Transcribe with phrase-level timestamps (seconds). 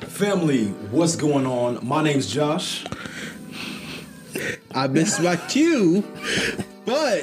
[0.00, 1.86] Family, what's going on?
[1.86, 2.84] My name's Josh.
[4.74, 4.86] I
[5.20, 6.04] my cue,
[6.84, 7.22] but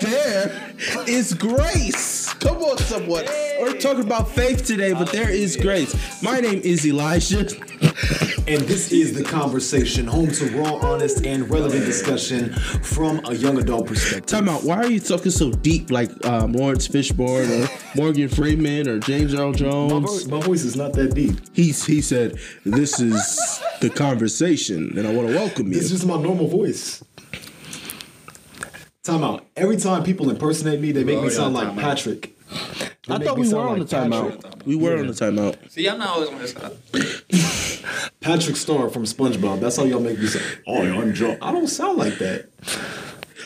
[0.00, 0.74] there
[1.08, 2.32] is grace.
[2.34, 3.24] Come on, someone.
[3.60, 6.22] We're talking about faith today, but there is grace.
[6.22, 7.48] My name is Elijah.
[8.48, 13.58] And this is The Conversation, home to raw, honest, and relevant discussion from a young
[13.58, 14.24] adult perspective.
[14.24, 14.64] Time out.
[14.64, 19.34] Why are you talking so deep like um, Laurence Fishburne or Morgan Freeman or James
[19.34, 19.92] Earl My, Jones?
[20.10, 21.36] voice, my voice is not that deep.
[21.52, 25.78] He's, he said, This is the conversation, and I want to welcome you.
[25.78, 27.04] It's just my normal voice.
[29.02, 29.46] Time out.
[29.56, 31.80] Every time people impersonate me, they make me sound on like timeout.
[31.82, 32.34] Patrick.
[33.06, 34.40] They I thought we sound were on the like Patrick.
[34.40, 34.64] timeout.
[34.64, 35.70] We were on the timeout.
[35.70, 36.72] See, I'm not always on this side.
[38.20, 39.60] Patrick Star from SpongeBob.
[39.60, 40.44] That's how y'all make me sound.
[40.66, 41.38] Oh, I'm drunk.
[41.42, 42.48] I don't sound like that.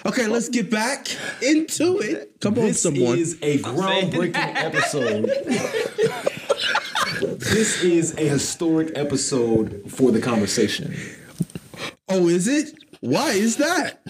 [0.04, 1.06] Okay, let's get back
[1.42, 2.32] into it.
[2.40, 3.16] Come on, This someone.
[3.16, 5.26] This is a groundbreaking episode.
[7.38, 10.94] this is a historic episode for the conversation.
[12.08, 12.74] oh, is it?
[13.00, 14.00] Why is that?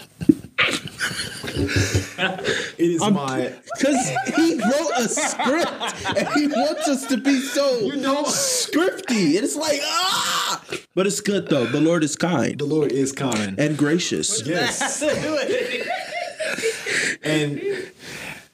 [1.55, 7.79] It is my Because he wrote a script and he wants us to be so
[7.79, 9.35] You know- scripty.
[9.35, 10.63] And it's like, ah!
[10.95, 11.65] But it's good though.
[11.65, 13.57] The Lord is kind the Lord is kind.
[13.59, 14.41] and gracious.
[14.45, 15.01] Yes.
[17.23, 17.61] And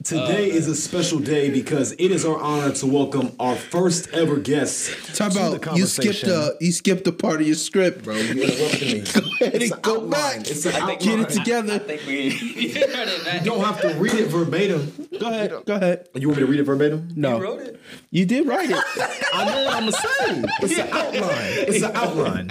[0.03, 4.09] today oh, is a special day because it is our honor to welcome our first
[4.13, 5.15] ever guest.
[5.15, 8.03] Talk to the about you skipped a you skipped a part of your script.
[8.03, 8.99] Bro, you interrupted me.
[9.41, 10.09] ahead It's and an go outline.
[10.11, 10.37] back.
[10.49, 11.73] It's an think- Get it together.
[11.73, 13.43] I think we you heard it, man.
[13.43, 15.09] You don't have to read it verbatim.
[15.19, 15.65] Go ahead.
[15.65, 16.07] Go ahead.
[16.15, 17.09] You want me to read it verbatim?
[17.15, 17.33] No.
[17.35, 17.79] You No, wrote it.
[18.11, 18.77] you did write it.
[19.33, 20.45] I know what I'm saying.
[20.61, 21.53] It's an outline.
[21.67, 22.49] It's an outline.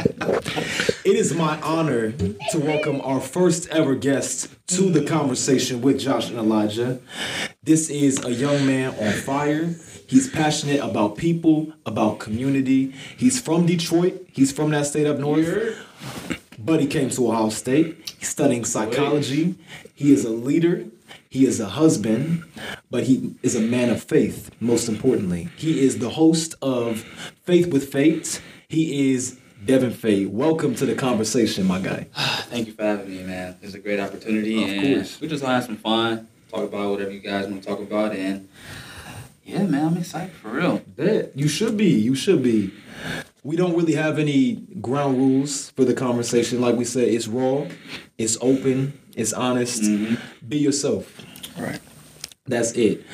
[1.05, 6.29] It is my honor to welcome our first ever guest to the conversation with Josh
[6.29, 7.01] and Elijah.
[7.63, 9.75] This is a young man on fire.
[10.07, 12.93] He's passionate about people, about community.
[13.17, 14.27] He's from Detroit.
[14.31, 15.75] He's from that state up north.
[16.59, 18.15] But he came to Ohio State.
[18.19, 19.55] He's studying psychology.
[19.95, 20.84] He is a leader.
[21.31, 22.45] He is a husband,
[22.91, 25.49] but he is a man of faith, most importantly.
[25.57, 27.01] He is the host of
[27.45, 28.43] Faith with Faith.
[28.69, 30.31] He is Devin Fate.
[30.31, 32.06] Welcome to the conversation, my guy.
[32.15, 33.55] Thank you for having me, man.
[33.61, 35.21] It's a great opportunity, Of and course.
[35.21, 38.49] we just have some fun, talk about whatever you guys want to talk about, and
[39.45, 40.81] yeah, man, I'm excited for real.
[40.97, 41.91] That you should be.
[41.91, 42.73] You should be.
[43.43, 46.62] We don't really have any ground rules for the conversation.
[46.62, 47.67] Like we said, it's raw,
[48.17, 49.83] it's open, it's honest.
[49.83, 50.49] Mm-hmm.
[50.49, 51.15] Be yourself.
[51.59, 51.81] All right.
[52.47, 53.05] That's it.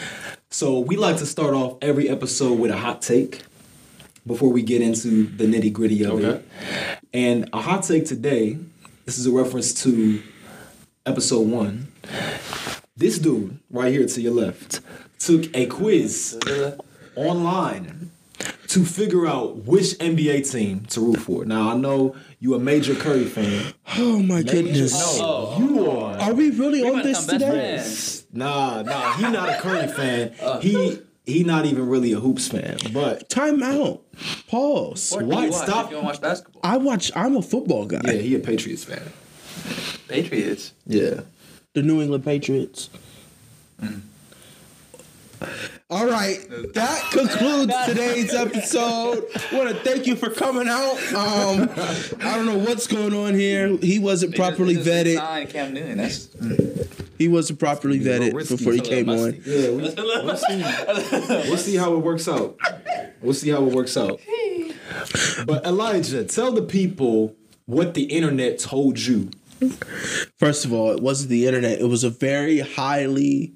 [0.51, 3.43] So we like to start off every episode with a hot take
[4.27, 6.29] before we get into the nitty gritty of Okay.
[6.29, 6.49] it.
[7.13, 8.59] And a hot take today,
[9.05, 10.23] this is a reference to
[11.07, 11.89] episode one.
[12.97, 14.81] This dude right here to your left
[15.19, 16.39] took a quiz
[17.17, 18.11] online
[18.69, 21.45] to figure out which NBA team to root for.
[21.45, 23.73] Now I know you a major Curry fan.
[23.97, 24.93] Oh my goodness.
[25.19, 25.59] No, oh.
[25.61, 26.19] you are.
[26.19, 27.49] Are we really We on this today?
[27.51, 28.27] friends.
[28.33, 30.35] Nah, nah, he not a Curry fan.
[30.41, 30.59] Uh.
[30.61, 32.77] He he not even really a hoops fan.
[32.93, 34.03] But Time out.
[34.49, 35.13] Pause.
[35.13, 35.45] What do Why?
[35.47, 35.85] you watch Stop.
[35.87, 36.61] if you don't watch basketball?
[36.65, 37.11] I watch.
[37.17, 38.01] I'm a football guy.
[38.05, 39.03] yeah, he a Patriots fan.
[40.09, 40.73] Patriots.
[40.87, 41.21] Yeah.
[41.73, 42.91] The New England Patriots.
[43.83, 44.01] Mm.
[45.91, 46.39] All right,
[46.75, 49.25] that concludes today's episode.
[49.53, 50.97] Want to thank you for coming out.
[51.15, 51.71] Um,
[52.21, 53.77] I don't know what's going on here.
[53.79, 55.51] He wasn't properly They just- just vetted.
[55.51, 55.99] Cam Newton.
[55.99, 56.29] That's
[57.19, 58.57] He wasn't properly a vetted risky.
[58.57, 59.43] before he It's a little came on.
[59.47, 61.49] Yeah, we, we'll see.
[61.51, 62.59] We'll see how it works out.
[63.23, 64.21] We'll see how it works out.
[65.47, 67.35] But Elijah, tell the people
[67.67, 69.31] what the internet told you.
[70.39, 71.81] First of all, it wasn't the internet.
[71.81, 73.55] It was a very highly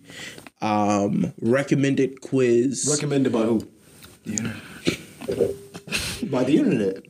[0.61, 2.89] um, recommended quiz.
[2.91, 3.69] Recommended by who?
[4.25, 4.53] yeah.
[6.31, 7.05] By the internet.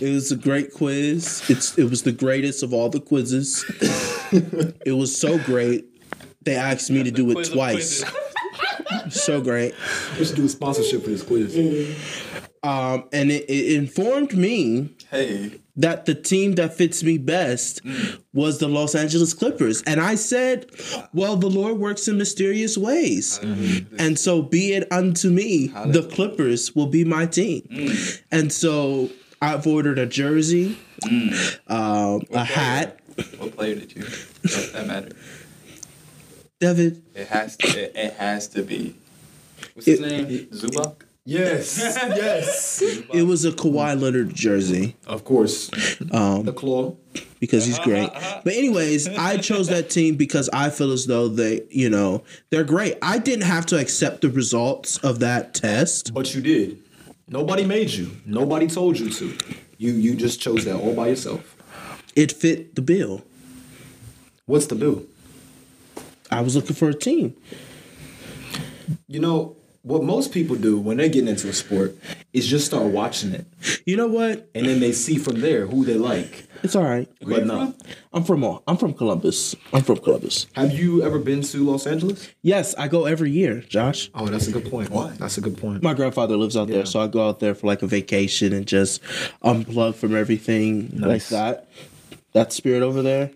[0.00, 1.42] It was a great quiz.
[1.48, 3.64] It's it was the greatest of all the quizzes.
[4.86, 5.86] it was so great.
[6.42, 8.02] They asked me to do it twice.
[9.10, 9.74] So great.
[10.18, 11.54] We should do a sponsorship for this quiz.
[12.62, 15.60] Um, and it, it informed me Hey.
[15.76, 18.22] that the team that fits me best mm.
[18.32, 19.82] was the Los Angeles Clippers.
[19.82, 20.70] And I said,
[21.12, 23.38] Well, the Lord works in mysterious ways.
[23.98, 27.62] And so be it unto me, the Clippers will be my team.
[27.70, 28.22] Mm.
[28.30, 29.10] And so
[29.42, 31.58] I've ordered a jersey, mm.
[31.68, 33.00] um, a hat.
[33.38, 34.02] What player did you?
[34.04, 35.10] That, that matter.
[36.60, 37.66] David, It has to.
[37.68, 38.94] It, it has to be.
[39.74, 40.46] What's his It- name?
[40.52, 41.02] Zubac.
[41.26, 42.82] Yes, yes.
[42.82, 45.70] It was a Kawhi Leonard jersey Of course.
[46.10, 46.96] Um, the claw.
[47.40, 48.08] because he's great.
[48.42, 52.64] But anyways, I chose that team because I feel as though they, you know, they're
[52.64, 52.96] great.
[53.02, 56.12] I didn't have to accept the results of that test.
[56.14, 56.78] But you did.
[57.28, 58.10] Nobody made you.
[58.26, 59.36] Nobody told you to.
[59.76, 61.56] You you just chose that all by yourself.
[62.16, 63.22] It fit the bill.
[64.46, 65.04] What's the bill?
[66.30, 67.36] I was looking for a team.
[69.06, 71.96] You know, what most people do when they're getting into a sport
[72.34, 73.46] is just start watching it.
[73.86, 74.48] You know what?
[74.54, 76.44] And then they see from there who they like.
[76.62, 77.08] It's all right.
[77.22, 77.74] But no.
[78.12, 79.56] I'm from uh, I'm from Columbus.
[79.72, 80.46] I'm from Columbus.
[80.52, 82.28] Have you ever been to Los Angeles?
[82.42, 84.10] Yes, I go every year, Josh.
[84.14, 84.90] Oh, that's a good point.
[84.90, 85.12] Why?
[85.18, 85.82] That's a good point.
[85.82, 86.76] My grandfather lives out Yeah.
[86.76, 89.02] there, so I go out there for like a vacation and just
[89.42, 91.68] unplug from everything like that.
[92.32, 93.30] That spirit over there.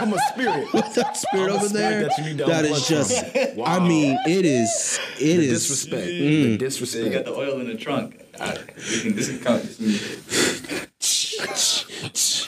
[0.00, 0.68] I'm a spirit.
[0.72, 2.00] What's that spirit I'm over spirit there.
[2.08, 3.26] that you need to that is just.
[3.26, 3.62] from.
[3.64, 4.98] I mean, it is.
[5.18, 5.48] It The is.
[5.62, 6.06] disrespect.
[6.06, 6.86] The Mm.
[6.86, 8.20] So you got the oil in the trunk.
[8.40, 8.54] I,
[8.90, 9.62] you can, this can count.
[9.62, 9.78] This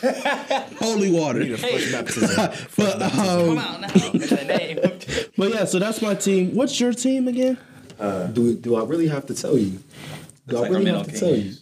[0.01, 1.41] can, Holy water.
[1.41, 2.51] Need a fresh baptism.
[2.77, 3.87] But um, out now.
[3.89, 4.79] That's the name.
[5.37, 6.55] but yeah, so that's my team.
[6.55, 7.59] What's your team again?
[7.99, 9.81] do do I really have to tell you?
[10.49, 11.53] Do I like really have to middle tell you?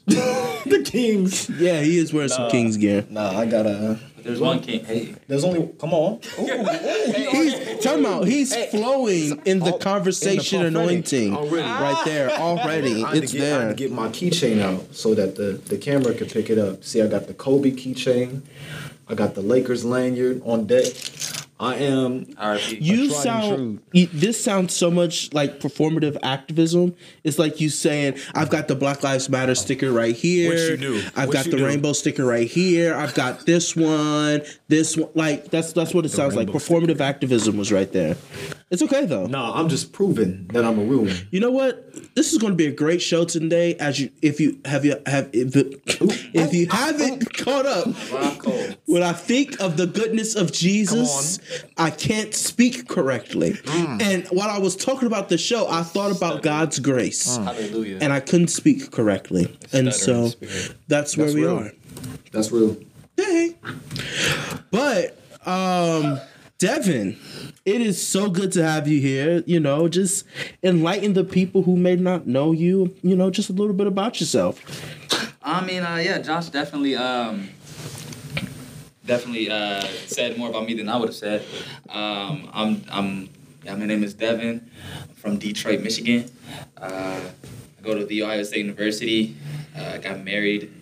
[0.66, 1.48] the Kings.
[1.50, 3.04] Yeah, he is wearing some Kings gear.
[3.08, 3.98] Nah, I gotta.
[4.24, 4.84] There's one king.
[4.84, 5.68] Hey, There's only.
[5.78, 6.20] Come on.
[6.36, 11.34] Oh, he's oh, talking about oh, he's flowing in the all- conversation in the anointing
[11.36, 11.62] already.
[11.62, 12.02] right ah.
[12.04, 13.02] there already.
[13.02, 13.68] It's to get, I had there.
[13.68, 16.84] to get my keychain out so that the, the camera could pick it up.
[16.84, 18.42] See, I got the Kobe keychain.
[19.08, 20.86] I got the Lakers lanyard on deck.
[21.60, 22.24] I am.
[22.36, 22.78] RP.
[22.82, 23.80] You sound.
[23.92, 26.94] you- This sounds so much like performative activism.
[27.22, 30.50] It's like you saying, "I've got the Black Lives Matter sticker right here.
[30.50, 31.02] What you do.
[31.14, 31.64] I've What got the do.
[31.64, 32.94] rainbow sticker right here.
[32.94, 34.42] I've got this one.
[34.74, 35.08] This one.
[35.14, 36.48] Like that's that's what it sounds like.
[36.48, 38.16] rainbow Performative activism was right there.
[38.70, 39.26] It's okay though.
[39.26, 41.14] no I'm just proving that I'm a real one.
[41.30, 41.92] You know what?
[42.16, 43.76] This is going to be a great show today.
[43.76, 45.54] As you, if you have you have if,
[46.34, 47.86] if you haven't caught up,
[48.86, 51.38] when I think of the goodness of Jesus,
[51.76, 53.52] I can't speak correctly.
[53.52, 54.02] Mm.
[54.02, 57.44] And while I was talking about the show, I thought about God's grace, mm.
[57.44, 57.98] Hallelujah.
[58.00, 59.56] and I couldn't speak correctly.
[59.72, 60.76] And Stutter in so the spirit.
[60.88, 61.58] that's where That's we real.
[61.60, 61.72] are.
[62.32, 62.76] That's real.
[63.16, 63.56] Hey.
[64.70, 66.20] But um
[66.58, 67.18] Devin,
[67.66, 69.42] it is so good to have you here.
[69.44, 70.24] You know, just
[70.62, 74.20] enlighten the people who may not know you, you know, just a little bit about
[74.20, 74.62] yourself.
[75.42, 77.50] I mean, uh, yeah, Josh definitely, um,
[79.04, 81.44] definitely uh, said more about me than I would have said.
[81.90, 83.28] Um, I'm, I'm,
[83.62, 84.70] yeah, my name is Devin.
[85.02, 86.30] I'm from Detroit, Michigan.
[86.78, 89.36] Uh, I go to the Ohio State University.
[89.76, 90.72] Uh, I got married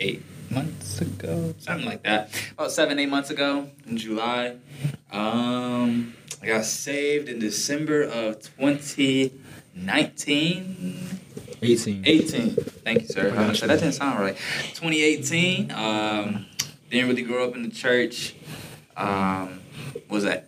[0.00, 2.30] eight months ago, something like that.
[2.52, 4.56] About seven, eight months ago in July.
[5.12, 11.20] Um, I got saved in December of 2019.
[11.62, 12.02] 18.
[12.06, 12.50] 18.
[12.54, 13.26] Thank you, sir.
[13.26, 14.34] I was gonna say, that didn't sound right.
[14.74, 15.70] 2018.
[15.70, 16.46] Um,
[16.90, 18.34] didn't really grow up in the church.
[18.96, 19.60] Um,
[20.08, 20.42] was a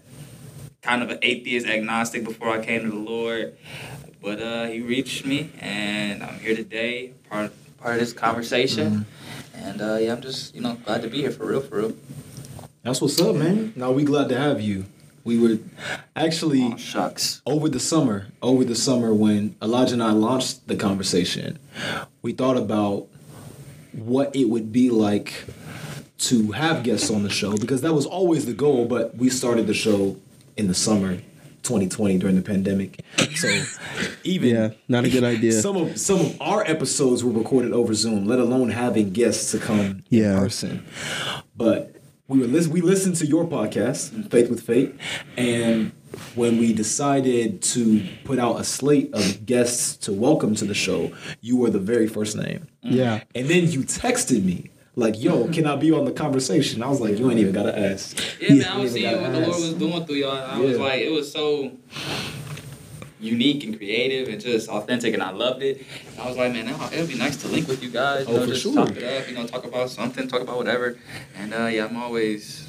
[0.83, 3.57] kind of an atheist, agnostic before I came to the Lord.
[4.21, 9.07] But uh, he reached me, and I'm here today, part part of this conversation.
[9.55, 11.93] And uh, yeah, I'm just you know glad to be here for real, for real.
[12.83, 13.73] That's what's up, man.
[13.77, 14.87] Now we glad to have you.
[15.25, 15.59] We were
[16.17, 17.43] actually Oh, shucks.
[17.47, 21.61] over the summer, over the summer when Elijah and I launched the conversation,
[22.23, 23.07] we thought about
[23.93, 25.45] what it would be like
[26.19, 29.67] to have guests on the show because that was always the goal, but we started
[29.69, 30.17] the show
[30.57, 31.19] in the summer
[31.63, 33.01] 2020 during the pandemic.
[33.37, 33.49] So
[34.25, 35.53] even Yeah, not a good idea.
[35.53, 39.59] Some of some of our episodes were recorded over Zoom, let alone having guests to
[39.59, 40.35] come Yeah.
[40.35, 40.85] in person.
[41.57, 41.97] But
[42.29, 44.95] we were lis- we listened to your podcast, Faith with Fate,
[45.37, 45.93] and
[46.35, 51.11] when we decided to put out a slate of guests to welcome to the show,
[51.41, 52.67] you were the very first name.
[52.83, 53.23] Yeah.
[53.35, 57.01] And then you texted me like, "Yo, can I be on the conversation?" I was
[57.01, 59.61] like, "You ain't even gotta ask." Yeah, man, I was seeing what the gotta Lord
[59.61, 60.33] was doing through y'all.
[60.37, 61.73] I was like, it was so
[63.21, 65.85] unique and creative and just authentic, and I loved it.
[66.11, 68.27] And I was like, man, it would be nice to link with you guys.
[68.27, 68.75] You Oh, know, for just sure.
[68.75, 69.29] talk it up.
[69.29, 70.99] You know, talk about something, talk about whatever.
[71.39, 72.67] And uh, yeah, I'm always.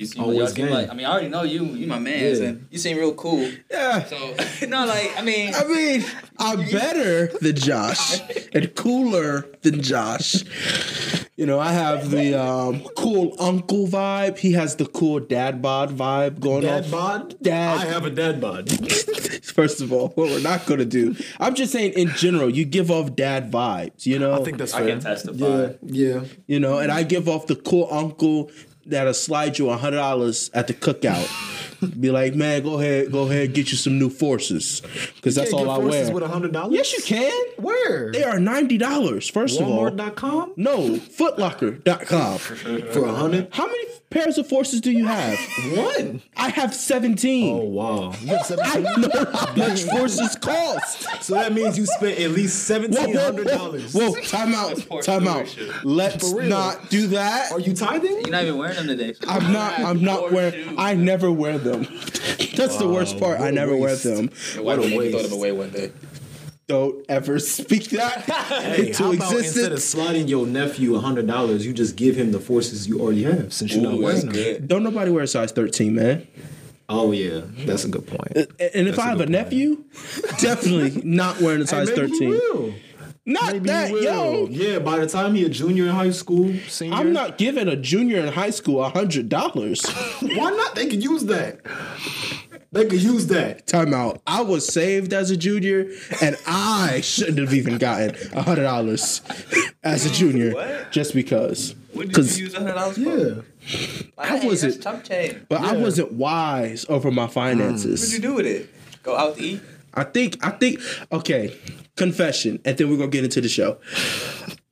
[0.00, 0.70] You seem, Always y'all game.
[0.70, 2.52] like I mean I already know you you my man Yeah.
[2.70, 4.02] you seem real cool Yeah.
[4.04, 4.16] so
[4.66, 6.04] no like I mean I mean,
[6.38, 8.18] I'm better than Josh
[8.54, 10.42] and cooler than Josh.
[11.36, 14.36] You know, I have the um, cool uncle vibe.
[14.38, 16.82] He has the cool dad bod vibe going on.
[16.82, 16.90] Dad off.
[16.90, 17.42] bod?
[17.42, 17.78] Dad.
[17.80, 18.70] I have a dad bod.
[19.42, 21.14] First of all, what we're not gonna do.
[21.38, 24.34] I'm just saying in general, you give off dad vibes, you know?
[24.38, 24.88] I think that's I fair.
[24.88, 25.44] can testify.
[25.44, 26.20] Yeah, yeah.
[26.46, 28.50] you know, and I give off the cool uncle
[28.90, 31.69] that'll slide you hundred dollars at the cookout.
[31.98, 34.82] Be like, man, go ahead, go ahead, get you some new forces,
[35.16, 36.12] because that's all I wear.
[36.12, 36.74] with hundred dollars.
[36.74, 37.32] yes, you can.
[37.56, 38.12] Where?
[38.12, 39.28] They are ninety dollars.
[39.28, 42.38] First of all, Walmart.com no, Footlocker.com.
[42.38, 43.48] for a hundred.
[43.52, 45.38] How many pairs of forces do you have?
[45.76, 46.22] One.
[46.36, 47.54] I have seventeen.
[47.54, 48.12] Oh wow.
[48.20, 49.00] You have I 17?
[49.00, 51.22] know how much forces cost.
[51.22, 53.92] So that means you spent at least Whoa, seventeen whoa, hundred whoa, dollars.
[53.94, 55.56] whoa, time out, time out.
[55.84, 56.48] Let's For real.
[56.48, 57.52] not do that.
[57.52, 58.20] Are you tithing?
[58.22, 59.12] You're not even wearing them today.
[59.14, 59.78] so- I'm not.
[59.80, 60.52] I'm not wearing.
[60.64, 60.74] shoes.
[60.76, 61.69] I never wear them.
[62.56, 63.38] That's the worst part.
[63.38, 64.04] what I a never wear waste.
[64.04, 64.30] them.
[64.56, 65.30] Why What a don't you throw waste.
[65.30, 65.92] them away one day?
[66.66, 69.84] Don't ever speak that Hey, into how about instead of existence.
[69.84, 73.72] sliding your nephew hundred dollars, you just give him the forces you already have since
[73.74, 74.32] you're not Ooh, wearing them?
[74.32, 74.68] good.
[74.68, 76.26] Don't nobody wear a size 13, man.
[76.88, 78.32] Oh yeah, that's a good point.
[78.36, 79.84] And if That's a I have a good nephew,
[80.38, 82.74] definitely not wearing a size Hey, maybe he 13.
[83.32, 83.40] Will.
[83.42, 84.48] Not Maybe that he young.
[84.50, 86.96] Yeah, by the time he a junior in high school, senior.
[86.96, 89.84] I'm not giving a junior in high school a hundred dollars.
[90.20, 90.74] Why not?
[90.74, 91.60] They could use that.
[92.72, 93.66] They could use that.
[93.66, 94.22] Time out.
[94.28, 95.90] I was saved as a junior,
[96.22, 99.22] and I shouldn't have even gotten a hundred dollars
[99.82, 100.92] as a junior What?
[100.92, 101.74] just because.
[101.92, 103.00] What did Because, you use hundred dollars for?
[103.02, 104.02] Yeah.
[104.16, 105.36] I wasn't- Chump change.
[105.48, 108.00] but I wasn't wise over my finances.
[108.00, 108.70] What'd you do with it?
[109.02, 109.60] Go out to eat?
[109.92, 111.56] I think I think okay,
[112.00, 113.76] confession, and then we're gonna get into the show.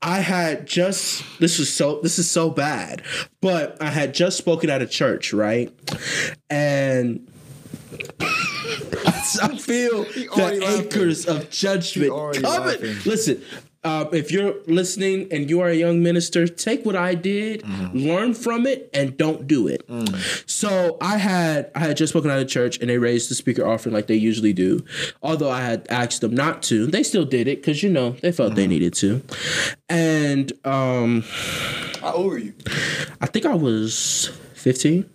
[0.01, 3.03] I had just this was so this is so bad,
[3.43, 5.71] but I had just spoken at a church, right?
[6.49, 7.31] And
[8.23, 10.63] I feel the laughing.
[10.63, 12.43] acres of judgment coming.
[12.43, 12.97] laughing.
[13.05, 13.43] Listen,
[13.85, 17.99] um, if you're listening and you are a young minister, take what I did, Mm-hmm.
[17.99, 19.87] learn from it, and don't do it.
[19.89, 20.51] Mm.
[20.51, 23.67] So I had I had just spoken out of church and they raised the speaker
[23.67, 24.85] offering like they usually do.
[25.23, 28.33] Although I had asked them not to, they still did it because you know they
[28.33, 28.71] felt they Mm-hmm.
[28.71, 29.23] needed to.
[29.89, 31.23] And um,
[32.01, 32.55] How old were you?
[33.21, 35.09] I think I was fifteen.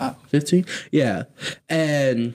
[0.00, 0.16] Wow.
[0.28, 0.66] 15?
[0.90, 1.22] Yeah.
[1.68, 2.34] And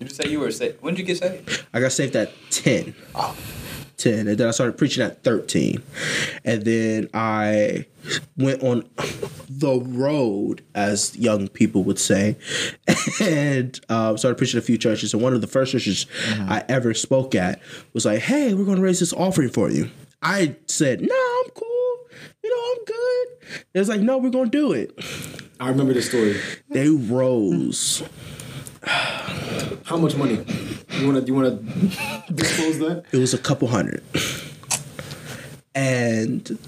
[0.00, 0.82] Did you say you were saved?
[0.82, 1.64] When did you get saved?
[1.72, 2.96] I got saved at 10.
[3.14, 3.36] Oh.
[4.00, 5.82] 10 and then I started preaching at 13
[6.44, 7.86] and then I
[8.36, 8.88] went on
[9.48, 12.36] the road as young people would say
[13.20, 15.12] and um, started preaching at a few churches.
[15.12, 17.60] And one of the first churches I ever spoke at
[17.92, 19.90] was like hey we're going to raise this offering for you.
[20.22, 21.96] I said no I'm cool.
[22.42, 23.62] You know I'm good.
[23.74, 24.98] It was like no we're going to do it.
[25.60, 26.40] I remember the story.
[26.70, 28.02] they rose
[29.84, 30.44] How much money?
[30.98, 31.58] You wanna you wanna
[32.32, 33.04] disclose that?
[33.12, 34.02] it was a couple hundred
[35.74, 36.58] and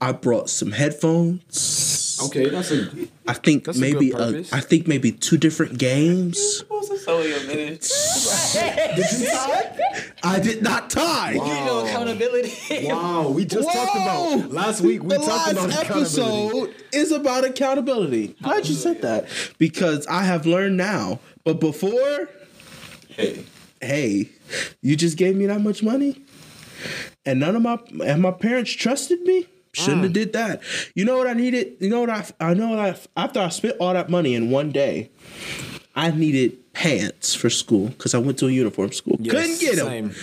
[0.00, 1.91] I brought some headphones
[2.26, 2.88] Okay, that's a
[3.26, 4.52] I think That's maybe good a, purpose.
[4.52, 6.58] I think maybe two different games.
[6.58, 8.52] supposed to sell your minutes.
[8.54, 10.02] did you tie?
[10.24, 11.32] I did not tie.
[11.32, 12.86] You know accountability.
[12.88, 15.02] Wow, we just talked about last week.
[15.02, 16.00] We the talked last about accountability.
[16.00, 18.28] episode is about accountability.
[18.42, 19.26] Glad you said that
[19.58, 21.20] because I have learned now.
[21.44, 22.28] But before,
[23.08, 23.44] Hey,
[23.80, 24.30] hey,
[24.80, 26.22] you just gave me that much money,
[27.26, 29.46] and none of my and my parents trusted me.
[29.74, 30.04] Shouldn't Mm.
[30.04, 30.60] have did that.
[30.94, 31.74] You know what I needed?
[31.80, 34.50] You know what I I know what I after I spent all that money in
[34.50, 35.10] one day,
[35.96, 39.16] I needed pants for school because I went to a uniform school.
[39.20, 39.86] Yes, Couldn't get them.
[40.12, 40.14] same.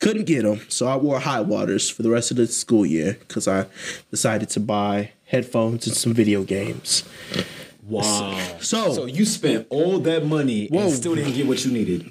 [0.00, 0.60] Couldn't get them.
[0.68, 3.66] So I wore high waters for the rest of the school year because I
[4.10, 7.02] decided to buy headphones and some video games.
[7.86, 8.38] Wow.
[8.60, 10.82] So- so you spent all that money Whoa.
[10.82, 12.10] and still didn't get what you needed.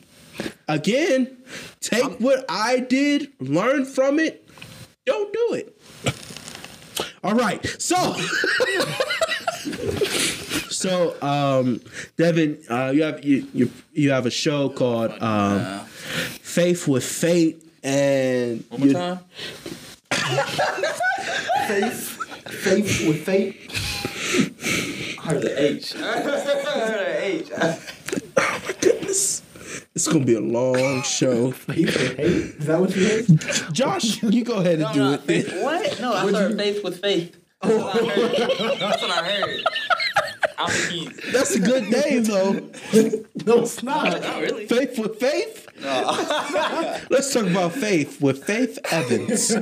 [0.67, 1.37] Again,
[1.79, 4.47] take what I did, learn from it,
[5.05, 5.76] don't do it.
[7.27, 7.59] All right.
[7.77, 8.13] So
[10.69, 11.81] So um
[12.15, 15.81] Devin, uh you have you you, you have a show called um
[16.41, 19.19] Faith with Fate and one more you- time.
[21.67, 23.55] Faith, faith with fate.
[25.19, 25.95] I heard the H.
[25.97, 27.49] I heard the H.
[30.05, 30.07] goodness.
[30.07, 31.51] It's gonna be a long show.
[31.67, 32.27] Faith with hate.
[32.27, 33.73] Is that what you heard?
[33.73, 35.21] Josh, you go ahead and No, do no, it.
[35.21, 35.63] faith.
[35.63, 36.01] What?
[36.01, 37.37] No, I heard faith with faith.
[37.61, 38.79] That's what I heard.
[38.79, 39.63] That's what I heard.
[40.59, 41.13] I'm.
[41.31, 42.53] That's a good name though.
[42.53, 44.05] No, it's not.
[44.05, 44.67] Not oh, really.
[44.67, 45.67] Faith with Faith?
[45.81, 46.97] No.
[47.09, 49.55] Let's talk about Faith with Faith Evans.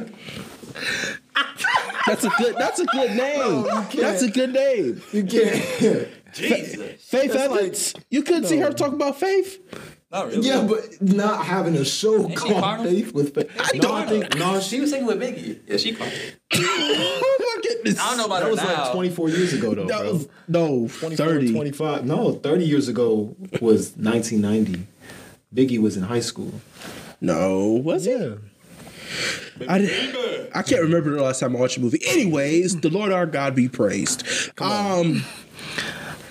[2.07, 3.63] That's a good that's a good name.
[3.95, 5.01] that's a good name.
[5.11, 6.09] You can't.
[6.35, 7.01] Jesus.
[7.01, 7.93] Faith That's Evans.
[8.09, 9.59] you couldn't see her talk about faith?
[10.11, 10.47] Not really.
[10.47, 12.85] Yeah, but not having a show she called carnal?
[12.85, 13.49] Faith with Faith.
[13.59, 14.59] I don't no, I think no.
[14.61, 15.59] She was singing with Biggie.
[15.67, 16.11] Yeah, she called.
[16.53, 17.99] Oh my goodness.
[17.99, 18.83] I don't know about That her was now.
[18.83, 20.13] like 24 years ago, though, That bro.
[20.13, 21.51] was- no, 24, 30.
[21.53, 22.05] 25.
[22.05, 24.85] No, 30 years ago was 1990.
[25.53, 26.53] Biggie was in high school.
[27.19, 28.37] No, was it?
[29.67, 32.01] I, did, I can't remember the last time I watched a movie.
[32.05, 34.23] Anyways, the Lord our God be praised.
[34.59, 35.21] Um,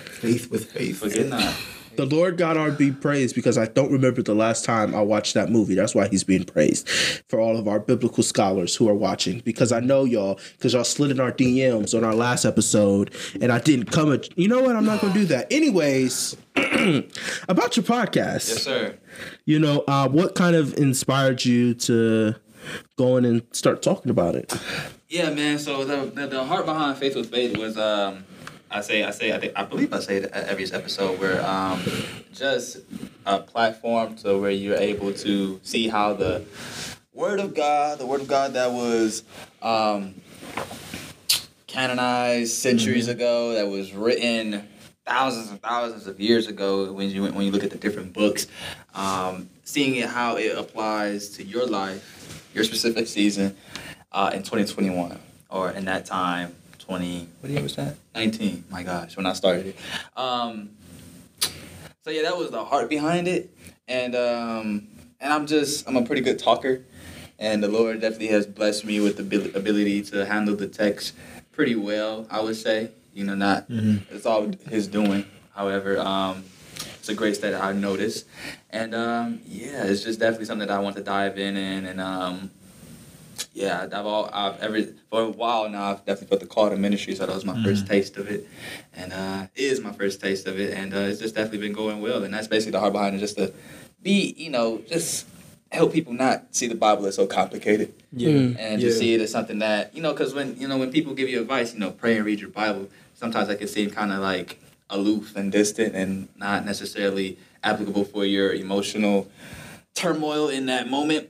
[0.05, 0.99] Faith with Faith.
[0.99, 1.53] Forget not.
[1.97, 5.33] The Lord God are be praised because I don't remember the last time I watched
[5.33, 5.75] that movie.
[5.75, 6.87] That's why he's being praised
[7.29, 9.39] for all of our biblical scholars who are watching.
[9.39, 13.51] Because I know y'all, because y'all slid in our DMs on our last episode, and
[13.51, 14.13] I didn't come.
[14.13, 14.75] At, you know what?
[14.75, 15.51] I'm not going to do that.
[15.51, 18.49] Anyways, about your podcast.
[18.49, 18.97] Yes, sir.
[19.45, 22.35] You know, uh, what kind of inspired you to
[22.97, 24.57] go in and start talking about it?
[25.09, 25.59] Yeah, man.
[25.59, 28.25] So the the, the heart behind Faith with Faith was um,
[28.75, 31.81] I say I say I think I believe I say it every episode where um,
[32.33, 32.79] just
[33.25, 36.43] a platform to where you're able to see how the
[37.13, 39.23] Word of God, the Word of God that was
[39.61, 40.15] um,
[41.67, 44.67] canonized centuries ago, that was written
[45.05, 46.91] thousands and thousands of years ago.
[46.91, 48.45] When you when you look at the different books,
[48.93, 53.55] um, seeing it how it applies to your life, your specific season
[54.11, 55.17] uh, in 2021
[55.49, 56.53] or in that time
[56.85, 57.95] 20 what year was that?
[58.13, 59.75] 19 my gosh when i started it.
[60.15, 60.69] Um,
[62.03, 63.49] so yeah that was the heart behind it.
[63.87, 64.87] And um,
[65.19, 66.81] and i'm just i'm a pretty good talker.
[67.39, 69.23] And the lord definitely has blessed me with the
[69.57, 71.13] ability to handle the text
[71.51, 72.91] pretty well i would say.
[73.13, 75.25] You know not it's all his doing.
[75.55, 76.43] However um,
[76.99, 78.25] it's a great state I've noticed,
[78.71, 82.01] and um, yeah, it's just definitely something that I want to dive in in, and
[82.01, 82.51] um,
[83.53, 86.77] yeah, I've all I've ever for a while now I've definitely put the call to
[86.77, 88.47] ministry, so that was my first taste of it,
[88.93, 91.73] and uh, it is my first taste of it, and uh, it's just definitely been
[91.73, 93.53] going well, and that's basically the heart behind it, just to
[94.01, 95.25] be you know just
[95.71, 97.93] help people not see the Bible as so complicated.
[98.13, 98.29] Yeah.
[98.57, 98.99] and just Yeah.
[99.01, 101.41] see it as something that you know because when you know when people give you
[101.41, 104.61] advice you know pray and read your bible sometimes that can seem kind of like
[104.89, 109.27] aloof and distant and not necessarily applicable for your emotional
[109.95, 111.29] turmoil in that moment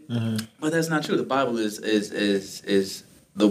[0.60, 3.04] but that's not true the bible is is is is
[3.36, 3.50] the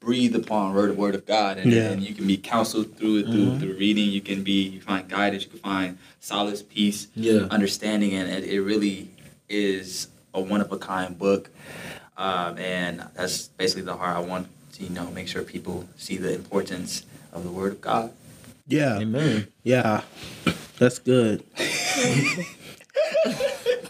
[0.00, 1.90] breathe upon word word of god and, Yeah.
[1.90, 5.08] and you can be counseled through it through, through reading you can be you find
[5.08, 7.46] guidance you can find solace peace Yeah.
[7.50, 9.10] understanding and it, it really
[9.48, 11.50] is a one of a kind book
[12.16, 16.16] um, and that's basically the heart I want to you know make sure people see
[16.16, 18.12] the importance of the Word of God.
[18.68, 18.98] Yeah.
[19.00, 19.48] Amen.
[19.64, 20.02] Yeah.
[20.78, 21.42] That's good.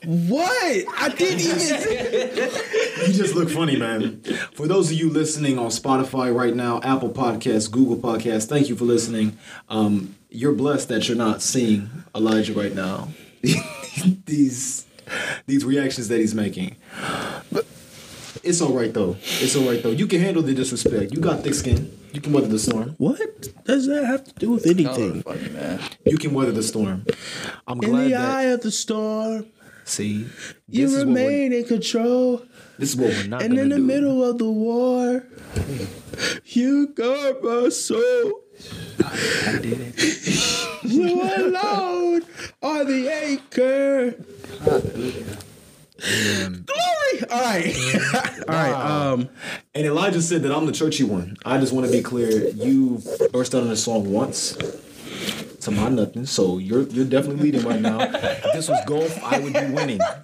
[0.06, 0.84] what?
[0.98, 2.50] I didn't even.
[3.04, 4.22] You just look funny, man.
[4.54, 8.76] For those of you listening on Spotify right now, Apple Podcasts, Google Podcasts, thank you
[8.76, 9.36] for listening.
[9.68, 13.08] Um, you're blessed that you're not seeing Elijah right now.
[14.26, 14.86] these
[15.46, 16.76] these reactions that he's making.
[17.52, 17.66] But
[18.42, 19.16] it's all right though.
[19.20, 19.90] It's all right though.
[19.90, 21.12] You can handle the disrespect.
[21.12, 21.90] You got thick skin.
[22.12, 22.94] You can weather the storm.
[22.98, 23.18] What
[23.64, 25.22] does that have to do with anything?
[25.22, 25.80] funny man.
[26.06, 27.04] You can weather the storm.
[27.66, 29.46] I'm In glad the that eye of the storm,
[29.84, 30.26] see
[30.68, 32.42] you this is what remain in control.
[32.78, 33.82] This is what we're not And in the do.
[33.82, 35.24] middle of the war,
[36.46, 38.40] you guard my soul.
[39.04, 40.84] I did it.
[40.84, 42.22] you alone
[42.62, 44.14] are the anchor.
[45.98, 47.30] Glory.
[47.30, 47.74] All right.
[48.48, 48.72] All right.
[49.12, 49.28] Um.
[49.74, 51.36] And Elijah said that I'm the churchy one.
[51.44, 52.48] I just want to be clear.
[52.50, 53.00] You
[53.32, 54.56] burst out in a song once.
[55.62, 56.26] To my nothing.
[56.26, 57.98] So you're you're definitely leading right now.
[58.00, 60.00] If this was golf, I would be winning.
[60.02, 60.18] I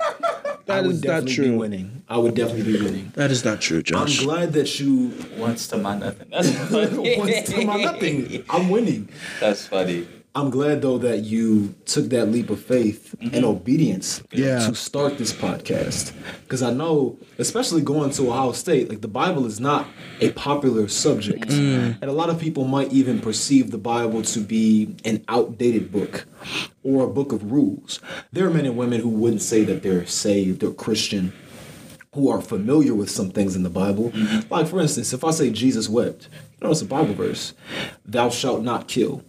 [0.66, 1.57] That would is not definitely be true.
[1.59, 2.03] winning.
[2.09, 3.12] I would definitely be winning.
[3.16, 4.20] That is not true, Josh.
[4.20, 6.29] I'm glad that you Once to my nothing.
[6.31, 7.16] That's funny.
[7.18, 8.44] once to my nothing.
[8.50, 9.09] I'm winning.
[9.40, 10.07] That's funny.
[10.35, 13.45] I'm glad though that you took that leap of faith and mm-hmm.
[13.45, 14.61] obedience Yeah.
[14.61, 16.12] to start this podcast.
[16.43, 19.88] Because I know, especially going to Ohio State, like the Bible is not
[20.21, 21.49] a popular subject.
[21.49, 21.99] Mm.
[22.01, 26.27] And a lot of people might even perceive the Bible to be an outdated book
[26.85, 27.99] or a book of rules.
[28.33, 31.33] There are men and women who wouldn't say that they're saved or Christian
[32.14, 34.11] who are familiar with some things in the Bible.
[34.11, 34.53] Mm-hmm.
[34.53, 36.29] Like, for instance, if I say Jesus wept,
[36.61, 37.55] you know, it's a Bible verse.
[38.05, 39.23] Thou shalt not kill.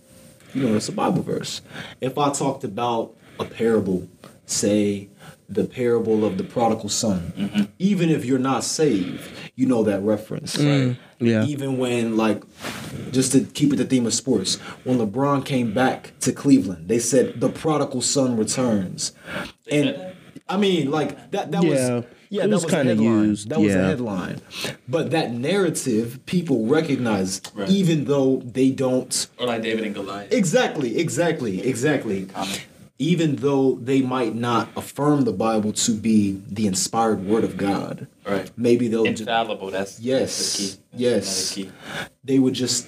[0.54, 1.62] You know, it's a Bible verse.
[2.02, 4.08] If I talked about a parable,
[4.46, 5.10] say
[5.50, 10.56] the parable of the prodigal son, even if you're not saved, you know that reference.
[10.58, 10.98] Mm, right?
[11.20, 11.44] yeah.
[11.46, 12.42] Even when, like,
[13.12, 17.00] just to keep it the theme of sports, when LeBron came back to Cleveland, they
[17.00, 19.14] said the prodigal son returns.
[19.70, 20.08] and?
[20.50, 21.96] I mean, like that that Yeah.
[21.96, 24.40] was yeah, It that was was, kinda used, That was a headline.
[24.88, 27.70] But that narrative people recognize Right.
[27.70, 30.32] even though they don't Or like David and Goliath.
[30.32, 32.28] Exactly, exactly, exactly.
[32.98, 38.08] Even though they might not affirm the Bible to be the inspired word of God,
[38.26, 38.50] Right.
[38.56, 39.70] maybe they'll ju- Infallible.
[39.70, 40.80] That's Yes, That's the key.
[40.92, 41.58] That's yes.
[41.58, 42.08] another key.
[42.24, 42.88] they would just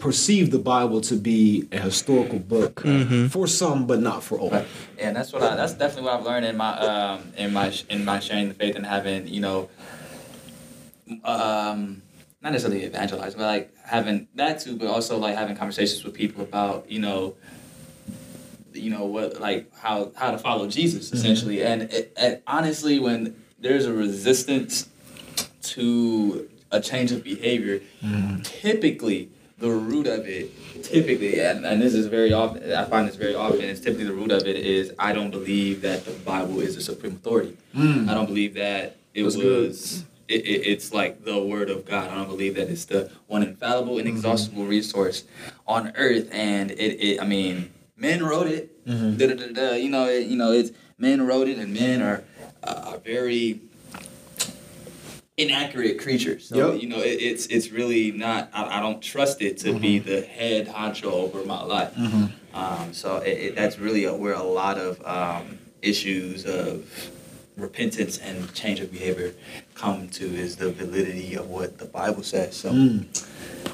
[0.00, 2.82] perceive the Bible to be a historical book
[3.30, 4.50] for some, but not for all.
[4.50, 4.66] Right.
[4.98, 5.54] Yeah, and that's what I.
[5.54, 8.74] That's definitely what I've learned in my um in my in my sharing the faith
[8.76, 9.68] and having you know
[11.24, 12.02] um
[12.42, 16.42] not necessarily evangelize, but like having that too, but also like having conversations with people
[16.42, 17.34] about you know
[18.72, 21.62] you know what like how how to follow Jesus essentially.
[21.62, 24.88] And, it, and honestly, when there's a resistance
[25.62, 27.82] to a change of behavior,
[28.42, 29.30] typically
[29.60, 30.50] the root of it,
[30.82, 34.14] typically, and, and this is very often, I find this very often, it's typically the
[34.14, 37.56] root of it is I don't believe that the Bible is the supreme authority.
[38.08, 40.04] I don't believe that it That's was.
[40.28, 42.08] It, it, it's like the word of God.
[42.10, 45.24] I don't believe that it's the one infallible and exhaustible resource
[45.66, 46.28] on earth.
[46.32, 48.84] And it, it I mean, men wrote it.
[49.54, 49.72] Da.
[49.74, 52.22] You know, it, you know, it's men wrote it, and men are
[52.62, 53.60] uh, are very
[55.42, 56.48] inaccurate creatures.
[56.48, 56.82] So Yep.
[56.82, 58.50] you know, it, it's it's really not.
[58.52, 61.92] I, I don't trust it to be the head honcho over my life.
[62.54, 66.84] Um, so it, it, that's really a, where a lot of um, issues of
[67.56, 69.32] repentance and change of behavior
[69.74, 72.56] come to is the validity of what the Bible says.
[72.56, 72.70] So,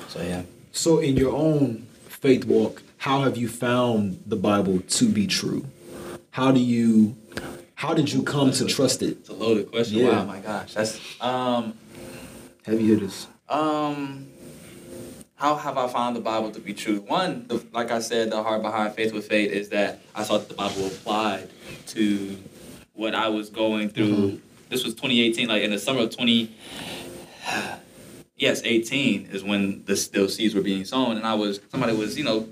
[0.08, 0.42] so yeah.
[0.72, 5.64] So, in your own faith walk, how have you found the Bible to be true?
[6.32, 7.16] How do you,
[7.76, 9.18] how did you come to trust it?
[9.18, 9.98] It's a loaded question.
[9.98, 10.10] Yeah.
[10.10, 11.74] Wow, my gosh, that's um
[12.64, 13.28] Heavy hitters.
[13.48, 14.26] um.
[15.38, 17.00] How have I found the Bible to be true?
[17.00, 20.38] One, the, like I said, the heart behind faith with faith is that I saw
[20.38, 21.50] that the Bible applied
[21.88, 22.38] to
[22.94, 24.40] what I was going through.
[24.70, 26.54] This was 2018, like in the summer of 20.
[28.38, 32.18] Yes, 18 is when the, those seeds were being sown, and I was somebody was
[32.18, 32.46] you know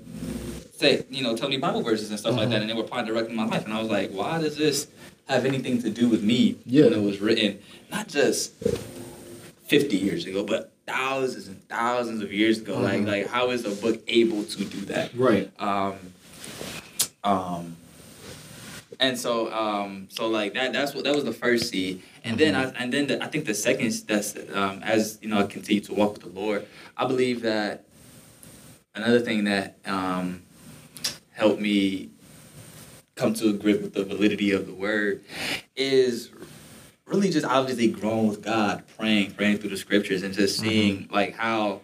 [0.77, 3.05] say you know tell me Bible verses and stuff like that, and they were applying
[3.05, 4.87] directly in my life, and I was like, why does this
[5.27, 6.85] have anything to do with me Yeah.
[6.85, 7.59] when it was written?
[7.91, 8.53] Not just
[9.67, 12.79] 50 years ago, but thousands and thousands of years ago.
[12.79, 15.15] Like like how is a book able to do that?
[15.15, 15.51] Right.
[15.59, 15.95] Um,
[17.23, 17.75] um,
[18.99, 22.55] and so um, so like that that's what that was the first seed, and then
[22.55, 25.81] I and then the, I think the second that's um, as you know I continue
[25.81, 27.85] to walk with the Lord, I believe that
[28.93, 30.43] another thing that um,
[31.31, 32.09] helped me
[33.15, 35.23] come to a grip with the validity of the word
[35.75, 36.31] is
[37.07, 41.33] really just obviously growing with God, praying, praying through the scriptures, and just seeing like
[41.35, 41.81] how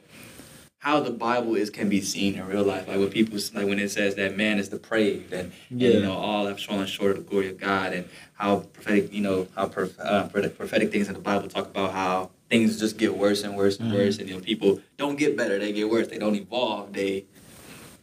[0.79, 2.87] how the Bible is can be seen in real life.
[2.87, 6.13] Like when people like when it says that man is depraved and, and, you know
[6.13, 9.67] all have fallen short of the glory of God, and how prophetic you know how
[9.67, 13.43] prof- uh, prophetic prophetic things in the Bible talk about how things just get worse
[13.43, 13.95] and worse and Mm-hmm.
[13.95, 16.07] worse, and you know people don't get better, they get worse.
[16.09, 16.91] They don't evolve.
[16.91, 17.25] They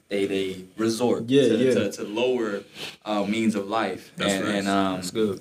[0.08, 1.74] they they resort Yeah, to, yeah.
[1.74, 2.62] To, to lower
[3.04, 4.12] uh, means of life.
[4.16, 4.54] That's and, right.
[4.56, 5.40] and um That's good.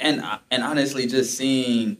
[0.00, 1.98] and and honestly, just seeing,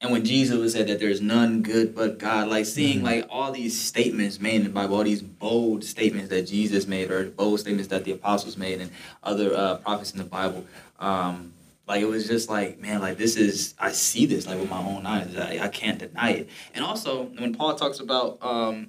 [0.00, 3.04] and when Jesus said that there's none good but God, like seeing Mm-hmm.
[3.06, 7.10] like all these statements made in the Bible, all these bold statements that Jesus made,
[7.10, 8.90] or bold statements that the apostles made, and
[9.22, 10.64] other uh, prophets in the Bible.
[10.98, 11.52] Um,
[11.86, 14.78] like it was just like man, like this is I see this like with my
[14.80, 15.36] own eyes.
[15.36, 16.48] I, I can't deny it.
[16.74, 18.38] And also when Paul talks about.
[18.40, 18.88] Um,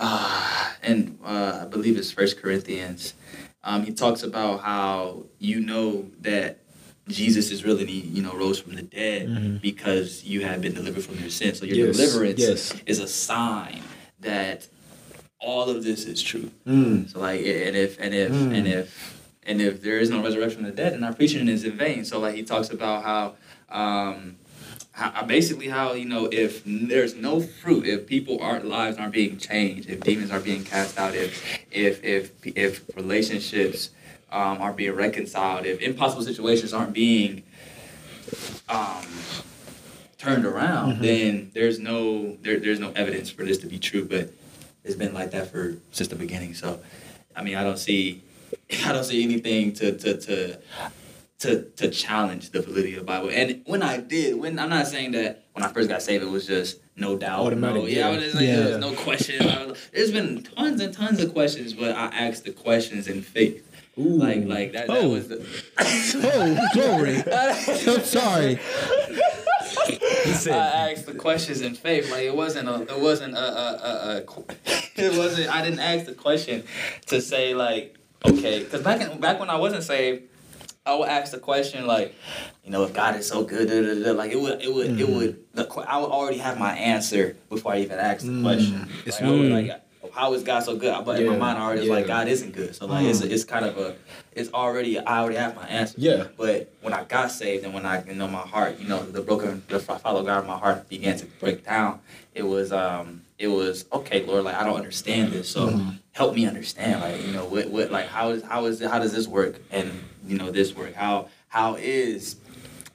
[0.00, 3.14] uh, and uh, I believe it's First Corinthians.
[3.62, 6.58] Um, he talks about how you know that
[7.08, 11.18] Jesus is really, you know, rose from the dead because you have been delivered from
[11.18, 11.58] your sins.
[11.58, 11.86] So your Mm-hmm.
[11.88, 12.74] Yes, deliverance yes.
[12.86, 13.82] is a sign
[14.20, 14.66] that
[15.40, 16.50] all of this is true.
[16.66, 17.10] Mm.
[17.10, 18.56] So like, and if and if Mm.
[18.56, 21.64] and if and if there is no resurrection of the dead, then our preaching is
[21.64, 22.04] in vain.
[22.04, 23.34] So like, he talks about how.
[23.68, 24.36] Um,
[25.00, 29.38] how, basically how you know if there's no fruit if people aren't lives aren't being
[29.38, 33.90] changed if demons are being cast out if if if if relationships
[34.30, 37.42] um, are being reconciled if impossible situations aren't being
[38.68, 39.06] um,
[40.18, 44.30] turned around then there's no there, there's no evidence for this to be true but
[44.84, 46.54] it's been like that for since the beginning.
[46.54, 46.80] So
[47.34, 48.22] i mean i don't see
[48.84, 50.58] i don't see anything to to to
[51.40, 53.30] to to challenge the validity of the Bible.
[53.30, 56.28] And when I did, when I'm not saying that when I first got saved, it
[56.30, 58.16] was just no doubt, Automatic, no, yeah, I yeah.
[58.18, 58.56] was like, Yeah.
[58.56, 59.44] there's no question.
[59.46, 63.66] Was- There's been tons and tons of questions, but I asked the questions in faith.
[63.98, 64.02] Ooh.
[64.02, 65.08] Like like that, that Oh.
[65.08, 65.44] was the.
[66.22, 67.22] Oh, glory.
[67.94, 68.58] I'm sorry.
[70.24, 72.10] He said, I asked the questions in faith.
[72.10, 74.22] Like it wasn't a, it wasn't a, a, a, a
[74.96, 75.48] it wasn't.
[75.54, 76.64] I didn't ask the question
[77.06, 80.24] to say like, okay, because back in, back when I wasn't saved,
[80.90, 82.14] I would ask the question like,
[82.64, 84.98] you know, if God is so good, da, da, da, like it would, it would,
[84.98, 85.38] it would.
[85.54, 88.90] The, I would already have my answer before I even asked the question.
[89.06, 89.50] It's Like, Mm.
[89.68, 89.82] like,
[90.14, 91.04] how is God so good?
[91.04, 92.06] But in my mind, I already was like.
[92.08, 92.74] God isn't good.
[92.74, 93.94] So like, it's it's kind of a,
[94.32, 94.98] it's already.
[94.98, 95.94] I already have my answer.
[95.98, 96.24] yeah.
[96.36, 99.20] But when I got saved and when I, you know, my heart, you know, the
[99.22, 102.00] broken, the follow God, my heart began to break down.
[102.34, 104.44] It was, um, it was okay, Lord.
[104.44, 105.90] Like I don't understand this, so mm-hmm.
[106.12, 107.00] help me understand.
[107.00, 109.58] Like you know, what, what, like how is, how is, it, how does this work?
[109.70, 109.90] And
[110.26, 110.92] you know, this work.
[110.92, 112.36] How, how is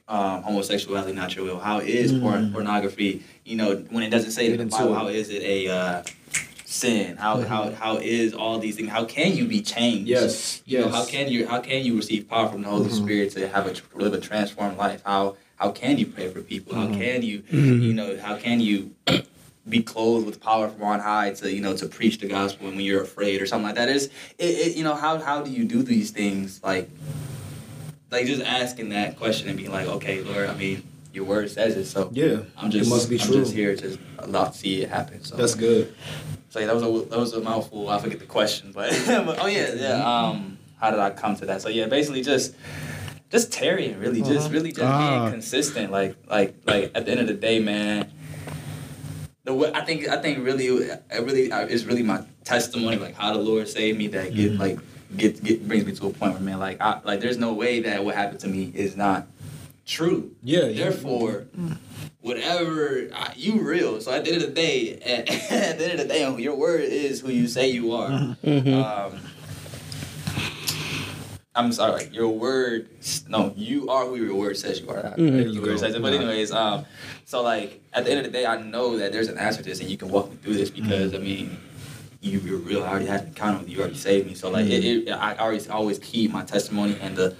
[0.06, 1.58] um, homosexuality not your will?
[1.58, 2.22] How is mm-hmm.
[2.22, 3.24] porn, pornography?
[3.44, 6.02] You know, when it doesn't say it in the Bible, how is it a, uh,
[6.64, 7.16] sin?
[7.16, 7.48] How mm-hmm.
[7.48, 8.88] how how is all these things?
[8.88, 10.06] How can you be changed?
[10.06, 10.94] Yes, You know, yes.
[10.94, 13.74] how can you how can you receive power from the Holy Spirit to have a
[13.98, 15.02] live a transformed life?
[15.04, 16.76] How how can you pray for people?
[16.76, 18.92] How can you you know how can you
[19.68, 22.78] be clothed with power from on high to you know to preach the gospel when
[22.80, 23.88] you're afraid or something like that?
[23.88, 24.06] Is
[24.38, 26.88] it, it you know how how do you do these things like
[28.10, 31.76] like just asking that question and being like okay Lord I mean your word says
[31.76, 33.36] it so Yeah, I'm just it must be I'm true.
[33.40, 35.94] just here to allow see it happen so That's good.
[36.50, 37.88] so yeah, that was a that was a mouthful.
[37.88, 40.04] I forget the question, but, but oh yeah, yeah.
[40.28, 41.62] Um, how did I come to that?
[41.62, 42.54] So yeah, basically just
[43.30, 45.20] just tarrying, really, just really just Ah.
[45.20, 45.90] being consistent.
[45.90, 48.12] Like like like at the end of the day, man.
[49.46, 53.14] The way, I think I think really it really uh, is really my testimony, like
[53.14, 54.08] how the Lord saved me.
[54.08, 54.80] That get like
[55.16, 57.78] get get brings me to a point where man, like I like there's no way
[57.82, 59.28] that what happened to me is not
[59.86, 60.34] true.
[60.42, 60.64] Yeah.
[60.64, 60.82] yeah.
[60.82, 61.46] Therefore,
[62.22, 64.00] whatever I, you real.
[64.00, 66.56] So at the end of the day, at, at the end of the day, your
[66.56, 68.10] word is who you say you are.
[68.10, 69.20] Um,
[71.56, 72.88] I'm sorry, your word.
[73.28, 75.02] No, you are who your word says you are.
[75.02, 76.02] Not There your word says it.
[76.02, 76.84] But anyways, um,
[77.24, 79.68] so like at the end of the day, I know that there's an answer to
[79.68, 81.58] this, and you can walk me through this because I mean.
[82.22, 82.82] You, you're real.
[82.82, 83.76] I already had an encounter with you.
[83.76, 84.34] You already saved me.
[84.34, 87.36] So like, it, it, I always always keep my testimony and the,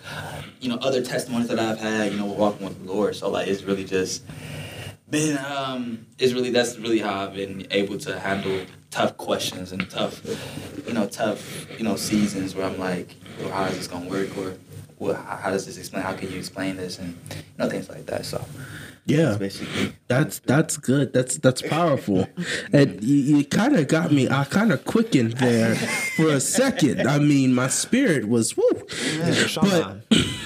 [0.61, 2.12] you know, other testimonies that I've had.
[2.12, 3.16] You know, walking with the Lord.
[3.16, 4.22] So like, it's really just
[5.11, 9.88] been um it's really that's really how I've been able to handle tough questions and
[9.90, 10.22] tough
[10.87, 14.37] you know tough you know seasons where I'm like well, how is this gonna work
[14.38, 14.55] or
[14.99, 17.88] well, how how does this explain how can you explain this and you know things
[17.88, 18.42] like that so
[19.05, 19.25] Yeah.
[19.27, 21.12] that's basically That's that's good.
[21.12, 22.27] That's that's powerful,
[22.72, 24.29] and you, you kind of got me.
[24.29, 25.75] I kind of quickened there
[26.16, 27.07] for a second.
[27.07, 28.83] I mean, my spirit was woo.
[29.46, 30.03] Shaman.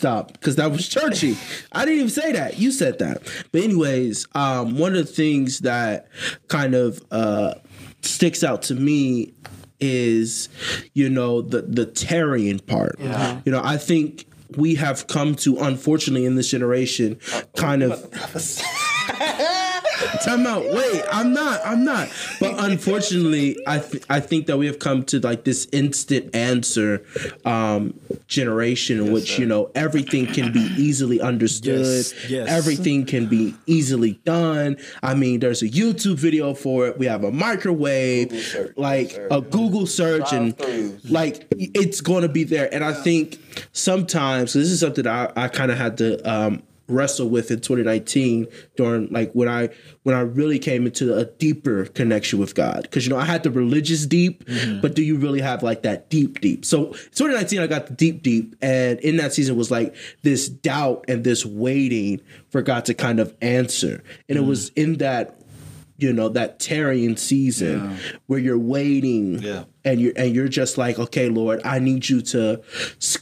[0.00, 1.36] Stop, because that was churchy.
[1.72, 2.58] I didn't even say that.
[2.58, 3.22] You said that.
[3.52, 6.08] But anyways, um, one of the things that
[6.48, 7.56] kind of uh,
[8.00, 9.34] sticks out to me
[9.78, 10.48] is,
[10.94, 12.98] you know, the the tarrying part.
[13.44, 14.24] You know, I think
[14.56, 17.20] we have come to, unfortunately, in this generation,
[17.54, 18.00] kind of.
[20.24, 20.64] Time out.
[20.64, 21.60] Wait, I'm not.
[21.64, 22.08] I'm not.
[22.38, 27.04] But unfortunately, I th- I think that we have come to like this instant answer
[27.44, 31.86] um, generation in which you know everything can be easily understood.
[31.86, 32.48] Yes, yes.
[32.48, 34.76] Everything can be easily done.
[35.02, 36.98] I mean, there's a YouTube video for it.
[36.98, 39.28] We have a microwave, search, like sir.
[39.30, 40.54] a Google search, and
[41.10, 42.72] like it's going to be there.
[42.72, 43.38] And I think
[43.72, 48.46] sometimes this is something I, I kind of had to um, wrestle with in 2019
[48.76, 49.70] during like when I
[50.02, 52.82] when I really came into a deeper connection with God.
[52.82, 54.80] Because you know I had the religious deep mm-hmm.
[54.80, 56.64] but do you really have like that deep deep?
[56.64, 61.04] So 2019 I got the deep deep and in that season was like this doubt
[61.08, 64.02] and this waiting for God to kind of answer.
[64.28, 64.48] And it mm.
[64.48, 65.40] was in that
[66.02, 69.64] you know that tarrying season where you're waiting Yeah.
[69.84, 72.60] And you're and you're just like okay lord i need you to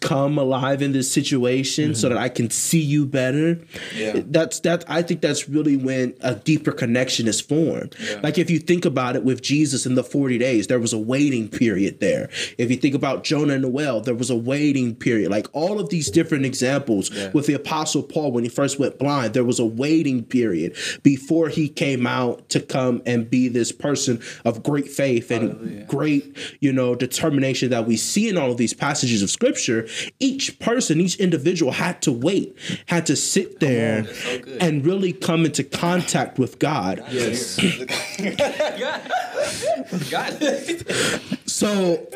[0.01, 2.14] come alive in this situation so mm-hmm.
[2.16, 3.61] that i can see you better
[3.94, 4.23] Yeah.
[4.27, 8.21] that's that i think that's really when a deeper connection is formed Yeah.
[8.23, 10.99] like if you think about it with jesus in the 40 days there was a
[10.99, 14.94] waiting period there if you think about jonah and the well there was a waiting
[14.94, 17.31] period like all of these different examples Yeah.
[17.33, 21.49] with the apostle paul when he first went blind there was a waiting period before
[21.49, 25.85] he came out to come and be this person of great faith and Hallelujah.
[25.87, 29.87] great you know determination that we see in all of these passages of scripture
[30.20, 32.56] each person each individual had to wait
[32.87, 37.56] had to sit there that's so and really come into contact with god Yes.
[40.11, 40.11] God.
[40.11, 40.40] God.
[41.46, 42.06] so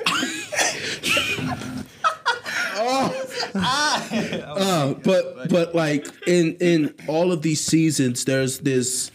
[3.55, 9.11] Uh, but but like in in all of these seasons there's this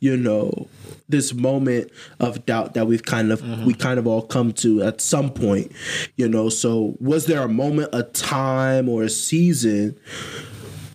[0.00, 0.66] you know
[1.08, 1.90] this moment
[2.20, 3.70] of doubt that we've kind of we mm-hmm.
[3.72, 5.72] kind of all come to at some point
[6.16, 6.48] you know?
[6.48, 9.98] So was there a moment a time or a season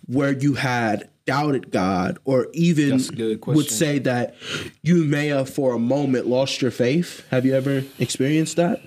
[0.06, 4.34] where you had doubted god or even That's a good would say that
[4.82, 7.26] you may have for a moment lost your faith?
[7.30, 8.82] Have you ever experienced that?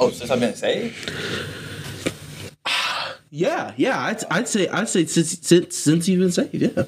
[0.00, 1.12] Oh since I've been saved?
[3.34, 6.82] Yeah yeah i'd, I'd say i'd say since since, since you've been saved yeah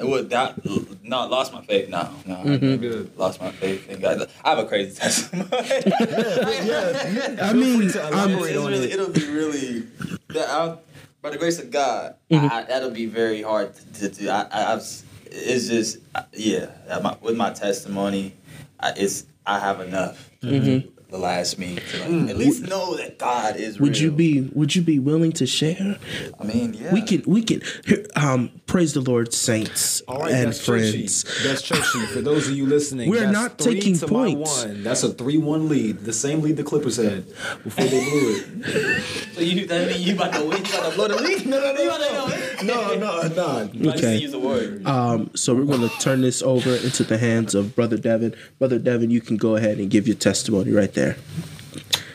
[0.00, 0.64] Well, that
[1.02, 1.88] no, lost my faith.
[1.88, 2.76] No, no, I Mm-hmm.
[2.80, 3.18] Good.
[3.18, 3.86] lost my faith.
[3.86, 4.28] Thank God.
[4.44, 5.48] I have a crazy testimony.
[5.52, 8.54] I mean, I'm, elaborate.
[8.54, 8.92] It's really, it.
[8.92, 9.80] it'll be really.
[10.28, 10.78] That
[11.22, 12.46] by the grace of God, Mm-hmm.
[12.50, 14.28] I, that'll be very hard to, to do.
[14.30, 15.98] I, I, I've, it's just
[16.32, 16.66] yeah.
[17.02, 18.34] My, with my testimony,
[18.80, 20.30] I, it's I have enough.
[20.42, 20.88] Mm-hmm.
[21.12, 24.74] The last me to like at least know that God is Would you be Would
[24.74, 25.98] you be willing to share?
[26.40, 26.92] I mean, yeah.
[26.92, 31.22] We can we can here, um praise the Lord, saints All right, and that's friends.
[31.22, 31.46] churchy.
[31.48, 32.06] That's churchy.
[32.06, 34.64] For those of you listening, We're not three taking to points.
[34.64, 34.82] My one.
[34.82, 36.00] That's a three-one lead.
[36.00, 37.26] The same lead the Clippers had
[37.62, 39.04] before they blew it.
[39.32, 40.62] So you that mean you about to win?
[40.64, 41.46] You about to blow the lead?
[41.46, 43.90] No, no, no, You no, no, no, no.
[43.92, 44.18] Okay.
[44.18, 44.86] use the word.
[44.86, 48.34] Um, so we're going to turn this over into the hands of Brother Devin.
[48.58, 51.01] Brother Devin, you can go ahead and give your testimony right there.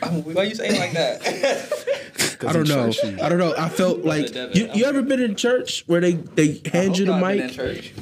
[0.02, 2.38] Oh, Why you saying like that?
[2.46, 2.92] I don't know.
[3.22, 3.54] I don't know.
[3.56, 7.04] I felt like Devin, you, you ever been in church where they they hand you
[7.06, 7.56] the Hope I've been in mic?
[7.56, 7.92] church.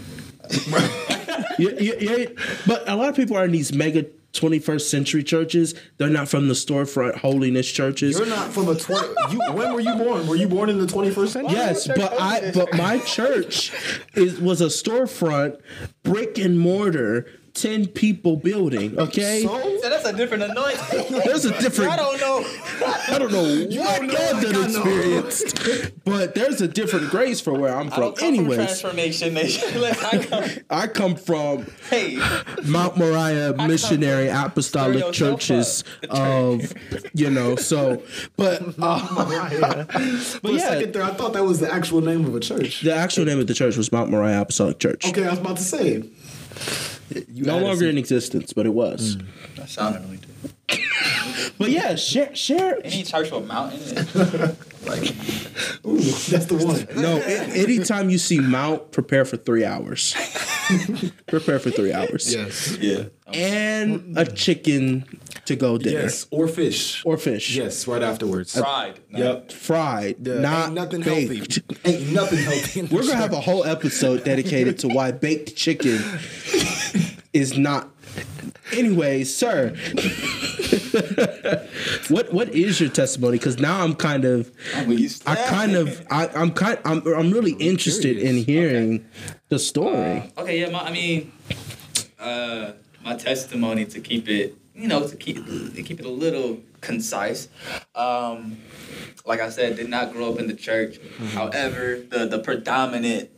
[1.59, 2.27] Yeah, yeah, yeah.
[2.66, 5.75] But a lot of people are in these mega 21st century churches.
[5.96, 8.18] They're not from the storefront holiness churches.
[8.18, 9.09] You're not from a twenty.
[9.31, 10.27] You, when were you born?
[10.27, 11.55] Were you born in the 21st century?
[11.55, 13.72] Yes, but I but my church
[14.14, 15.59] is was a storefront,
[16.03, 18.98] brick and mortar, ten people building.
[18.98, 21.20] Okay, So So that's a different anointing.
[21.24, 21.90] there's a different.
[21.92, 22.44] I don't know.
[23.08, 24.64] I don't know what don't know God like did I know.
[24.64, 28.00] experienced, but there's a different grace for where I'm I from.
[28.00, 29.84] don't come Anyways, from Transformation Nation.
[29.84, 32.18] I come, I come from hey,
[32.64, 36.72] Mount Moriah missionary apostolic churches of
[37.14, 38.02] you know so
[38.36, 40.58] but uh, for a yeah.
[40.58, 42.82] second there, I thought that was the actual name of a church.
[42.82, 45.06] the actual name of the church was Mount Moriah Apostolic Church.
[45.06, 46.02] Okay, I was about to say.
[47.10, 49.16] You No longer some- in existence, but it was.
[49.16, 49.26] Mm.
[49.56, 50.30] that sounded anointed.
[51.58, 52.78] But yeah, share share.
[52.84, 54.56] Any church with mountain?
[54.86, 55.02] Like,
[55.84, 56.86] Ooh, that's the one.
[57.02, 60.14] No, a- anytime you see Mount, prepare for three hours.
[61.26, 62.32] prepare for three hours.
[62.32, 62.78] Yes.
[62.78, 63.04] yeah.
[63.32, 64.34] And a mm-hmm.
[64.34, 65.04] chicken
[65.46, 67.04] to go dinner Yes, or fish.
[67.04, 67.56] or fish.
[67.56, 68.56] Yes, right afterwards.
[68.56, 69.00] Fried.
[69.10, 69.18] No.
[69.18, 69.50] Yep.
[69.52, 71.54] Fried, Yeah, not ain't nothing baked.
[71.56, 71.80] healthy.
[71.84, 72.82] Ain't nothing healthy.
[72.82, 73.14] We're gonna church.
[73.16, 75.98] have a whole episode dedicated to why baked chicken
[77.37, 77.90] is not.
[78.72, 79.77] Anyway, sir,
[82.09, 83.38] what what is your testimony?
[83.38, 84.90] Because now I'm kind of, I'm
[85.27, 89.07] I kind of, I, I'm kind, I'm, I'm really interested in hearing
[89.51, 90.33] the story.
[90.37, 91.33] Okay, yeah, my, I mean,
[92.18, 92.72] uh,
[93.05, 97.49] my testimony to keep it, you know, to keep to keep it a little concise.
[97.94, 98.59] Um,
[99.25, 100.99] like I said, did not grow up in the church.
[101.35, 103.31] However, the the predominant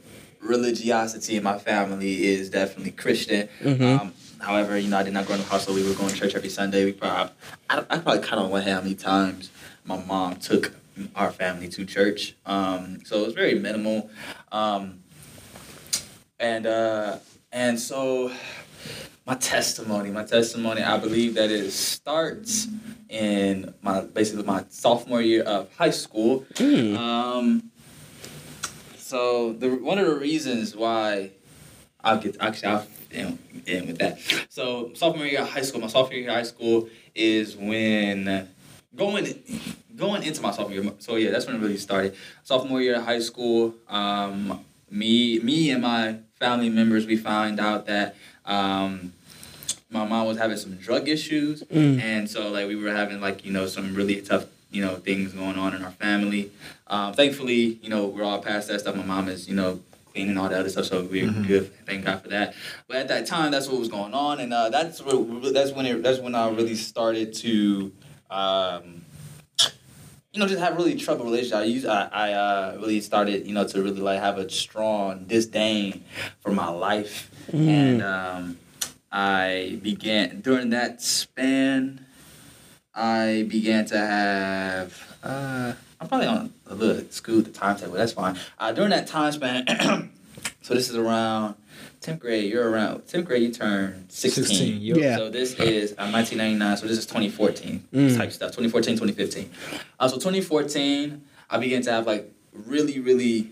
[0.49, 3.49] religiosity in my family is definitely Christian.
[4.01, 5.79] Um, however, you know, I did not grow up in a household.
[5.79, 6.85] We were going to church every Sunday.
[6.87, 7.33] We probably,
[7.71, 9.51] I, I probably kind of went how many times
[9.85, 10.73] my mom took
[11.15, 12.35] our family to church.
[12.47, 14.11] Um, so it was very minimal.
[14.51, 15.01] Um,
[16.41, 17.19] and uh
[17.51, 18.31] and so
[19.27, 22.69] my testimony my testimony i believe that it starts
[23.09, 26.47] in my basically my sophomore year of high school
[26.97, 27.71] um
[29.09, 31.31] so the one of the reasons why
[32.05, 34.19] i'll get actually i'll end, end with that.
[34.51, 38.49] So sophomore year of high school my sophomore year of high school is when
[38.95, 39.43] going
[39.97, 42.15] going into my sophomore year so yeah that's when it really started.
[42.45, 47.87] Sophomore year of high school um me me and my family members we found out
[47.87, 49.13] that um
[49.91, 51.63] my mom was having some drug issues.
[51.73, 55.33] And so like we were having like you know some really tough you know things
[55.33, 56.51] going on in our family.
[56.87, 58.97] Um thankfully you know we're all past that stuff.
[58.97, 59.81] My mom is you know
[60.13, 61.73] clean and all the other stuff so we're good.
[61.87, 62.55] Thank god for that.
[62.87, 66.03] But at that time that's what was going on and uh that's that's when it
[66.03, 67.93] that's when i really started to
[68.31, 69.03] um
[70.33, 71.59] you know, just have really troubled relationship.
[71.59, 75.25] I use I, I uh, really started, you know, to really like have a strong
[75.25, 76.05] disdain
[76.41, 78.59] for my life, and um,
[79.11, 82.05] I began during that span.
[82.99, 85.17] I began to have.
[85.23, 87.95] Uh, I'm probably on a little school the timetable.
[87.95, 88.37] That's fine.
[88.59, 89.67] Uh, during that time span,
[90.63, 91.55] so this is around
[92.01, 92.51] tenth grade.
[92.53, 93.43] You're around tenth grade.
[93.43, 94.45] You turn sixteen.
[94.45, 94.97] 16, yep.
[94.97, 95.17] Yeah.
[95.17, 96.77] So this is uh, 1999.
[96.77, 98.17] So this is 2014 Mm.
[98.17, 98.51] type stuff.
[98.51, 99.51] 2014, 2015.
[100.01, 103.51] Uh, so 2014, I began to have like really, really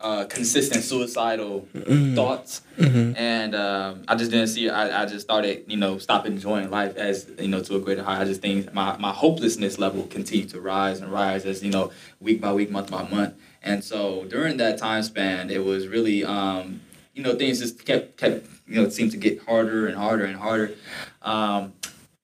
[0.00, 2.14] uh, consistent suicidal Mm-hmm.
[2.14, 4.68] thoughts, and um, I just didn't see.
[4.68, 8.02] I, I just started, you know, stop enjoying life as you know to a greater
[8.02, 8.20] height.
[8.20, 11.90] I just think my my hopelessness level continued to rise and rise as you know
[12.20, 16.24] week by week, month by month, and so during that time span, it was really.
[16.24, 16.80] Um,
[17.14, 20.24] you know, things just kept kept you know, it seemed to get harder and harder
[20.24, 20.74] and harder.
[21.20, 21.72] Um,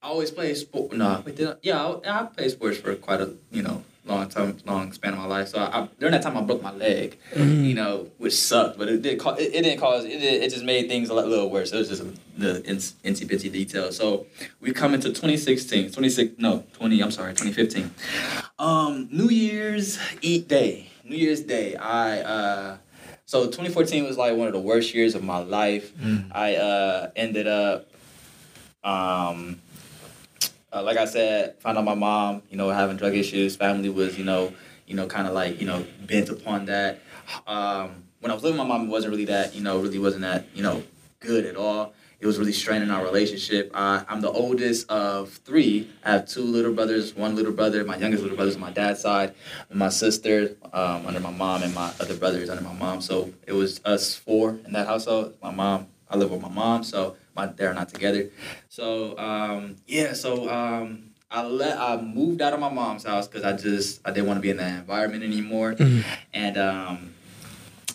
[0.01, 0.93] I always played sport.
[0.93, 1.55] No, wait, did I?
[1.61, 5.19] Yeah, I, I played sports for quite a you know long time, long span of
[5.19, 5.47] my life.
[5.49, 7.17] So I, I, during that time, I broke my leg.
[7.35, 9.19] You know, which sucked, but it did.
[9.19, 10.05] ca- It, it didn't cause.
[10.05, 11.71] It, did, it just made things a little worse.
[11.71, 12.03] It was just
[12.37, 12.61] the
[13.03, 13.97] incy bitty details.
[13.97, 14.27] So
[14.61, 16.35] we come into 2016, 26.
[16.37, 17.01] No, 20.
[17.03, 17.91] I'm sorry, 2015.
[18.59, 20.89] Um, New Year's Eve day.
[21.03, 21.75] New Year's Day.
[21.75, 22.77] I uh.
[23.27, 25.91] So 2014 was like one of the worst years of my life.
[26.31, 27.89] I uh, ended up
[28.83, 29.59] um,
[30.75, 33.55] uh, like I said, found out my mom, you know, having drug issues.
[33.55, 34.53] Family was, you know,
[34.85, 36.99] you know, kind of like, you know, bent upon that.
[37.47, 39.99] Um, when I was living with my mom, it wasn't really that, you know, really
[39.99, 40.83] wasn't that, you know,
[41.21, 41.93] good at all.
[42.19, 43.71] It was really straining our relationship.
[43.73, 45.89] Uh, I'm the oldest of three.
[46.03, 47.83] I have two little brothers, one little brother.
[47.85, 49.33] My youngest little brother is on my dad's side,
[49.71, 53.01] my sister um, under my mom, and my other brother is under my mom.
[53.01, 55.35] So it was us four in that household.
[55.41, 58.29] My mom, I live with my mom, so my they're not together.
[58.69, 63.43] So um, yeah, so um, I let I moved out of my mom's house because
[63.43, 65.75] I just I didn't want to be in that environment anymore,
[66.33, 67.13] and um,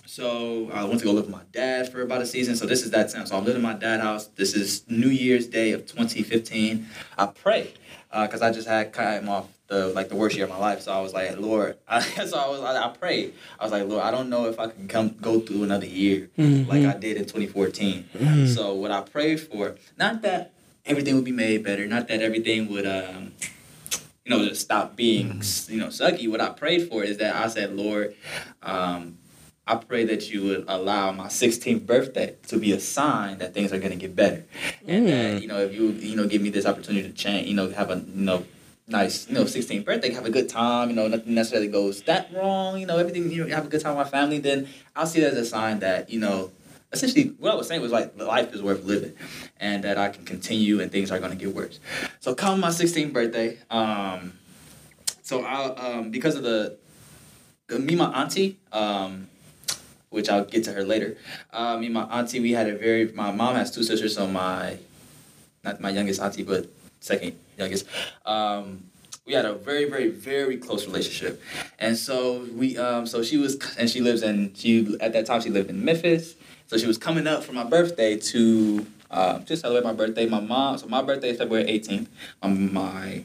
[0.06, 2.56] so I went to go live with my dad for about a season.
[2.56, 3.26] So this is that time.
[3.26, 4.26] So I'm living in my dad's house.
[4.26, 6.86] This is New Year's Day of 2015.
[7.16, 7.74] I pray
[8.10, 10.82] because I just had came off the like the worst year of my life.
[10.82, 13.32] So I was like, Lord, I, so I was I, I prayed.
[13.58, 16.28] I was like, Lord, I don't know if I can come go through another year
[16.36, 18.10] like I did in 2014.
[18.48, 20.52] So what I prayed for, not that
[20.84, 23.32] everything would be made better, not that everything would um
[24.24, 26.28] you know just stop being you know sucky.
[26.30, 28.14] What I prayed for is that I said, Lord,
[28.62, 29.18] um,
[29.66, 33.72] I pray that you would allow my 16th birthday to be a sign that things
[33.72, 34.44] are going to get better,
[34.86, 37.54] and that you know if you you know give me this opportunity to change, you
[37.54, 38.44] know have a you know
[38.90, 42.32] nice you know 16th birthday, have a good time, you know nothing necessarily goes that
[42.34, 45.06] wrong, you know everything you know have a good time with my family, then I'll
[45.06, 46.50] see it as a sign that you know
[46.92, 49.14] essentially what I was saying was like life is worth living,
[49.58, 51.80] and that I can continue and things are going to get worse.
[52.20, 54.34] So come my 16th birthday, um,
[55.22, 56.76] so I um because of the
[57.70, 59.28] me my auntie um
[60.10, 61.16] which I'll get to her later.
[61.52, 63.12] Uh, me and my auntie, we had a very.
[63.12, 64.78] My mom has two sisters, so my,
[65.64, 66.66] not my youngest auntie, but
[66.98, 67.86] second youngest.
[68.26, 68.84] Um,
[69.26, 71.40] we had a very, very, very close relationship,
[71.78, 75.40] and so we, um, so she was, and she lives in, she at that time
[75.40, 76.34] she lived in Memphis,
[76.66, 78.86] so she was coming up for my birthday to.
[79.12, 80.24] Uh, just celebrate my birthday.
[80.24, 82.06] My mom, so my birthday is February 18th.
[82.42, 83.24] Um, my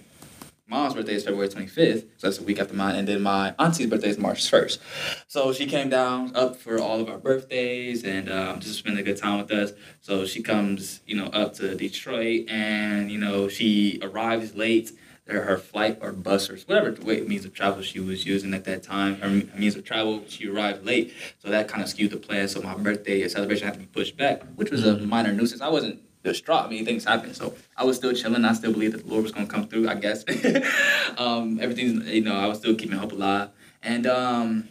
[0.67, 3.87] mom's birthday is February 25th, so that's a week after mine, and then my auntie's
[3.87, 4.79] birthday is March 1st.
[5.27, 9.03] So she came down up for all of our birthdays and um, just spend a
[9.03, 9.73] good time with us.
[10.01, 14.91] So she comes, you know, up to Detroit, and you know she arrives late.
[15.27, 18.53] Her, her flight or bus or whatever the way means of travel she was using
[18.53, 21.15] at that time, her means of travel, she arrived late.
[21.39, 22.47] So that kind of skewed the plan.
[22.47, 25.61] So my birthday celebration had to be pushed back, which was a minor nuisance.
[25.61, 26.65] I wasn't distraught.
[26.65, 27.33] I mean, things happen.
[27.33, 28.43] So I was still chilling.
[28.43, 30.25] I still believed that the Lord was going to come through, I guess.
[31.17, 33.49] um, everything's, you know, I was still keeping hope alive.
[33.81, 34.67] And um,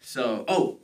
[0.00, 0.78] so, oh,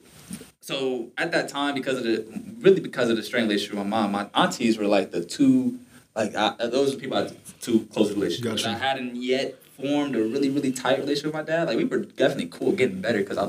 [0.60, 2.26] so at that time, because of the,
[2.60, 5.78] really because of the strained relationship with my mom, my aunties were like the two,
[6.14, 8.62] like, I, those are people I had two close relationships.
[8.62, 8.76] Gotcha.
[8.76, 11.68] I hadn't yet formed a really, really tight relationship with my dad.
[11.68, 13.44] Like, we were definitely cool, getting better because I,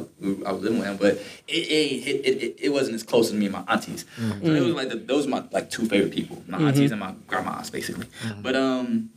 [0.46, 1.14] I was living with him, but
[1.48, 4.06] it, it, it, it, it wasn't as close as me and my aunties.
[4.18, 7.00] So it was like the, those were my like two favorite people, my aunties and
[7.00, 8.08] my grandmas, basically.
[8.42, 9.10] But um,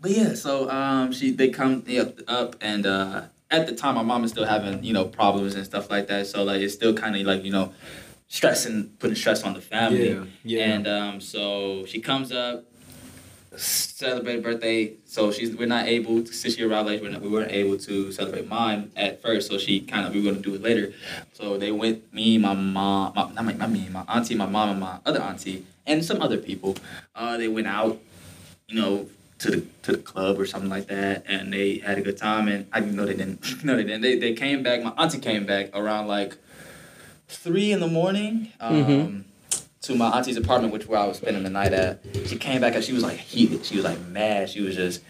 [0.00, 1.84] but yeah, so um, she they come
[2.26, 5.64] up and uh, at the time my mom is still having you know problems and
[5.64, 6.26] stuff like that.
[6.26, 7.72] So like it's still kind of like you know
[8.28, 10.10] stressing, putting stress on the family.
[10.10, 10.64] Yeah, yeah.
[10.64, 12.64] And um, so she comes up,
[13.58, 14.94] celebrate birthday.
[15.04, 17.02] So she's we're not able to, since she arrived late.
[17.02, 19.50] We're not, we weren't able to celebrate mine at first.
[19.50, 20.92] So she kind of we were gonna do it later.
[21.32, 24.70] So they went me, my mom, my, not my, not me, my auntie, my mom,
[24.70, 26.76] and my other auntie, and some other people.
[27.14, 28.00] Uh, they went out,
[28.68, 32.02] you know, to the to the club or something like that, and they had a
[32.02, 32.48] good time.
[32.48, 33.44] And I know they didn't.
[33.64, 34.02] No, they didn't.
[34.02, 34.82] They they came back.
[34.82, 36.36] My auntie came back around like
[37.28, 38.52] three in the morning.
[38.60, 39.24] Um,
[39.82, 42.02] To my auntie's apartment, which where I was spending the night at.
[42.26, 43.64] She came back and she was like heated.
[43.64, 44.50] She was like mad.
[44.50, 45.02] She was just,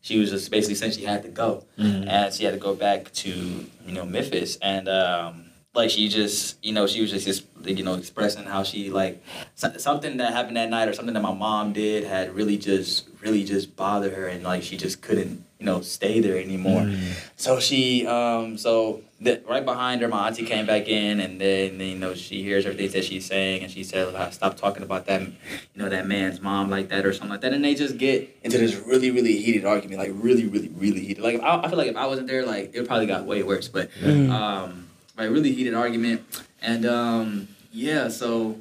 [0.00, 3.12] she was just basically saying she had to go, and she had to go back
[3.12, 7.44] to you know Memphis, and um, like she just you know she was just, just
[7.64, 9.22] you know expressing how she like
[9.54, 13.08] so- something that happened that night or something that my mom did had really just
[13.20, 16.90] really just bothered her, and like she just couldn't you know stay there anymore.
[17.36, 21.80] So she um so the, right behind her, my auntie came back in, and then
[21.80, 25.22] you know she hears everything that she's saying, and she said, stop talking about that,
[25.22, 25.32] you
[25.76, 28.58] know, that man's mom like that or something like that." And they just get into
[28.58, 31.22] this really, really heated argument, like really, really, really heated.
[31.22, 33.42] Like if I, I feel like if I wasn't there, like it probably got way
[33.42, 33.68] worse.
[33.68, 36.22] But um, like really heated argument,
[36.60, 38.60] and um, yeah, so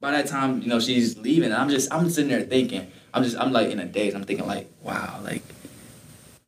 [0.00, 3.22] by that time, you know, she's leaving, and I'm just I'm sitting there thinking, I'm
[3.22, 4.14] just I'm like in a daze.
[4.14, 5.42] I'm thinking like, wow, like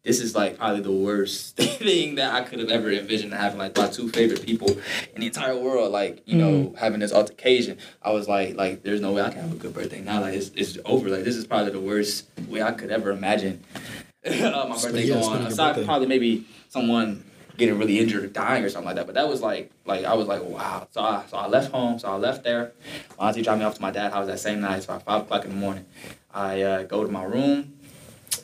[0.09, 3.76] this is like probably the worst thing that I could have ever envisioned having like
[3.76, 7.76] my two favorite people in the entire world, like you know, having this altercation.
[8.00, 10.22] I was like, like there's no way I can have a good birthday now.
[10.22, 11.11] Like it's, it's over.
[11.11, 13.62] Like this is probably the worst way I could ever imagine
[14.24, 15.42] uh, my birthday yeah, going.
[15.42, 15.84] Aside birthday.
[15.84, 17.22] probably maybe someone
[17.59, 19.04] getting really injured or dying or something like that.
[19.04, 20.88] But that was like like I was like wow.
[20.90, 21.98] So I so I left home.
[21.98, 22.72] So I left there.
[23.18, 24.78] My auntie dropped me off to my dad's house that same night.
[24.78, 25.84] it's about five o'clock in the morning,
[26.32, 27.77] I uh, go to my room.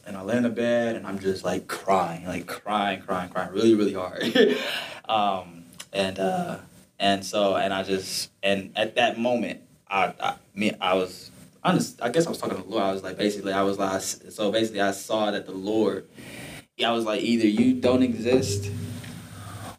[0.06, 3.52] And I lay in the bed and I'm just like crying, like crying, crying, crying,
[3.52, 4.22] really, really hard.
[5.08, 6.58] um, and uh,
[6.98, 11.30] and so and I just and at that moment, I, I me I was
[11.62, 12.00] honest.
[12.02, 12.82] I guess I was talking to the Lord.
[12.84, 16.06] I was like basically I was like so basically I saw that the Lord.
[16.76, 18.70] Yeah, I was like either you don't exist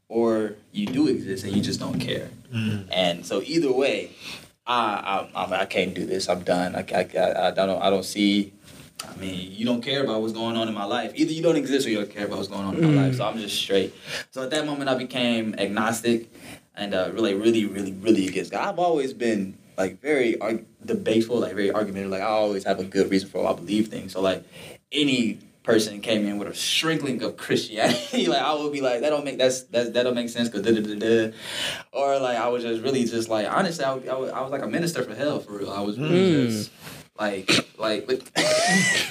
[0.07, 2.29] or you do exist and you just don't care.
[2.89, 4.11] And so either way,
[4.65, 6.29] I I, I, I can't do this.
[6.29, 6.75] I'm done.
[6.75, 8.53] I, I, I, I don't I don't see.
[9.03, 11.11] I mean, you don't care about what's going on in my life.
[11.15, 13.15] Either you don't exist or you don't care about what's going on in my life.
[13.15, 13.93] So I'm just straight.
[14.31, 16.31] So at that moment, I became agnostic
[16.75, 18.67] and uh, really, really, really, really against God.
[18.67, 22.11] I've always been like very arg- debateful, like very argumentative.
[22.11, 24.13] Like I always have a good reason for why I believe things.
[24.13, 24.43] So like
[24.91, 29.09] any person came in with a shrinkling of Christianity, like I would be like, that
[29.09, 30.95] don't make that's that that don't make sense because da da da
[31.29, 31.33] da,
[31.91, 34.61] or like I was just really just like honestly, I, was- I, I was like
[34.63, 35.71] a minister for hell for real.
[35.71, 36.71] I was really just
[37.17, 38.07] like like.
[38.07, 38.37] like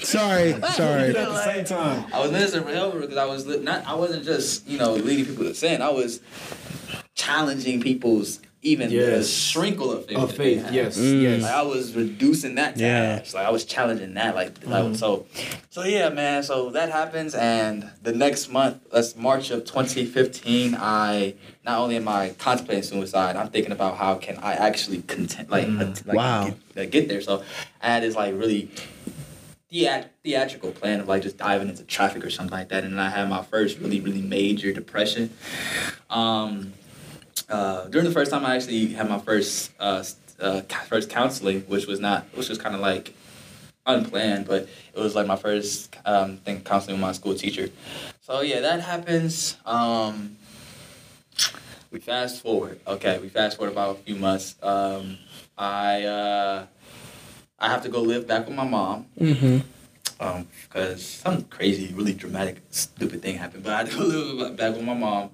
[0.05, 1.09] Sorry, sorry.
[1.09, 2.05] At the same time.
[2.13, 3.87] I was ministering for hell because I was li- not.
[3.87, 5.83] I wasn't just you know leading people to sin.
[5.83, 6.21] I was
[7.15, 9.29] challenging people's even the Yes.
[9.29, 10.17] shrinkle of faith.
[10.17, 10.75] Of that faith, have.
[10.75, 11.23] yes, Mm.
[11.23, 11.43] yes.
[11.43, 13.19] Like I was reducing that Yeah.
[13.19, 13.35] task.
[13.35, 14.35] Like I was challenging that.
[14.35, 14.71] Like, Mm-hmm.
[14.73, 15.27] like so,
[15.71, 16.43] so yeah, man.
[16.43, 20.75] So that happens, and the next month, that's March of 2015.
[20.81, 21.35] I
[21.65, 25.67] not only am I contemplating suicide, I'm thinking about how can I actually content, like,
[25.67, 25.81] Mm.
[25.83, 26.45] att- like Wow.
[26.47, 27.21] get, like, get there.
[27.21, 27.43] So
[27.83, 28.71] I had this like really
[29.71, 33.01] theat- theatrical plan of like just diving into traffic or something like that, and then
[33.01, 35.31] I had my first really really major depression.
[36.09, 36.73] Um,
[37.49, 40.05] uh, during the first time I actually had my first uh,
[40.41, 43.15] uh, first counseling, which was not, which was kind of like
[43.87, 47.69] unplanned, but it was like my first um, thing counseling with my school teacher.
[48.23, 49.57] So yeah, that happens.
[49.67, 50.37] Um,
[51.91, 52.81] we fast forward.
[52.87, 54.57] Okay, we fast forward about a few months.
[54.63, 55.19] Um,
[55.57, 56.67] I uh,
[57.59, 59.59] I have to go live back with my mom Mm-hmm.
[60.21, 63.63] um, because some crazy, really dramatic, stupid thing happened.
[63.65, 64.05] But I had to go
[64.45, 65.31] live back with my mom,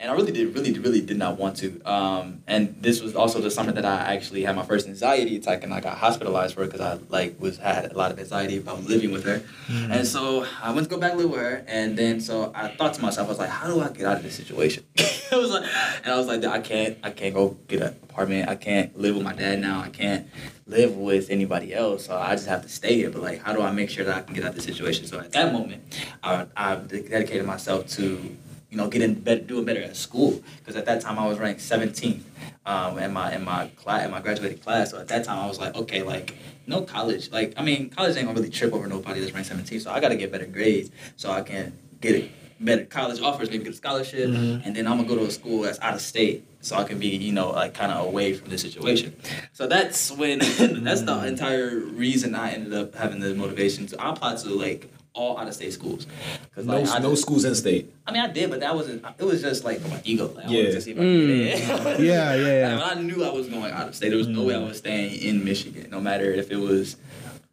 [0.00, 1.80] and I really did, really, really did not want to.
[1.84, 5.64] Um, and this was also the summer that I actually had my first anxiety attack,
[5.64, 8.58] and I got hospitalized for it because I like was had a lot of anxiety
[8.58, 9.42] about living with her.
[9.68, 12.94] And so I went to go back live with her, and then so I thought
[12.94, 14.84] to myself, I was like, how do I get out of this situation?
[14.94, 15.64] it was like,
[16.04, 18.48] and I was like, I can't, I can't go get an apartment.
[18.48, 19.80] I can't live with my dad now.
[19.80, 20.28] I can't
[20.66, 22.06] live with anybody else.
[22.06, 23.10] So I just have to stay here.
[23.10, 25.06] But like, how do I make sure that I can get out of this situation?
[25.06, 25.82] So at that moment,
[26.22, 28.36] I, I dedicated myself to,
[28.70, 30.42] you know, getting better, doing better at school.
[30.58, 32.22] Because at that time I was ranked 17th
[32.66, 34.90] um, in my in my class, in my graduating class.
[34.90, 36.34] So at that time I was like, okay, like
[36.66, 37.30] no college.
[37.30, 39.82] Like I mean, college ain't gonna really trip over nobody that's ranked 17th.
[39.82, 43.50] So I got to get better grades so I can get it better college offers,
[43.50, 44.28] maybe get a scholarship,
[44.64, 46.98] and then I'm gonna go to a school that's out of state, so I can
[46.98, 49.14] be, you know, like kind of away from the situation.
[49.52, 50.38] So that's when
[50.82, 54.92] that's the entire reason I ended up having the motivation to I applied to like
[55.14, 56.06] all out of state schools.
[56.54, 57.92] Cause No, like, I no just- schools in state.
[58.06, 59.04] I mean, I did, but that wasn't.
[59.18, 60.28] It was just like for my ego.
[60.34, 60.56] Like, I Yeah.
[60.58, 61.96] wanted to see if I could get.
[61.98, 61.98] Mm.
[62.04, 62.76] Yeah, yeah, yeah.
[62.76, 64.10] Like, when I knew I was going out of state.
[64.10, 66.96] There was no way I was staying in Michigan, no matter if it was.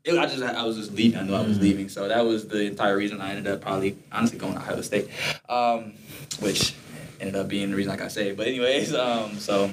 [0.04, 1.18] It, I just I was just leaving.
[1.20, 3.98] I knew I was leaving, so that was the entire reason I ended up probably
[4.12, 5.10] honestly going to Ohio State,
[5.50, 5.94] um,
[6.42, 6.76] which
[7.20, 8.38] ended up being the reason I got saved.
[8.38, 9.72] But anyways, um, so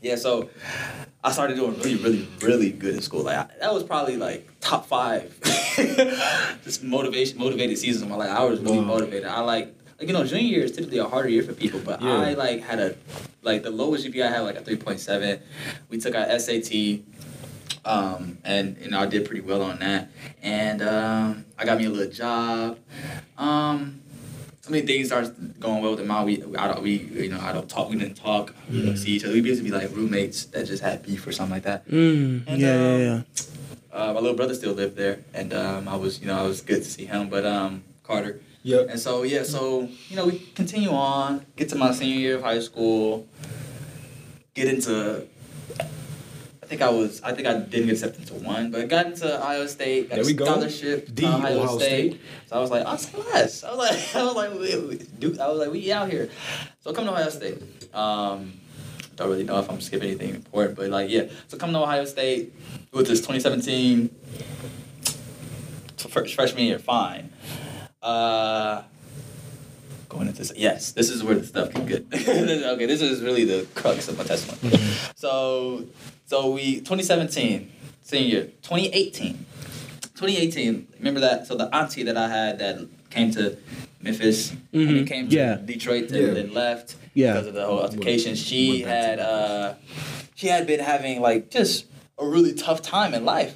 [0.00, 0.48] yeah, so
[1.22, 3.22] I started doing really, really, really good in school.
[3.24, 5.38] Like I, that was probably like top five,
[6.64, 8.30] just motivation, motivated seasons of my life.
[8.30, 8.84] I was really Wow.
[8.84, 9.26] motivated.
[9.28, 12.00] I like, like you know, junior year is typically a harder year for people, but
[12.00, 12.20] Yeah.
[12.20, 12.96] I like had a,
[13.42, 15.40] like the lowest GPA I had like a three point seven.
[15.90, 17.00] We took our SAT.
[17.82, 20.10] Um, and you know I did pretty well on that,
[20.42, 22.78] and um, I got me a little job.
[23.38, 24.02] Um,
[24.70, 26.26] so many things started going well with the mom.
[26.26, 27.90] We, I don't, we, you know, I don't talk.
[27.90, 28.54] We didn't talk.
[28.70, 29.32] We didn't see each other.
[29.34, 31.88] We used to be like roommates that just had beef or something like that.
[31.88, 33.22] Mm, And, yeah, um, yeah, yeah.
[33.92, 36.60] Uh, my little brother still lived there, and um, I was, you know, I was
[36.60, 37.28] good to see him.
[37.28, 38.86] But um, Carter, Yep.
[38.90, 42.42] and so yeah, so you know, we continue on, get to my senior year of
[42.42, 43.26] high school,
[44.54, 45.26] get into.
[46.70, 47.20] I think I was.
[47.22, 50.08] I think I didn't get accepted to one, but I got into Ohio State.
[50.08, 50.44] Got There we go.
[50.44, 52.12] scholarship The to Ohio, Ohio State.
[52.12, 52.20] State.
[52.46, 53.64] So I was like, say less.
[53.64, 56.30] I was like, I was like, we, we, dude, I was like, we out here.
[56.78, 57.60] So come to Ohio State.
[57.92, 58.52] Um,
[59.16, 61.24] don't really know if I'm skipping anything important, but like, yeah.
[61.48, 62.54] So come to Ohio State
[62.92, 64.08] with this 2017
[65.96, 67.32] first freshman year, fine.
[68.00, 68.82] Uh,
[70.10, 72.04] going into this, yes, this is where the stuff can get.
[72.12, 74.76] okay, this is really the crux of my testimony.
[75.14, 75.86] So,
[76.26, 77.70] so we 2017
[78.02, 79.46] senior year, 2018,
[80.14, 80.88] 2018.
[80.98, 81.46] Remember that?
[81.46, 83.56] So the auntie that I had that came to
[84.02, 84.94] Memphis and Mhm.
[84.94, 85.54] then came to Yeah.
[85.64, 86.34] Detroit and Yeah.
[86.34, 87.32] then left Yeah.
[87.34, 88.34] because of the whole altercation.
[88.34, 89.74] She Went back to had uh,
[90.34, 91.86] she had been having like just
[92.18, 93.54] a really tough time in life.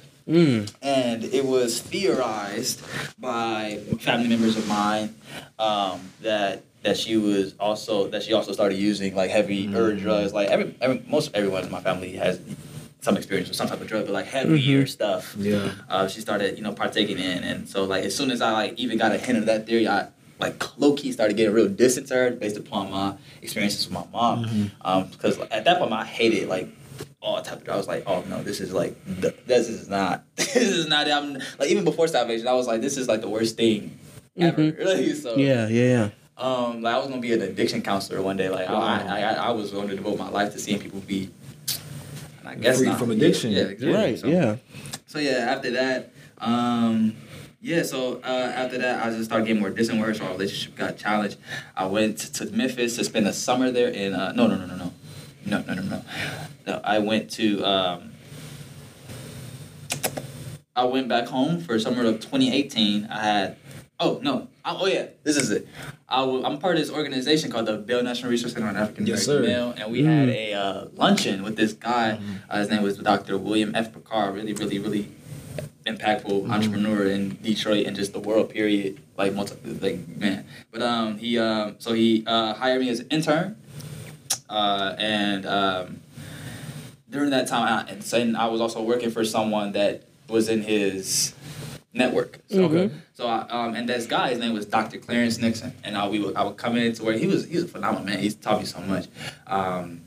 [0.81, 2.81] And it was theorized
[3.19, 5.15] by family members of mine
[5.59, 10.33] um, that that she was also that she also started using like heavy herb drugs.
[10.33, 12.39] Like every, every most everyone in my family has
[13.01, 15.35] some experience with some type of drug, but like heavier stuff.
[15.37, 15.71] Yeah.
[15.89, 18.79] Uh, she started you know partaking in, and so like as soon as I like
[18.79, 20.07] even got a hint of that theory, I
[20.39, 24.05] like low key started getting real distant to her based upon my experiences with my
[24.11, 24.71] mom.
[24.81, 26.67] Um, because at that point I hated like
[27.25, 27.69] all type of.
[27.69, 28.95] I was like, oh no, this is like
[29.45, 31.09] this is not this is not.
[31.09, 33.97] I'm like even before salvation, I was like, this is like the worst thing
[34.37, 34.61] ever.
[34.77, 36.09] Really, so Yeah, yeah, yeah.
[36.37, 38.49] um, like I was gonna be an addiction counselor one day.
[38.49, 38.81] Like Wow.
[38.81, 41.31] I, I, I was going to devote my life to seeing people be.
[42.39, 42.99] and I guess Free not.
[42.99, 43.51] from addiction.
[43.51, 43.93] Yeah, exactly.
[43.93, 44.55] Right, So, yeah.
[45.07, 47.15] so yeah, after that, um,
[47.61, 47.81] yeah.
[47.83, 50.13] So uh, after that, I just started getting more distant with her.
[50.13, 51.37] So our relationship got challenged.
[51.75, 53.89] I went to Memphis to spend a summer there.
[53.89, 54.93] In uh, no, no, no, no, no,
[55.45, 56.01] no, no, no, no.
[56.67, 57.63] no I went to.
[57.65, 58.11] Um,
[60.75, 63.05] I went back home for summer of 2018.
[63.09, 63.57] I had.
[63.97, 64.49] Oh no!
[64.65, 65.67] I, oh yeah, this is it.
[66.09, 69.07] I w- I'm part of this organization called the Bell National Resource Center on African
[69.07, 69.57] Yes, American sir.
[69.57, 72.19] Male, and we had a uh, luncheon with this guy.
[72.49, 73.37] Uh, his name was Dr.
[73.37, 73.93] William F.
[73.93, 74.35] Pickard.
[74.35, 75.07] Really, really, really
[75.85, 78.49] impactful entrepreneur in Detroit and just the world.
[78.49, 78.99] Period.
[79.17, 80.45] Like multi, like man.
[80.71, 83.55] But um, he um, so he uh, hired me as an intern,
[84.49, 85.99] uh, and um,
[87.09, 90.61] during that time, I, and then I was also working for someone that was in
[90.61, 91.33] his
[91.93, 92.39] network.
[92.49, 92.91] So, Okay.
[93.13, 94.97] so I, um, and this guy, his name was Dr.
[94.97, 97.55] Clarence Nixon, and I, we would, I would come in to where he was, he
[97.55, 98.19] was a phenomenal man.
[98.19, 99.07] He's taught me so much.
[99.47, 100.01] Um,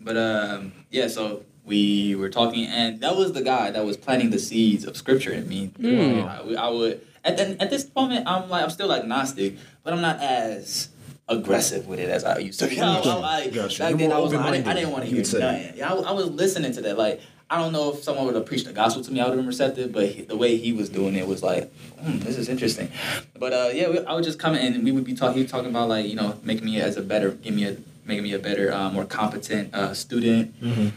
[0.00, 4.30] but um, yeah, so we were talking, and that was the guy that was planting
[4.30, 5.70] the seeds of scripture in me.
[5.78, 6.56] Mm.
[6.56, 10.00] I, I would, at, then at this moment, I'm like, I'm still agnostic, but I'm
[10.00, 10.88] not as
[11.30, 12.80] aggressive with it as I used to be.
[12.80, 13.78] I, I, I, Gotcha.
[13.84, 15.76] Back then, I was like, I didn't, didn't want to hear nothing.
[15.76, 16.98] Yeah, I, I was listening to that.
[16.98, 19.30] Like, I don't know if someone would have preached the gospel to me, I would
[19.30, 19.92] have been receptive.
[19.92, 22.90] But he, the way he was doing it was like, hmm, this is interesting.
[23.38, 25.36] But uh, yeah, we, I would just come in and we would be talking.
[25.36, 27.76] He was talking about like you know making me as a better, give me a
[28.04, 30.54] making me a better, uh, more competent uh, student,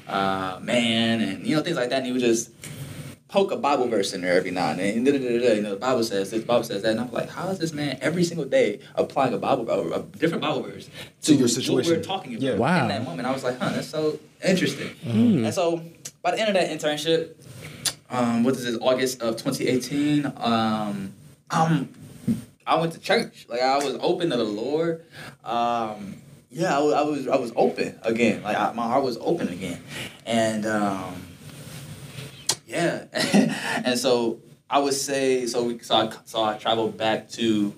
[0.08, 1.98] uh, man, and you know things like that.
[1.98, 2.50] And he would just
[3.34, 4.96] poke a Bible verse in there every now and then.
[4.96, 7.58] You know, the Bible says this, the Bible says that, and I'm like, how is
[7.58, 10.88] this man every single day applying a Bible, a, a different Bible verse
[11.24, 11.92] To your what situation.
[11.94, 12.56] we're talking about Yeah.
[12.58, 12.84] Wow.
[12.84, 13.28] in that moment?
[13.28, 14.90] I was like, huh, that's so interesting.
[15.04, 15.46] Mm.
[15.46, 15.82] And so
[16.22, 17.34] by the end of that internship,
[18.12, 18.78] um, what is this?
[18.80, 20.32] August of 2018.
[20.38, 21.14] Um,
[21.50, 21.90] um,
[22.68, 23.48] I went to church.
[23.50, 25.04] Like I was open to the Lord.
[25.44, 26.18] Um,
[26.52, 28.44] yeah, I was, I was I was open again.
[28.44, 29.82] Like I, my heart was open again,
[30.28, 31.16] and um,
[32.74, 33.06] yeah,
[33.86, 35.64] and so I would say so.
[35.64, 37.74] We so I, so I traveled back to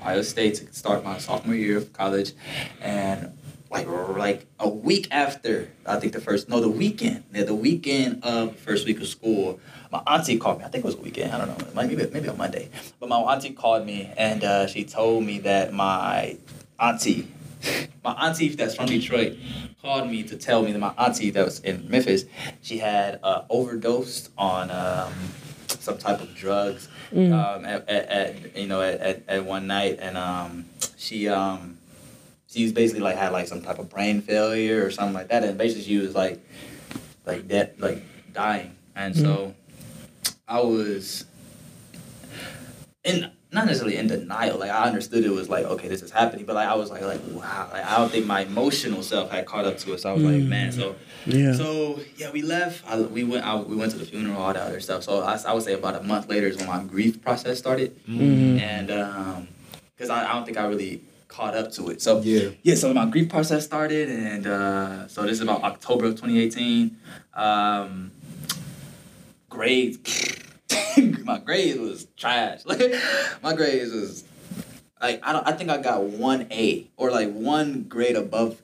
[0.00, 2.32] Ohio State to start my sophomore year of college,
[2.80, 3.36] and
[3.70, 8.22] like like a week after I think the first no the weekend yeah, the weekend
[8.22, 9.58] of first week of school
[9.90, 10.64] my auntie called me.
[10.64, 11.32] I think it was a weekend.
[11.32, 11.68] I don't know.
[11.74, 12.70] Maybe maybe on Monday.
[13.00, 16.38] But my auntie called me and uh, she told me that my
[16.78, 17.28] auntie
[18.04, 19.36] my auntie that's from Detroit
[19.86, 22.24] called me to tell me that my auntie that was in Memphis
[22.60, 25.12] she had uh, overdosed on um,
[25.68, 29.98] some type of drugs um, at, at, at you know at, at, one night.
[30.00, 30.66] And um,
[30.96, 31.78] she um,
[32.48, 35.44] she was basically like had like some type of brain failure or something like that,
[35.44, 36.40] and basically she was like
[37.24, 39.54] like dead, like dying, and so
[40.48, 41.26] I was
[43.04, 44.58] in not necessarily in denial.
[44.58, 47.02] Like I understood it was like okay, this is happening, but like I was like
[47.02, 49.98] like wow, like I don't think my emotional self had caught up to it.
[50.00, 50.94] So I was like man, so
[51.26, 51.52] Yeah.
[51.54, 52.84] so yeah, we left.
[52.88, 53.44] I, we went.
[53.44, 55.02] I, we went to the funeral, all that other stuff.
[55.02, 57.96] So I, I would say about a month later is when my grief process started,
[58.06, 58.60] Mhm.
[58.60, 59.48] and um,
[59.96, 62.00] because I, I don't think I really caught up to it.
[62.02, 62.50] So Yeah.
[62.62, 62.74] yeah.
[62.76, 66.96] So my grief process started, and uh, so this is about October of 2018.
[67.34, 68.10] Um,
[69.48, 69.98] grades,
[71.24, 72.60] my grades was trash.
[72.64, 72.80] Like
[73.42, 74.24] my grades was
[75.00, 75.46] like I don't.
[75.46, 78.60] I think I got one A or like one grade above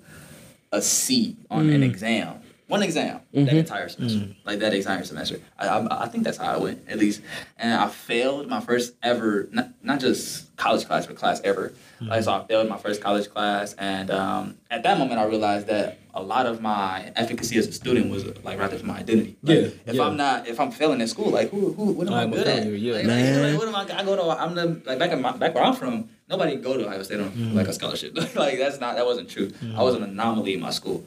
[0.73, 1.85] a C on an Mm.
[1.85, 2.42] exam.
[2.73, 3.59] One exam that Mhm.
[3.65, 5.37] entire semester, like that entire semester.
[5.59, 7.19] I, I I think that's how I went at least,
[7.63, 10.25] and I failed my first ever not, not just
[10.57, 11.65] college class but class ever.
[12.01, 15.67] Like so, I failed my first college class, and um, at that moment I realized
[15.75, 19.37] that a lot of my efficacy as a student was like rather from my identity.
[19.43, 20.03] Like, Yeah, If yeah.
[20.07, 22.37] I'm not, if I'm failing in school, like who, who, what am I I'm a
[22.37, 22.63] good at?
[22.63, 22.95] failure, yeah.
[22.95, 23.43] Like, Man.
[23.53, 23.83] like, what am I?
[24.01, 24.25] I go to.
[24.43, 26.09] I'm the like back in my, back where I'm from.
[26.33, 27.55] Nobody go to Ohio State on Mm-hmm.
[27.59, 28.11] like a scholarship.
[28.45, 29.49] like that's not that wasn't true.
[29.79, 31.05] I was an anomaly in my school.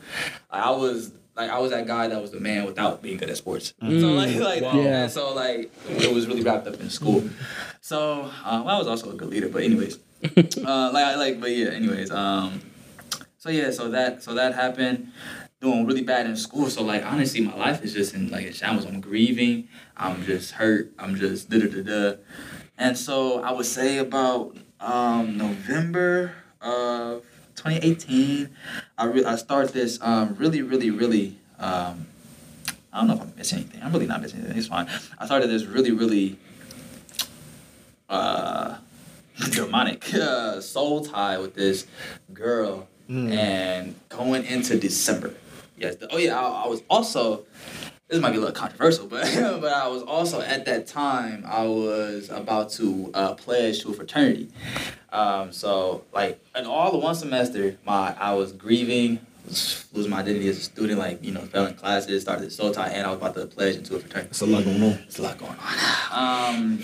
[0.52, 3.38] I was like I was that guy that was the man without being good at
[3.38, 3.74] sports.
[3.82, 4.80] So like like Wow.
[4.80, 5.08] Yeah.
[5.08, 7.24] so like it was really wrapped up in school.
[7.82, 11.52] So uh, I was also a good leader, but anyways, uh, like I like but
[11.52, 12.62] yeah, anyways, um,
[13.38, 15.12] so yeah, so that so that happened.
[15.62, 16.70] doing really bad in school.
[16.70, 18.86] So like honestly, my life is just in like in shambles.
[18.86, 19.68] I'm grieving.
[19.98, 20.94] I'm just hurt.
[21.00, 22.16] I'm just da da da da.
[22.78, 27.24] And so I would say about um, November of
[27.66, 28.50] 2018,
[28.98, 31.36] I re- I started this um, really really really.
[31.58, 32.08] Um,
[32.94, 33.82] I don't know if I'm missing anything.
[33.84, 34.58] I'm really not missing anything.
[34.58, 34.88] It's fine.
[35.18, 36.38] I started this really really
[38.08, 38.78] uh,
[39.52, 41.88] demonic uh, soul tie with this
[42.34, 45.34] girl, and going into December.
[45.78, 45.96] Yes.
[45.96, 46.40] The, oh yeah.
[46.40, 47.46] I, I was also.
[48.08, 49.24] This might be a little controversial, but
[49.62, 53.94] but I was also at that time I was about to uh, pledge to a
[53.94, 54.50] fraternity.
[55.12, 60.20] Um, so like in all the one semester, my I was grieving, was losing my
[60.20, 63.18] identity as a student, like you know failing classes, started soul tie, and I was
[63.18, 64.30] about to pledge into a fraternity.
[64.30, 64.90] It's a lot going on.
[64.92, 65.56] There's a lot going
[66.12, 66.56] on.
[66.56, 66.84] Um,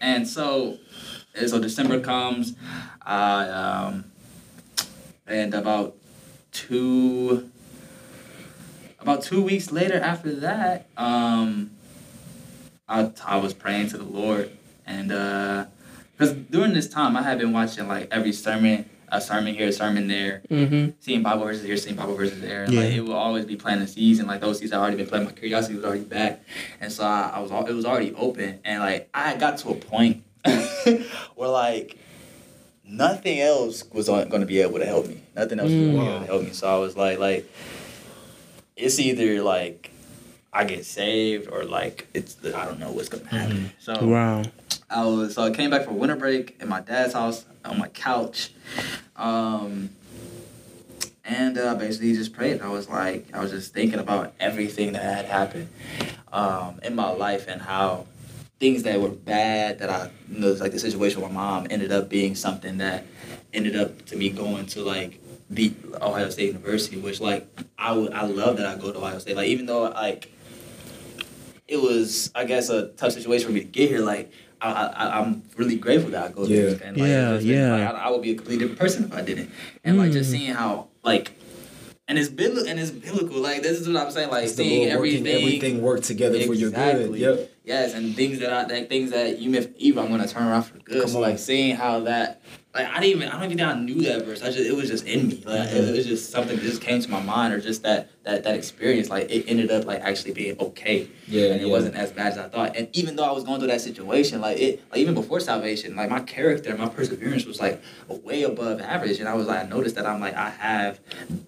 [0.00, 0.78] and so,
[1.34, 2.56] and so December comes,
[3.02, 4.04] I um,
[5.26, 5.96] and about
[6.52, 7.50] two,
[9.00, 11.70] about two weeks later after that, um,
[12.88, 14.50] I I was praying to the Lord,
[14.86, 15.08] and
[16.16, 18.86] because during this time I had been watching like every sermon.
[19.12, 20.90] A sermon here, a sermon there, Mm-hmm.
[21.00, 22.62] seeing Bible verses here, seeing Bible verses there.
[22.62, 22.80] And Yeah.
[22.82, 25.26] like it will always be planting seeds, and like those seeds had already been planted.
[25.26, 26.44] My curiosity was already back,
[26.80, 29.70] and so I, I was al- it was already open, and like I got to
[29.70, 30.22] a point
[31.34, 31.96] where like
[32.84, 35.20] nothing else was going to be able to help me.
[35.34, 36.52] Nothing else was going to be able to help me.
[36.52, 37.50] So I was like, like
[38.80, 39.90] it's either like
[40.52, 43.72] I get saved or like it's I don't know what's to happen.
[43.78, 44.42] So Wow.
[44.88, 47.88] I was so I came back from winter break at my dad's house on my
[47.88, 48.52] couch,
[49.14, 49.90] um,
[51.24, 52.60] and uh, basically just prayed.
[52.60, 55.68] I was like, I was just thinking about everything that had happened
[56.32, 58.06] um, in my life and how
[58.58, 61.92] things that were bad that I, you know, like the situation with my mom ended
[61.92, 63.04] up being something that
[63.54, 65.20] ended up to me going to like
[65.50, 67.46] the Ohio State University, which like
[67.76, 69.36] I would I love that I go to Ohio State.
[69.36, 70.30] Like even though like
[71.68, 74.32] it was I guess a tough situation for me to get here, like
[74.62, 76.62] I, I I'm really grateful that I go Yeah.
[76.74, 76.80] there.
[76.84, 77.72] And, like, Yeah, been- yeah.
[77.72, 79.50] like, I, I would be a completely different person if I didn't.
[79.84, 80.36] And like just Mm.
[80.38, 81.32] seeing how like
[82.06, 83.40] and it's biblical and it's biblical.
[83.40, 84.30] Like this is what I'm saying.
[84.30, 87.14] Like It's seeing everything everything work together for your good.
[87.16, 87.50] Yep.
[87.64, 90.44] Yes, and things that I like things that you meant for evil, I'm gonna turn
[90.46, 91.02] around for good.
[91.02, 91.22] Come so on.
[91.22, 92.40] like seeing how that
[92.74, 94.42] like I didn't even I don't even think I knew that verse.
[94.42, 95.42] I just it was just in me.
[95.44, 95.76] Like Mm-hmm.
[95.76, 98.44] it, it was just something that just came to my mind or just that that
[98.44, 99.10] that experience.
[99.10, 101.08] Like it ended up like actually being okay.
[101.26, 101.72] Yeah, And it yeah.
[101.72, 102.76] wasn't as bad as I thought.
[102.76, 105.96] And even though I was going through that situation, like it like even before salvation,
[105.96, 109.18] like my character, my perseverance was like way above average.
[109.18, 111.00] And I was like I noticed that I'm like I have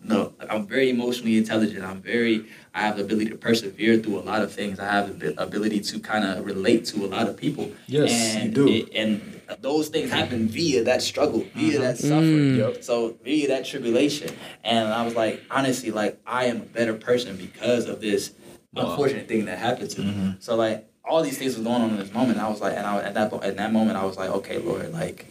[0.02, 1.84] no I'm very emotionally intelligent.
[1.84, 4.80] I'm very I have the ability to persevere through a lot of things.
[4.80, 7.70] I have the ability to kind of relate to a lot of people.
[7.86, 8.66] Yes, you do.
[8.68, 12.56] It, and those things happen via that struggle, via that suffering.
[12.56, 12.82] Mm.
[12.84, 14.34] So via that tribulation.
[14.64, 18.32] And I was like, honestly, like I am a better person because of this
[18.74, 18.90] Wow.
[18.90, 20.12] unfortunate thing that happened to me.
[20.12, 20.42] Mhm.
[20.42, 22.38] So like all these things was going on in this moment.
[22.38, 24.58] I was like, and I at that po- at that moment I was like, okay,
[24.58, 25.26] Lord, like,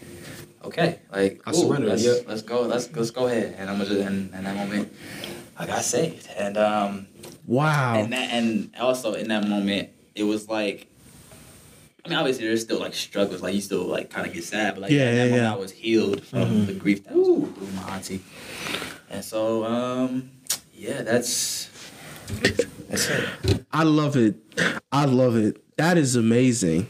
[0.64, 2.26] okay, like I cool, surrender, Let's, yep.
[2.28, 2.62] let's go.
[2.62, 3.56] Let's let's go ahead.
[3.58, 4.94] And I'm just in, in that moment,
[5.58, 6.30] I got saved.
[6.38, 7.08] And um
[7.48, 7.96] Wow.
[7.96, 10.86] and that and also in that moment it was like
[12.04, 14.74] I mean obviously there's still like struggles like you still like kind of get sad
[14.76, 15.54] but like Yeah, in that yeah, moment yeah.
[15.54, 16.66] I was healed from Mhm.
[16.68, 18.22] the grief that was through my auntie
[19.10, 20.32] and so um
[20.74, 21.70] yeah that's
[22.90, 23.28] that's it
[23.74, 24.36] I love it.
[24.92, 25.64] I love it.
[25.78, 26.88] That is amazing.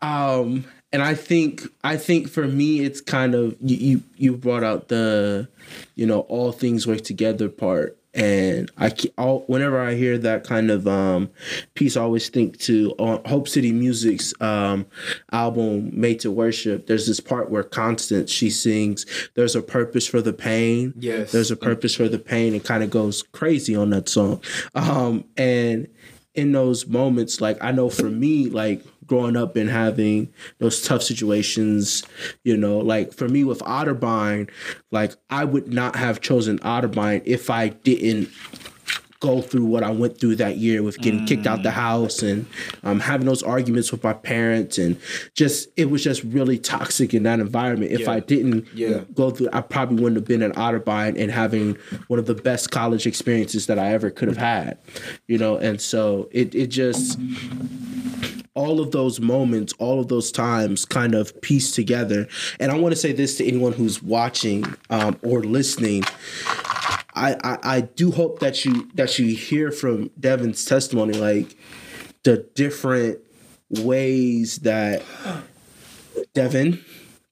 [0.00, 4.62] Um, and I think I think for me it's kind of you you, you brought
[4.64, 5.48] out the
[5.94, 10.70] you know all things work together part and I all, whenever I hear that kind
[10.70, 11.30] of um,
[11.74, 14.86] piece, I always think to uh, Hope City Music's um,
[15.32, 19.04] album "Made to Worship." There's this part where Constance she sings,
[19.34, 21.32] "There's a purpose for the pain." Yes.
[21.32, 22.54] There's a purpose for the pain.
[22.54, 24.40] It kind of goes crazy on that song,
[24.74, 25.88] um, and
[26.34, 31.02] in those moments, like I know for me, like growing up and having those tough
[31.02, 32.04] situations,
[32.44, 34.50] you know, like for me with Otterbein,
[34.90, 38.28] like I would not have chosen Otterbein if I didn't
[39.24, 42.44] go through what I went through that year with getting kicked out the house and
[42.82, 44.98] um, having those arguments with my parents and
[45.34, 47.90] just it was just really toxic in that environment.
[47.90, 48.10] If Yeah.
[48.12, 49.00] I didn't Yeah.
[49.14, 52.70] go through, I probably wouldn't have been at Otterbein and having one of the best
[52.70, 54.76] college experiences that I ever could have had,
[55.26, 55.56] you know.
[55.56, 57.18] And so it it just
[58.54, 62.28] all of those moments, all of those times kind of pieced together.
[62.60, 66.04] And I want to say this to anyone who's watching um, or listening.
[67.14, 71.56] I, I, I do hope that you that you hear from Devin's testimony, like
[72.24, 73.20] the different
[73.70, 75.02] ways that
[76.34, 76.84] Devin,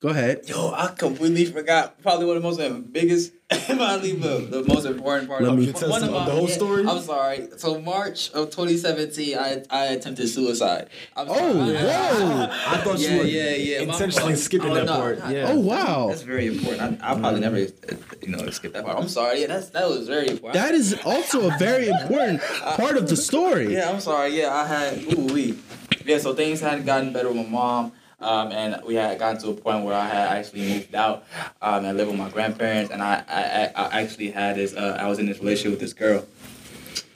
[0.02, 0.48] Go ahead.
[0.48, 2.02] Yo, I completely forgot.
[2.02, 3.32] Probably one of the most uh, biggest,
[3.66, 5.42] probably the, the most important part.
[5.42, 6.86] Let of me- You tell one us of my, the whole story?
[6.86, 7.48] I'm sorry.
[7.56, 10.88] So March of 2017, I I attempted suicide.
[11.16, 11.74] I'm Oh, sorry.
[11.76, 12.48] whoa.
[12.50, 13.80] I thought Yeah, you were yeah, yeah.
[13.80, 14.44] intentionally fault.
[14.44, 15.18] skipping Oh, that no, part.
[15.18, 15.46] no, Yeah.
[15.50, 16.08] Oh wow.
[16.08, 17.02] That's very important.
[17.02, 18.98] I, I probably never, uh, you know, skip that part.
[18.98, 19.40] I'm sorry.
[19.40, 20.54] Yeah, that's that was very important.
[20.62, 22.40] That is also a very important
[22.80, 23.72] part of the story.
[23.74, 24.38] Yeah, I'm sorry.
[24.38, 25.58] Yeah, I had ooh wee.
[26.04, 27.92] Yeah, so things hadn't gotten better with my mom.
[28.22, 31.24] Um, and we had gotten to a point where I had actually moved out
[31.60, 32.90] um, and lived with my grandparents.
[32.90, 34.74] And I, I, I actually had this.
[34.74, 36.24] Uh, I was in this relationship with this girl,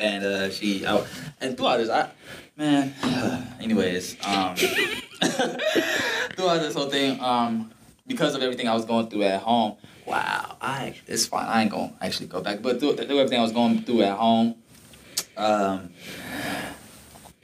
[0.01, 0.85] and uh, she.
[0.85, 1.07] I,
[1.41, 2.11] and throughout this, I
[2.57, 2.95] man.
[3.61, 4.57] anyways, um,
[6.35, 7.73] throughout this whole thing, um,
[8.07, 9.77] because of everything I was going through at home.
[10.07, 11.47] Wow, I it's fine.
[11.47, 14.17] I ain't gonna actually go back, but through, through everything I was going through at
[14.17, 14.55] home,
[15.37, 15.91] um,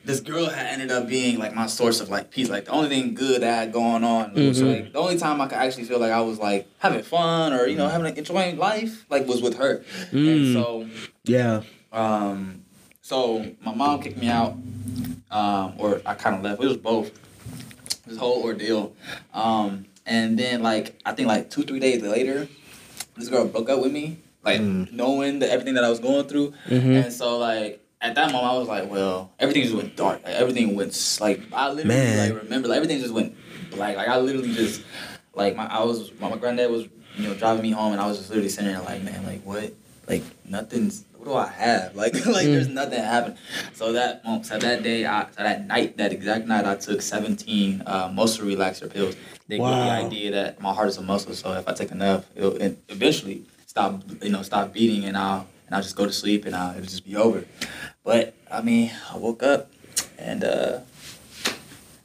[0.05, 2.49] this girl had ended up being like my source of like peace.
[2.51, 4.67] Like the only thing good that had going on was Mhm.
[4.73, 7.67] like the only time I could actually feel like I was like having fun or
[7.67, 9.83] you know having enjoying life like was with her.
[10.11, 10.53] And Mm.
[10.53, 10.87] so
[11.25, 11.63] Yeah.
[11.93, 12.63] um,
[13.03, 14.57] so my mom kicked me out,
[15.31, 16.63] um, or I kind of left.
[16.63, 17.11] It was both.
[18.07, 18.95] This whole ordeal,
[19.33, 22.49] um, and then like I think like two three days later,
[23.17, 24.93] this girl broke up with me, like Mm.
[24.93, 27.05] knowing that everything that I was going through, Mhm.
[27.05, 30.23] and so like at that moment I was like, well, everything just went dark.
[30.25, 32.35] Like, everything went like I literally Man.
[32.35, 33.35] like remember like everything just went
[33.71, 33.97] black.
[33.97, 34.83] Like I literally just
[35.35, 38.07] like my I was my, my granddad was you know driving me home and I
[38.07, 39.73] was just literally sitting there like man like what
[40.09, 43.39] like nothing's what do I have like like there's nothing happening.
[43.73, 47.01] So that moment, so that day I so that night that exact night I took
[47.01, 49.17] 17 uh, muscle relaxer pills.
[49.47, 49.85] They Wow.
[49.85, 52.79] the idea that my heart is a muscle, so if I take enough, it'll it
[52.89, 56.55] eventually stop you know stop beating and I'll and I'll just go to sleep and
[56.55, 57.45] I'll, it'll just be over.
[58.05, 59.71] But I mean I woke up
[60.19, 60.45] and.
[60.45, 60.81] uh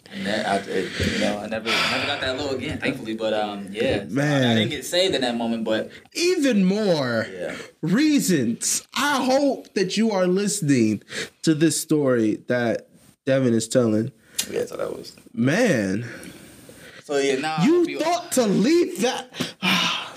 [0.10, 3.14] and then I, it, you know, I never, never got that low again, thankfully.
[3.14, 5.66] But um, yeah, So I- I, didn't get saved in that moment.
[5.66, 8.88] But Even more yeah, reasons.
[8.96, 11.04] I hope that you are listening
[11.42, 12.88] to this story that
[13.26, 14.14] Devin is telling.
[14.50, 14.66] yeah.
[14.66, 15.14] So that was.
[15.34, 16.08] Man,
[17.04, 19.30] So yeah, now you thought to leave that.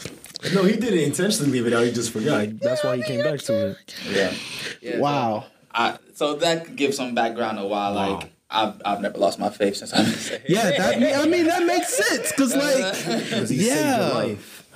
[0.55, 1.85] No, he didn't intentionally leave it out.
[1.85, 2.49] He just forgot.
[2.61, 3.77] That's why he came back to it.
[4.09, 4.33] Yeah.
[4.81, 5.45] yeah so Wow.
[5.73, 8.11] I so that gives some background of why Wow.
[8.19, 10.43] like I've I've never lost my faith since I've.
[10.49, 12.95] Yeah, that I mean that makes sense because like
[13.25, 14.07] Because he saved Yeah.
[14.07, 14.67] your life.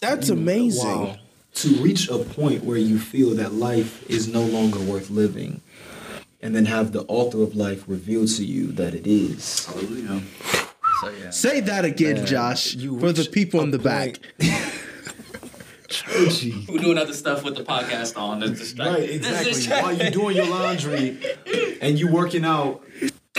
[0.00, 0.84] that's amazing.
[0.88, 1.16] Wow.
[1.54, 5.60] To reach a point where you feel that life is no longer worth living,
[6.40, 9.66] and then have the author of life reveal to you that it is.
[9.66, 10.22] Hallelujah.
[11.00, 11.30] So yeah.
[11.30, 14.18] Say that again, Man, Josh, you for the people in the back.
[16.24, 16.66] Point- Churchy.
[16.68, 18.40] We're doing other stuff with the podcast on.
[18.40, 19.52] That's distract- Right, that's exactly.
[19.52, 21.18] distract- While you're doing your laundry
[21.82, 22.82] and you're working out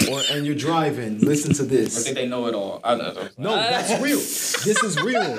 [0.09, 1.97] or and you're driving, listen to this.
[1.99, 2.79] I think they know it all.
[2.83, 3.27] I know.
[3.37, 4.17] No, that's real.
[4.17, 5.37] This is real.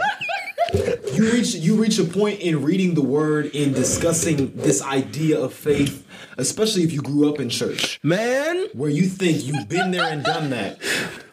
[1.14, 5.53] You reach you reach a point in reading the word in discussing this idea of
[5.53, 6.07] faith,
[6.38, 8.01] especially if you grew up in church.
[8.03, 10.78] Man, where you think you've been there and done that.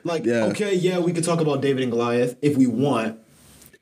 [0.03, 0.45] Like, Yeah.
[0.45, 3.20] okay, yeah, we could talk about David and Goliath if we want.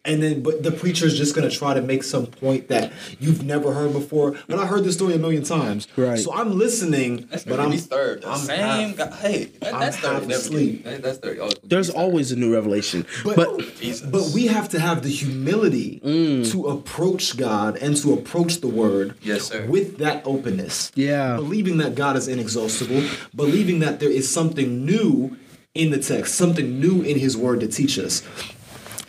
[0.07, 3.73] And then, but the preacher's just gonna try to make some point that you've never
[3.73, 4.35] heard before.
[4.47, 5.85] But I heard this story a million times.
[5.97, 6.17] Right.
[6.17, 8.21] So I'm listening, That's but but I'm I'm third.
[8.21, 9.15] The I'm same half- guy.
[9.17, 10.27] Hey, that, I'm that's half third.
[10.29, 10.83] Never asleep.
[10.85, 11.39] that- That's third.
[11.39, 12.01] Oh, there's he's third.
[12.01, 13.05] always a new revelation.
[13.25, 14.09] But, But Jesus.
[14.09, 16.49] but we have to have the humility Mm.
[16.51, 19.65] to approach God and to approach the Word Yes, sir.
[19.67, 20.91] with that openness.
[20.95, 21.35] Yeah.
[21.35, 23.03] Believing that God is inexhaustible,
[23.35, 25.35] believing that there is something new
[25.75, 28.23] in the text, something new in His Word to teach us.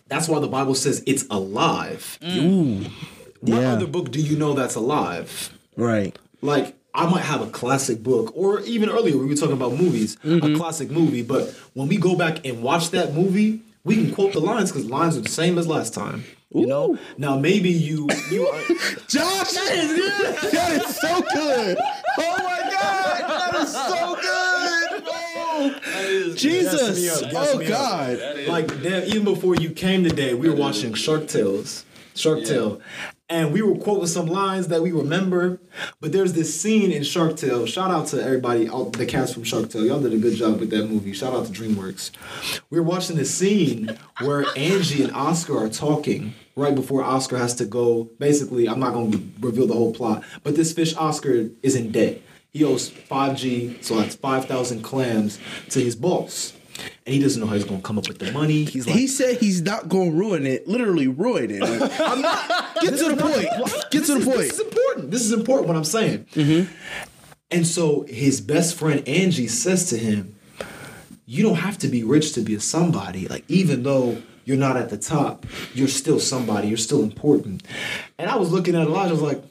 [0.08, 2.18] That's why the Bible says it's alive.
[2.24, 2.80] ooh,
[3.40, 3.72] What Yeah.
[3.74, 5.50] other book do you know that's alive?
[5.76, 6.16] right.
[6.40, 10.16] Like, I might have a classic book, or even earlier we were talking about movies,
[10.24, 10.54] Mm-hmm.
[10.54, 14.32] a classic movie, but when we go back and watch that movie, we can quote
[14.32, 16.24] the lines because lines are the same as last time.
[16.52, 16.92] You know?
[16.94, 16.98] Ooh.
[17.18, 18.60] Now maybe you you are
[19.06, 20.50] Josh, that is good.
[20.52, 21.78] That is so good.
[22.18, 24.47] Oh my God, that is so good.
[26.36, 27.22] Jesus.
[27.22, 27.66] Up, oh.
[27.66, 28.18] God.
[28.46, 31.84] like Dev, even before you came today, we were watching Shark Tales.
[32.14, 32.80] Shark Tale.
[33.30, 35.60] And we were quoting some lines that we remember.
[36.00, 37.66] But there's this scene in Shark Tale.
[37.66, 39.84] Shout out to everybody, all the cast from Shark Tale.
[39.84, 41.12] Y'all did a good job with that movie.
[41.12, 42.10] Shout out to DreamWorks.
[42.70, 47.54] We were watching this scene where Angie and Oscar are talking right before Oscar has
[47.56, 48.04] to go.
[48.18, 51.92] Basically, I'm not going to reveal the whole plot, but this fish Oscar is in
[51.92, 52.22] debt.
[52.52, 55.38] He owes 5G, so that's 5,000 clams
[55.70, 56.54] to his boss.
[57.06, 58.64] And he doesn't know how he's going to come up with the money.
[58.64, 60.68] He's like, He said he's not going to ruin it.
[60.68, 61.62] Literally ruin it.
[62.00, 62.76] I'm not.
[62.80, 63.90] Get to the point.
[63.90, 64.38] Get to the point.
[64.38, 65.10] This is important.
[65.10, 66.26] This is important what I'm saying.
[66.34, 66.72] Mm-hmm.
[67.50, 70.36] And so his best friend Angie says to him,
[71.26, 73.26] You don't have to be rich to be a somebody.
[73.26, 76.68] Like, even though you're not at the top, you're still somebody.
[76.68, 77.62] You're still important.
[78.18, 79.08] And I was looking at Elijah.
[79.08, 79.42] I was like,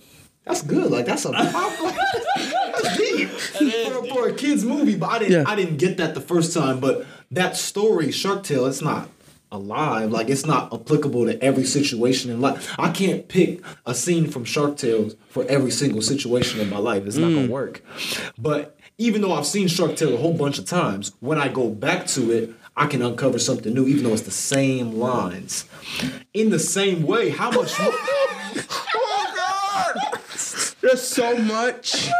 [0.48, 0.92] that's good.
[0.92, 4.96] Like that's a that's deep for, for a kids movie.
[4.96, 5.44] But I didn't Yeah.
[5.46, 6.80] I didn't get that the first time.
[6.80, 9.10] But that story, Shark Tale, it's not
[9.52, 10.12] alive.
[10.12, 12.78] Like it's not applicable to every situation in life.
[12.80, 17.06] I can't pick a scene from Shark Tale for every single situation in my life.
[17.06, 17.50] It's not gonna mm.
[17.50, 17.84] work.
[18.38, 21.70] But even though I've seen Shark Tale a whole bunch of times, when I go
[21.70, 25.66] back to it, I can uncover something new, even though it's the same lines.
[26.34, 27.92] In the same way, how much more
[30.88, 32.10] There's so much.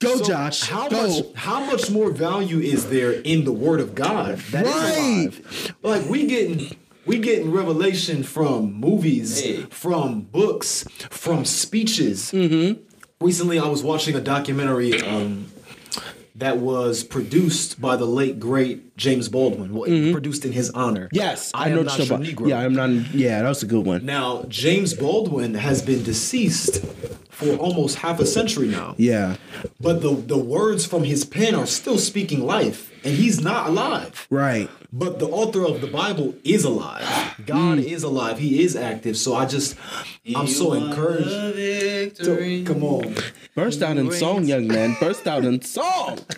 [0.00, 0.62] Go, So Josh.
[0.68, 1.02] How Go.
[1.08, 5.32] much how much more value is there in the word of God that is Right.
[5.42, 5.74] alive?
[5.82, 9.62] Like we getting we getting revelation from movies, Hey.
[9.70, 12.30] from books, from speeches.
[12.30, 12.80] Mm-hmm.
[13.20, 15.46] Recently I was watching a documentary um,
[16.36, 19.74] that was produced by the late great James Baldwin.
[19.74, 21.06] Well, produced in his honor.
[21.06, 21.16] Mm-hmm.
[21.16, 22.20] Yes, I, I, am know not about.
[22.20, 22.48] Negro.
[22.48, 22.90] Yeah, I'm not.
[23.14, 24.04] Yeah, that was a good one.
[24.04, 26.84] Now, James Baldwin has been deceased
[27.30, 28.94] for almost half a century now.
[28.96, 29.36] Yeah,
[29.80, 34.26] But the, the words from his pen are still speaking life, and he's not alive.
[34.30, 34.70] right.
[34.96, 37.02] But the author of the Bible is alive.
[37.44, 37.84] God Mm.
[37.84, 38.38] is alive.
[38.38, 39.16] He is active.
[39.16, 39.74] So I just,
[40.36, 42.16] I'm so You won encouraged.
[42.22, 43.16] to- come on.
[43.56, 44.96] Burst out in song, young man.
[45.00, 46.20] Burst out in song.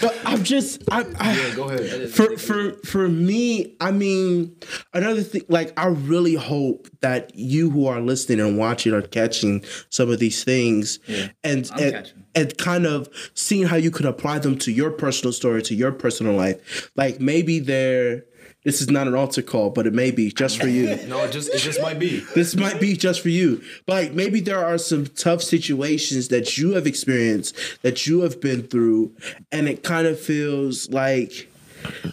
[0.00, 2.10] But I'm just, I, I Yeah, go ahead.
[2.10, 4.56] for for for me, I mean,
[4.94, 5.42] another thing.
[5.48, 10.18] Like, I really hope that you who are listening and watching are catching some of
[10.18, 10.98] these things,
[11.44, 12.24] and I'm and, catching.
[12.34, 15.92] and kind of seeing how you could apply them to your personal story, to your
[15.92, 16.90] personal life.
[16.96, 18.24] Like maybe they're.
[18.64, 20.98] This is not an altar call, but it may be just for you.
[21.08, 22.20] No, it just it just might be.
[22.34, 23.62] this might be just for you.
[23.86, 28.40] But like maybe there are some tough situations that you have experienced, that you have
[28.40, 29.14] been through,
[29.50, 31.48] and it kind of feels like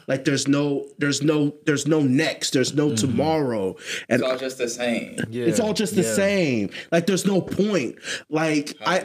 [0.07, 2.95] like there's no there's no there's no next, there's no mm-hmm.
[2.95, 3.75] tomorrow.
[4.07, 5.17] And It's all just the same.
[5.29, 5.45] yeah.
[5.45, 6.13] it's all just the Yeah.
[6.13, 6.69] same.
[6.91, 7.97] Like there's no point.
[8.29, 9.03] Like I,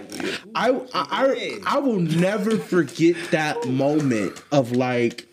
[0.55, 5.27] I, I, I, I will never forget that moment of like.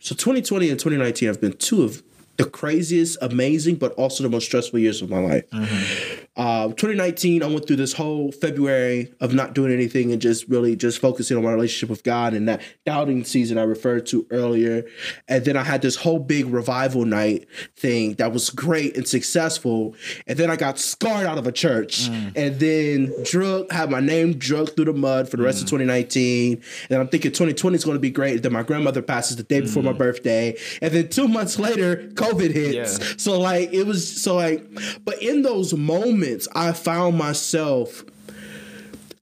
[0.00, 2.02] So 2020 and 2019 have been two of
[2.38, 5.48] the craziest, amazing, but also the most stressful years of my life.
[5.50, 6.24] Mm-hmm.
[6.36, 10.76] Uh, 2019, I went through this whole February of not doing anything and just really
[10.76, 14.84] just focusing on my relationship with God and that doubting season I referred to earlier.
[15.26, 19.96] And then I had this whole big revival night thing that was great and successful.
[20.28, 22.32] And then I got scarred out of a church mm.
[22.36, 25.70] and then drug, had my name drugged through the mud for the rest of mm.
[25.70, 26.62] 2019.
[26.90, 28.34] And I'm thinking 2020 is going to be great.
[28.34, 29.98] And then my grandmother passes the day before my mm.
[29.98, 30.56] birthday.
[30.80, 32.98] And then two months later, COVID hits.
[33.00, 33.06] Yeah.
[33.16, 34.64] So like it was so like,
[35.04, 36.19] but in those moments,
[36.54, 38.04] I found myself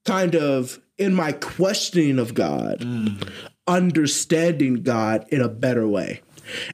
[0.05, 3.31] kind of in my questioning of God, mm.
[3.67, 6.23] understanding God in a better way.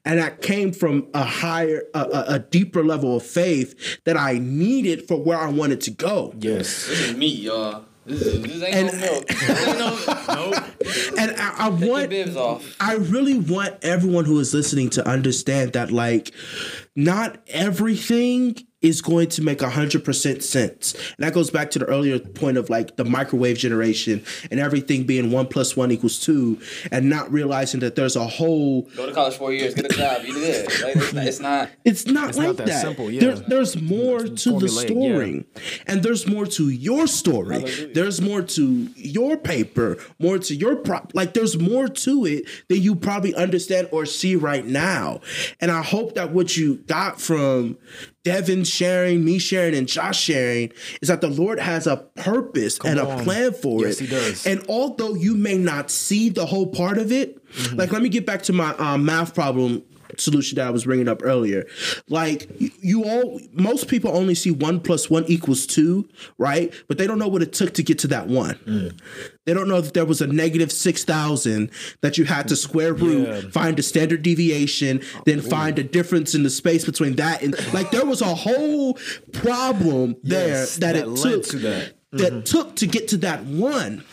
[0.04, 4.38] And that came from a higher, a, a, a deeper level of faith that I
[4.38, 6.32] needed for where I wanted to go.
[6.38, 6.86] Yes.
[6.86, 7.84] This is meat, y'all.
[8.06, 9.26] This, is, this ain't And- no milk.
[9.28, 10.64] This ain't no, nope.
[11.18, 12.12] And I, I want,
[12.80, 16.32] I really want everyone who is listening to understand that, like,
[16.94, 20.94] not everything is going to make 100% sense.
[20.94, 25.04] And that goes back to the earlier point of like the microwave generation and everything
[25.04, 26.60] being one plus one equals two,
[26.92, 30.22] and not realizing that there's a whole Go to college four years, get a job,
[30.24, 30.66] you good.
[30.82, 31.70] Like, it's, not, it's not.
[31.84, 32.82] It's not It's like not that that.
[32.82, 33.20] simple, yeah.
[33.20, 35.44] There's, there's more to the formulaic, story,
[35.86, 37.60] and there's more to your story.
[37.60, 37.94] Hallelujah.
[37.94, 38.62] There's more to
[38.96, 41.12] your paper, more to your prop.
[41.14, 45.20] Like there's more to it than you probably understand or see right now.
[45.60, 47.78] And I hope that what you got from
[48.24, 50.72] Devin sharing, me sharing, and Josh sharing
[51.02, 54.04] is that the Lord has a purpose and a plan for Yes, it.
[54.04, 54.46] he does.
[54.46, 57.38] And although you may not see the whole part of it,
[57.74, 59.82] like let me get back to my um, math problem
[60.20, 61.66] solution that I was bringing up earlier.
[62.08, 66.08] Like you, all, most people only see one plus one equals two,
[66.38, 66.72] right?
[66.88, 68.54] But they don't know what it took to get to that one.
[68.66, 69.00] Mm.
[69.46, 72.94] They don't know that there was a negative six thousand that you had to square
[72.94, 73.50] root, Yeah.
[73.50, 77.90] find a standard deviation, then find a difference in the space between that and like
[77.90, 78.98] there was a whole
[79.32, 81.58] problem Yes, there that, that it took to
[82.18, 82.30] that.
[82.30, 84.04] that took to get to that one.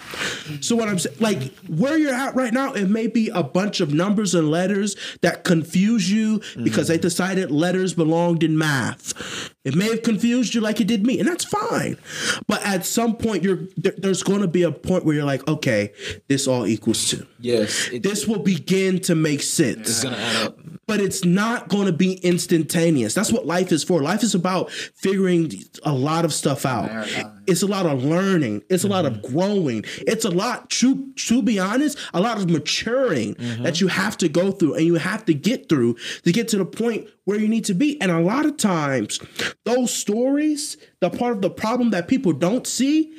[0.62, 3.80] So what I'm saying, like where you're at right now, it may be a bunch
[3.80, 7.02] of numbers and letters that confuse you because they mm-hmm.
[7.02, 9.52] decided letters belonged in math.
[9.64, 11.98] It may have confused you like it did me, and that's fine.
[12.48, 15.48] But at some point, you're there, there's going to be a point where you're like,
[15.48, 15.94] okay,
[16.28, 17.28] this all equals two.
[17.40, 17.90] Yes.
[17.90, 20.60] It, This will begin to make sense it's gonna add up.
[20.88, 23.14] but it's not going to be instantaneous.
[23.14, 24.02] That's what life is for.
[24.02, 25.52] Life is about figuring
[25.84, 26.88] a lot of stuff out.
[26.88, 27.44] Marathon.
[27.48, 28.64] It's a lot of learning.
[28.70, 29.34] It's a lot of mm-hmm.
[29.34, 29.86] growing.
[30.00, 33.64] It's a lot, to, to be honest, a lot of maturing mm-hmm.
[33.64, 36.58] that you have to go through and you have to get through to get to
[36.58, 38.00] the point where you need to be.
[38.02, 39.20] And a lot of times,
[39.64, 43.16] those stories, the part of the problem that people don't see,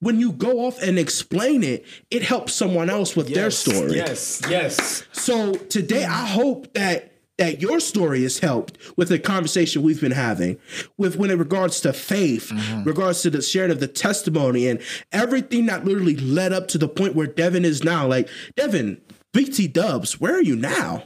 [0.00, 3.96] when you go off and explain it, it helps someone else with their story.
[3.96, 4.40] Yes.
[4.48, 5.04] Yes.
[5.12, 7.09] So today, I hope that
[7.40, 10.58] that your story has helped with the conversation we've been having,
[10.98, 12.84] with when it regards to faith, mm-hmm.
[12.84, 14.78] regards to the sharing of the testimony, and
[15.10, 18.06] everything that literally led up to the point where Devin is now.
[18.06, 19.00] Like Devin,
[19.32, 21.02] BT Dubs, where are you now?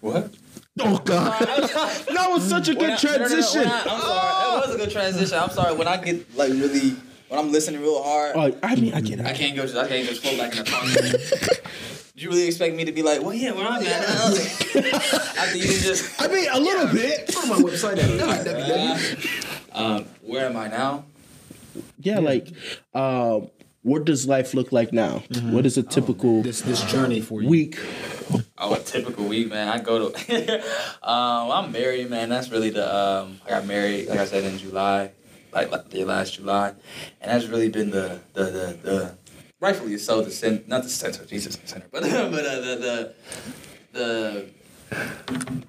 [0.00, 0.34] What?
[0.80, 3.66] Oh God, that was such a good When I- no, no, no, transition.
[3.66, 4.60] I- I'm sorry.
[4.60, 5.38] That was a good transition.
[5.38, 5.74] I'm sorry.
[5.76, 6.96] When I get like really,
[7.28, 9.62] when I'm listening real hard, Oh, I mean, I get I can't go.
[9.62, 10.70] I can't just flow back in the
[11.62, 11.72] car.
[12.18, 13.86] Did you really expect me to be like, well, yeah, where I'm at?
[15.38, 17.28] After you just, I mean, a little bit.
[17.28, 21.04] Put my website at um, where am I now?
[22.00, 22.48] Yeah, like,
[22.92, 23.50] um,
[23.82, 25.22] what does life look like now?
[25.42, 27.48] What is a typical this this journey for you.
[27.48, 27.78] week?
[28.58, 29.68] Oh, a typical week, man.
[29.68, 30.58] I go to.
[31.08, 32.30] um, I'm married, man.
[32.30, 32.82] That's really the.
[32.82, 35.12] Um, I got married, like I said, in July,
[35.52, 36.74] like, like the last July,
[37.20, 39.14] and that's really been the the the, the
[39.60, 42.12] rightfully so the center, not the center, Jesus, the center, but but
[42.46, 43.14] uh, the
[43.92, 44.46] the the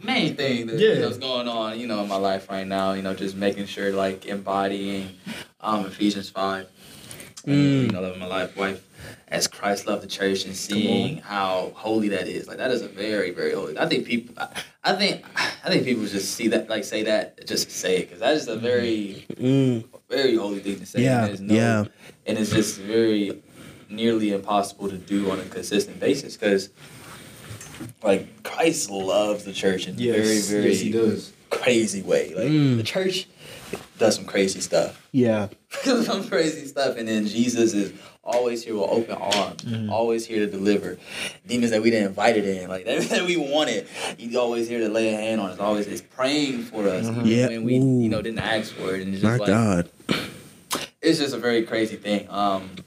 [0.04, 1.00] main thing that Yeah.
[1.00, 2.94] know's going on, you know, in my life right now.
[2.94, 5.10] You know, just making sure like embodying
[5.62, 6.68] um, Ephesians five.
[7.48, 7.84] Mm.
[7.84, 8.86] you know, loving my life, wife
[9.30, 12.48] as Christ loved the church and seeing how holy that is.
[12.50, 13.78] Like that is a very, very holy.
[13.80, 14.50] I think people, I,
[14.84, 15.24] I think,
[15.64, 18.50] I think people just see that, like say that, just say it, because that is
[18.50, 21.02] a very, Mm, very holy thing to say.
[21.04, 21.86] Yeah, and no, yeah.
[22.26, 23.42] and it's just very
[23.90, 26.70] nearly impossible to do on a consistent basis because,
[28.04, 30.16] like Christ loves the church in a Yes.
[30.48, 31.34] very, very yes, he does.
[31.50, 32.34] crazy way.
[32.36, 32.78] Like Mm.
[32.78, 33.28] the church
[33.98, 35.02] does some crazy stuff.
[35.12, 35.48] yeah.
[35.84, 36.98] some crazy stuff.
[36.98, 39.90] And then Jesus is always here with open arms, Mm-hmm.
[39.90, 40.98] always here to deliver.
[41.48, 43.88] Demons that we didn't invite it in, like that, that we wanted.
[44.18, 47.04] He's always here to lay a hand on us, always is praying for us.
[47.06, 47.26] even Mm-hmm.
[47.28, 48.02] Yeah, When we, ooh.
[48.04, 49.02] you know, didn't ask for it.
[49.02, 49.90] And it's My like, God.
[51.02, 52.28] it's just a very crazy thing.
[52.30, 52.86] Um, but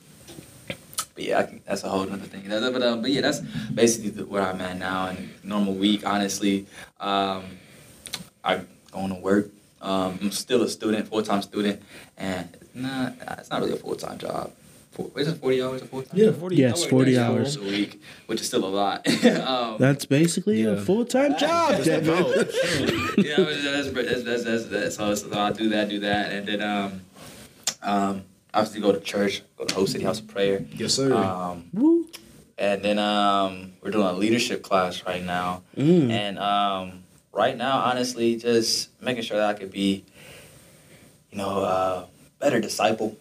[1.29, 2.45] yeah, I can, that's a whole other thing.
[2.49, 3.41] But, um, but yeah, that's
[3.75, 5.07] basically the, where I'm at now.
[5.09, 6.67] And normal week, honestly,
[7.01, 7.45] um,
[8.45, 8.63] I
[8.93, 9.51] going to work.
[9.81, 11.83] Um, I'm still a student, full time student,
[12.17, 14.53] and it's not it's not really a full time job.
[14.93, 16.19] Four, isn't forty hours a full time?
[16.19, 17.57] Yeah, 40 Yeah, I it's work 40 90 hours.
[17.57, 19.25] a week, which is still a lot.
[19.25, 22.15] um, That's basically a full time job, Devin.
[23.17, 26.47] yeah, but that's, that's, that's, that's, that's, so, so I do that, do that, and
[26.47, 27.01] then um,
[27.83, 28.25] um,
[28.55, 30.65] obviously go to church, go to Hope City House of Prayer.
[30.75, 31.13] Yes, sir.
[31.15, 32.07] Um, Woo.
[32.59, 35.63] and then um, we're doing a leadership class right now.
[35.77, 36.11] Mm.
[36.11, 40.05] And um, right now, honestly, just making sure that I could be,
[41.31, 42.07] you know, uh,
[42.39, 43.17] better disciple.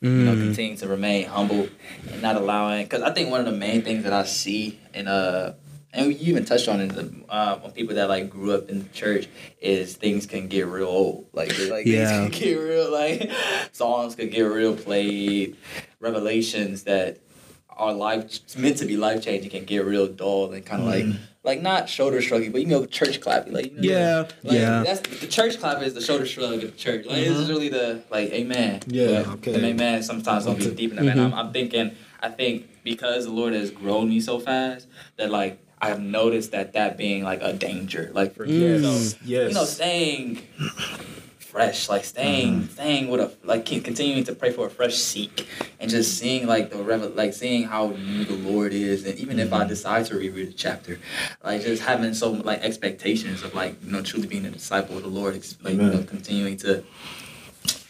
[0.00, 0.40] You know, Mm.
[0.46, 1.68] continue to remain humble
[2.10, 2.84] and not allowing.
[2.84, 5.54] Because I think one of the main things that I see in uh,
[5.96, 6.92] and you even touched on it
[7.28, 9.28] uh, on people that like grew up in the church
[9.60, 11.26] is things can get real old.
[11.32, 12.28] Like like Yeah.
[12.28, 13.30] things can get real like
[13.72, 15.56] songs could get real played,
[15.98, 17.18] revelations that
[17.70, 21.04] are life meant to be life changing can get real dull and kind of like
[21.04, 21.18] mm.
[21.44, 23.52] like not shoulder shrugging, but you know church clapping.
[23.52, 24.82] Like you know, Yeah, like, yeah.
[24.82, 27.06] That's the church clap is the shoulder shrug of the church.
[27.06, 27.52] Like this is mm-hmm.
[27.52, 28.82] really the like amen.
[28.86, 29.52] Yeah, But okay.
[29.52, 31.04] The amen sometimes don't be deep in that.
[31.04, 31.34] Man, mm-hmm.
[31.34, 31.92] I'm, I'm thinking.
[32.18, 36.52] I think because the Lord has grown me so fast that like I have noticed
[36.52, 38.10] that that being like a danger.
[38.14, 38.80] Like for Mm.
[38.82, 39.48] so, yes.
[39.48, 40.42] you know, staying
[41.38, 42.72] fresh, like staying, Mm-hmm.
[42.72, 45.46] staying with a like continuing to pray for a fresh seek,
[45.80, 49.38] and just seeing like the revel, like seeing how new the Lord is, and even
[49.38, 49.62] if Mm-hmm.
[49.62, 50.98] I decide to reread the chapter,
[51.44, 55.02] like just having so like expectations of like you know truly being a disciple of
[55.02, 56.84] the Lord, ex- like you know continuing to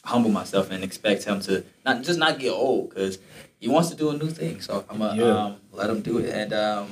[0.04, 3.18] humble myself and expect Him to not just not get old because
[3.58, 5.44] He wants to do a new thing, so I'm gonna Yeah.
[5.44, 6.86] um, let Him do it, and um,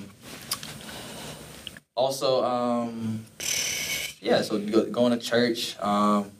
[1.95, 3.25] also um,
[4.21, 5.79] yeah, so go, going to church.
[5.81, 6.31] Um,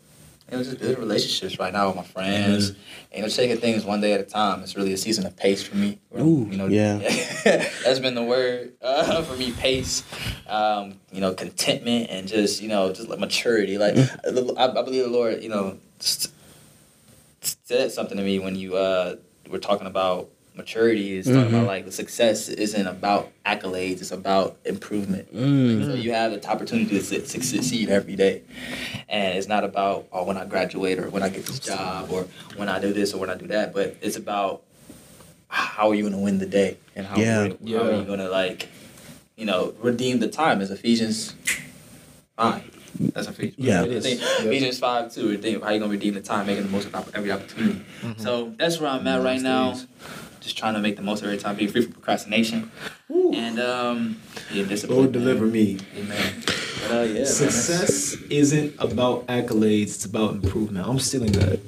[0.51, 2.69] it was just good relationships right now with my friends.
[2.69, 2.79] And,
[3.15, 4.63] you know, taking things one day at a time.
[4.63, 5.99] It's really a season of pace for me.
[6.19, 6.99] Ooh, you know, yeah.
[7.45, 9.53] that's been the word uh, for me.
[9.53, 10.03] Pace,
[10.47, 13.79] um, you know, contentment, and just you know, just like maturity.
[13.79, 14.59] Like Mm.
[14.59, 19.17] I, I believe the Lord, you know, said something to me when you uh,
[19.49, 21.19] were talking about maturity.
[21.19, 21.67] It's talking about mm-hmm.
[21.67, 24.01] like the success isn't about accolades.
[24.01, 25.35] It's about improvement.
[25.35, 25.87] Mm.
[25.87, 28.43] So you have the opportunity to su- su- succeed every day,
[29.09, 32.27] and it's not about oh when I graduate or when I get this job or
[32.57, 33.75] when I do this or when I do that.
[33.75, 34.63] But it's about
[35.49, 37.49] how are you going to win the day and how, Yeah.
[37.49, 37.79] how Yeah.
[37.81, 38.69] are you going to like
[39.37, 41.35] you know redeem the time as Ephesians
[42.37, 42.71] five.
[42.99, 43.59] That's Ephesians.
[43.59, 43.83] Yeah.
[43.83, 44.07] It is.
[44.07, 44.47] Yeah.
[44.47, 45.31] Ephesians five two.
[45.31, 45.61] Redeem.
[45.61, 47.85] How you gonna redeem the time, making the most of every opportunity.
[48.03, 48.23] Mm-hmm.
[48.23, 49.25] So that's where I'm at mm-hmm.
[49.25, 49.81] right now.
[50.45, 52.71] Just trying to make the most of every time, being free from procrastination,
[53.09, 54.21] and um,
[54.53, 55.01] being disciplined.
[55.01, 55.79] Lord deliver me.
[55.97, 56.43] Amen.
[56.91, 60.87] Uh, yeah, man, Success isn't about accolades, it's about improvement.
[60.87, 61.61] I'm stealing that.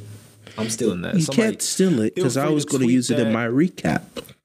[0.59, 1.15] I'm stealing that.
[1.15, 3.47] You Somebody- can't steal it because I was going to tweet use it in my
[3.47, 4.03] recap.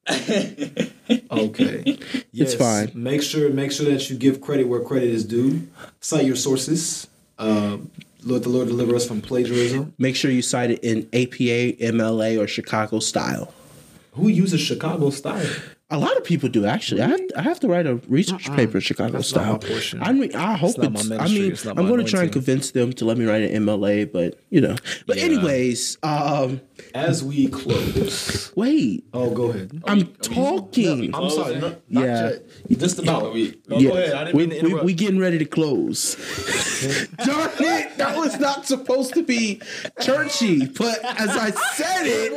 [1.30, 1.98] Okay.
[2.34, 2.90] It's fine.
[2.94, 5.68] Make sure make sure that you give credit where credit is due.
[6.00, 7.06] Cite your sources.
[7.38, 7.90] Um,
[8.24, 9.92] Lord the Lord deliver us from plagiarism.
[9.98, 13.52] Make sure you cite it in APA, MLA, or Chicago style.
[14.14, 15.48] Who uses Chicago style?
[15.92, 17.02] A lot of people do actually.
[17.02, 20.00] I have, I have to write a research paper Chicago That's not style.
[20.00, 20.06] my.
[20.08, 21.10] I mean, I hope not my it's.
[21.10, 21.38] I ministry.
[21.40, 23.42] mean, It's not I'm my going to try and convince them to let me write
[23.42, 24.74] an MLA, but you know.
[25.06, 25.24] But Yeah.
[25.24, 26.62] anyways, um,
[26.94, 28.50] As we close.
[28.56, 29.04] wait.
[29.12, 29.82] Oh, go ahead.
[29.84, 31.14] I'm we- talking.
[31.14, 31.56] I'm sorry.
[31.58, 32.30] No, not Yeah.
[32.70, 32.78] yet.
[32.80, 33.34] Just about.
[33.34, 34.14] we- No, Yeah, go ahead.
[34.14, 36.16] I didn't we, mean to we, we getting ready to close.
[37.24, 37.96] Darn it!
[37.98, 39.60] That was not supposed to be
[40.00, 42.32] churchy, but as I said it,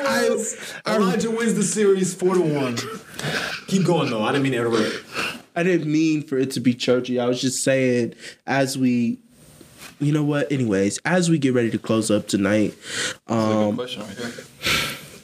[0.86, 2.77] I, I Elijah wins the series four to one.
[3.68, 4.24] Keep going though.
[4.24, 5.04] I didn't mean to interrupt.
[5.56, 7.20] I didn't mean for it to be churchy.
[7.20, 8.14] I was just saying
[8.46, 9.20] as we
[10.00, 10.52] you know what?
[10.52, 12.74] Anyways, as we get ready to close up tonight,
[13.28, 14.32] um question right here.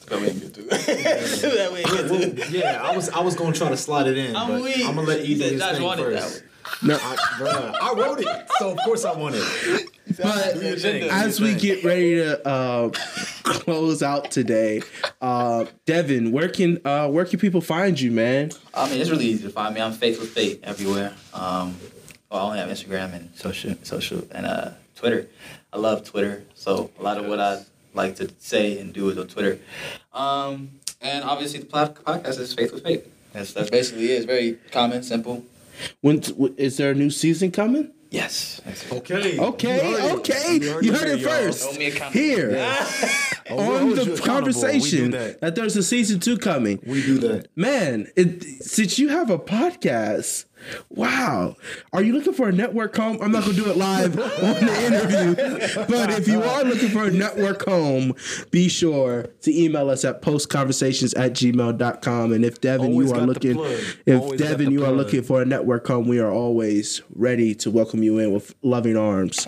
[0.08, 0.62] That we get to.
[0.64, 2.52] that we get to.
[2.58, 4.78] Yeah, I was I was gonna try to slide it in, I'm but weak.
[4.86, 6.44] I'm gonna let He you do said his Josh thing wanted first.
[6.84, 8.28] No, I, bruh, I wrote it,
[8.60, 9.90] so of course I want it.
[10.18, 11.10] but Do your thing.
[11.12, 12.90] as we get ready to uh,
[13.44, 14.82] close out today,
[15.22, 18.52] uh, Devin, where can uh, where can people find you, man?
[18.74, 19.82] I mean, it's really easy to find me.
[19.82, 21.14] I'm Faith with Fate everywhere.
[21.34, 21.78] Um,
[22.30, 25.28] well, I only have Instagram and social, social, and uh, Twitter.
[25.74, 29.18] I love Twitter, so a lot of what I like to say and do is
[29.18, 29.60] on Twitter.
[30.14, 30.72] Um,
[31.02, 33.06] and obviously, the podcast is Faith with Fate.
[33.34, 34.16] That's that's basically it.
[34.18, 35.46] It's very common, simple.
[36.02, 36.22] When
[36.58, 37.92] is there a new season coming?
[38.10, 38.60] Yes.
[38.66, 38.92] That's.
[38.92, 39.40] Okay.
[39.40, 42.20] Okay, You heard okay, You you heard heard it it first Hold me accountable.
[42.20, 42.50] here.
[43.50, 45.40] On the conversation that.
[45.42, 45.56] that.
[45.56, 46.80] there's a season two coming.
[46.86, 47.48] We do that.
[47.56, 50.46] Man, it, since you have a podcast,
[50.90, 51.56] wow.
[51.94, 53.18] Are you looking for a network home?
[53.22, 56.90] I'm not going to do it live on the interview, but if you are looking
[56.90, 58.16] for a network home,
[58.52, 62.34] be sure to email us at postconversations at gmail.com.
[62.34, 63.60] And if Devin, Always you are looking,
[64.06, 67.72] if Always Devin, you are looking for a network home, we are always ready to
[67.72, 69.48] welcome you in with loving arms,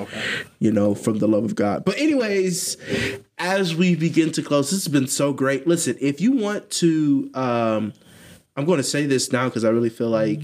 [0.60, 1.86] you know, from the love of God.
[1.86, 2.78] But, anyways,
[3.38, 5.68] as we begin to close, this has been so great.
[5.68, 7.94] Listen, if you want to, um,
[8.56, 10.42] I'm going to say this now because I really feel like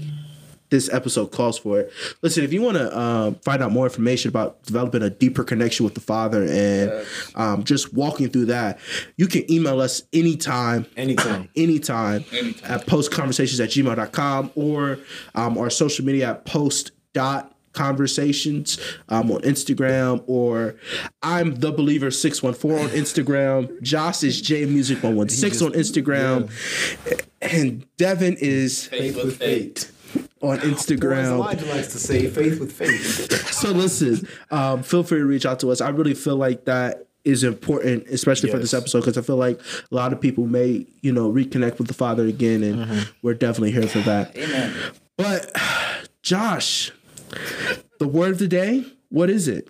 [0.70, 1.92] this episode calls for it.
[2.22, 5.84] Listen, if you want to um, find out more information about developing a deeper connection
[5.84, 8.78] with the Father and um, just walking through that,
[9.16, 11.48] you can email us anytime Anytime.
[11.56, 12.70] anytime, Anytime.
[12.72, 14.98] at postconversations at gmail.com or
[15.34, 18.78] um, our social media at post dot conversations
[19.08, 20.74] um, on Instagram or
[21.22, 23.80] I'm the believer 614 on Instagram.
[23.82, 26.50] Josh is J Music 116 on Instagram.
[27.40, 29.96] And Devin is Faith with Faith.
[30.42, 31.24] On Instagram.
[31.32, 33.48] Elijah likes to say, faith with faith.
[33.52, 35.80] So listen, um, feel free to reach out to us.
[35.80, 39.60] I really feel like that is important, especially for this episode, because I feel like
[39.60, 43.10] a lot of people may, you know, reconnect with the Father again, and Mm-hmm.
[43.22, 44.34] we're definitely here for that.
[44.36, 44.74] Amen.
[45.18, 45.54] But
[46.22, 46.92] Josh,
[47.98, 49.68] the word of the day, what is it?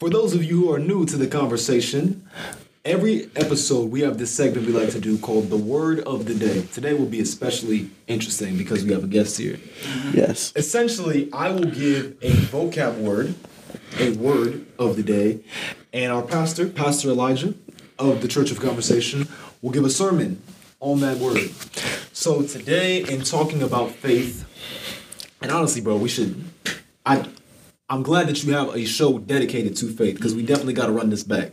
[0.00, 2.28] For those of you who are new to the conversation,
[2.84, 6.34] every episode we have this segment we like to do called the Word of the
[6.34, 6.66] Day.
[6.66, 9.58] Today will be especially interesting because we have a guest here.
[10.12, 10.52] Yes.
[10.54, 13.34] Essentially, I will give a vocab word,
[13.98, 15.40] a word of the day,
[15.94, 17.54] and our pastor, Pastor Elijah
[17.98, 19.28] of the Church of Conversation,
[19.62, 20.42] will give a sermon
[20.80, 21.52] on that word.
[22.12, 24.44] So today, in talking about faith,
[25.40, 26.44] and honestly, bro, we should.
[27.06, 27.26] I,
[27.88, 30.92] I'm glad that you have a show dedicated to faith because we definitely got to
[30.92, 31.52] run this back.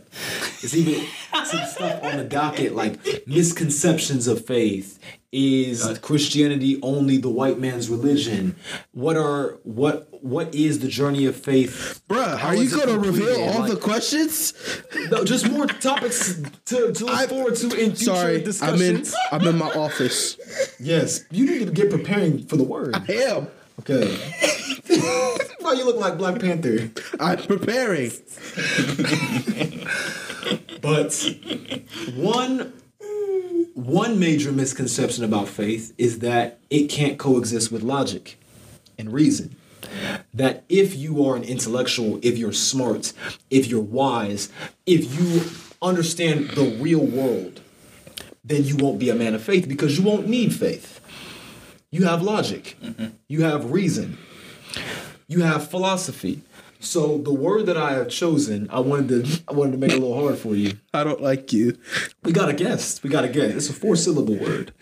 [0.62, 1.06] It's even
[1.46, 4.98] some stuff on the docket like misconceptions of faith.
[5.34, 8.54] Is Christianity only the white man's religion?
[8.92, 12.02] What are what what is the journey of faith?
[12.08, 13.26] Bruh, How are you going to completed?
[13.28, 14.52] reveal all Like- the questions?
[15.10, 16.34] No, just more topics
[16.66, 19.04] to, to look I- forward to in future Sorry, I'm in.
[19.32, 20.36] I'm in my office.
[20.78, 22.94] Yes, you need to get preparing for the word.
[23.06, 23.48] Damn,
[23.80, 24.14] Okay.
[25.60, 26.90] Why you look like Black Panther?
[27.18, 28.10] I'm preparing.
[30.82, 31.14] But
[32.14, 32.72] one
[33.74, 38.38] one major misconception about faith is that it can't coexist with logic
[38.98, 39.56] and reason.
[40.34, 43.12] That if you are an intellectual, if you're smart,
[43.50, 44.50] if you're wise,
[44.86, 45.42] if you
[45.80, 47.60] understand the real world,
[48.44, 51.00] then you won't be a man of faith because you won't need faith.
[51.90, 53.08] You have logic, mm-hmm.
[53.28, 54.18] you have reason,
[55.28, 56.42] you have philosophy.
[56.82, 59.98] So the word that I have chosen, I wanted to I wanted to make it
[59.98, 60.78] a little hard for you.
[60.92, 61.78] I don't like you.
[62.24, 63.02] We got a guess.
[63.02, 63.54] We got a guess.
[63.54, 64.74] It's a four syllable word.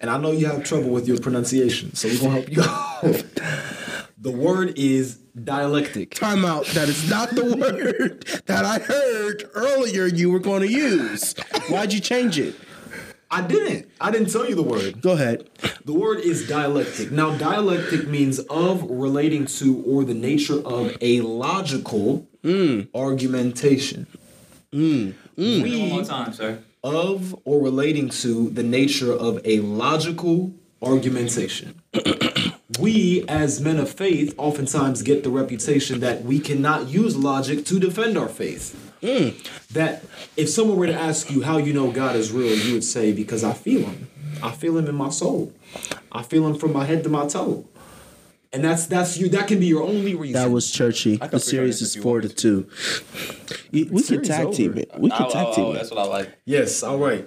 [0.00, 3.24] And I know you have trouble with your pronunciation, so we're gonna help you out.
[4.22, 6.14] The word is dialectic.
[6.14, 6.64] Time out.
[6.66, 11.34] That is not the word that I heard earlier you were going to use.
[11.68, 12.54] Why'd you change it?
[13.32, 13.90] I didn't.
[13.98, 15.00] I didn't tell you the word.
[15.00, 15.48] Go ahead.
[15.86, 17.10] The word is dialectic.
[17.10, 22.82] Now, dialectic means of, relating to, or the nature of a logical hmm.
[22.94, 24.06] argumentation.
[24.70, 25.12] Hmm.
[25.36, 26.04] One more hmm.
[26.04, 26.58] time, sir.
[26.84, 30.52] Of or relating to the nature of a logical
[30.82, 31.80] argumentation.
[32.78, 37.80] we, as men of faith, oftentimes get the reputation that we cannot use logic to
[37.80, 38.81] defend our faith.
[39.02, 39.34] Mm.
[39.72, 40.04] That
[40.36, 43.12] if someone were to ask you how you know God is real, you would say,
[43.12, 44.08] Because I feel Him.
[44.42, 45.52] I feel Him in my soul.
[46.10, 47.64] I feel Him from my head to my toe.
[48.54, 49.30] And that's that's you.
[49.30, 50.34] That can be your only reason.
[50.40, 51.16] That was churchy.
[51.16, 52.68] The series is four to two.
[53.72, 54.90] We can Series tag team it.
[54.98, 55.74] We can Oh, tag team oh, it.
[55.76, 56.30] that's what I like.
[56.44, 57.26] Yes, all right.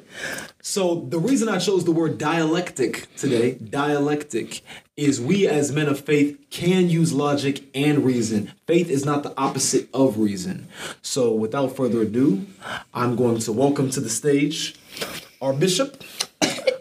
[0.62, 4.62] So the reason I chose the word dialectic today, dialectic,
[4.96, 8.52] is we as men of faith can use logic and reason.
[8.68, 10.68] Faith is not the opposite of reason.
[11.02, 12.46] So without further ado,
[12.94, 14.76] I'm going to welcome to the stage
[15.42, 16.04] our bishop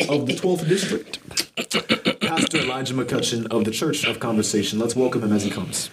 [0.09, 4.81] of the 12th district, Pastor Elijah McCutcheon of the Church of Conversation.
[4.81, 5.89] Let's welcome him as he comes.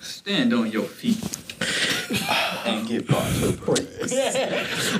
[0.00, 1.22] Stand on your feet
[2.66, 4.12] and give God your praise.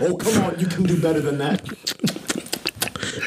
[0.01, 1.69] Oh, come on, you can do better than that.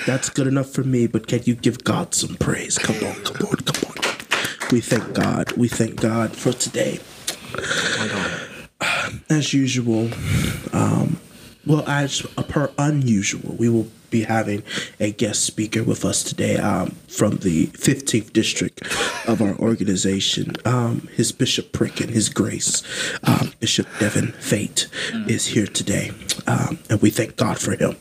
[0.05, 2.77] That's good enough for me, but can you give God some praise?
[2.77, 3.95] Come on, come on, come on.
[4.71, 5.51] We thank God.
[5.57, 6.99] We thank God for today.
[9.29, 10.09] As usual,
[10.71, 11.19] um,
[11.65, 14.63] well, as per unusual, we will be having
[14.99, 18.81] a guest speaker with us today um, from the 15th district
[19.27, 20.53] of our organization.
[20.63, 22.83] Um, his bishopric and his grace,
[23.23, 24.87] um, Bishop Devin Fate,
[25.27, 26.11] is here today,
[26.47, 27.97] um, and we thank God for him.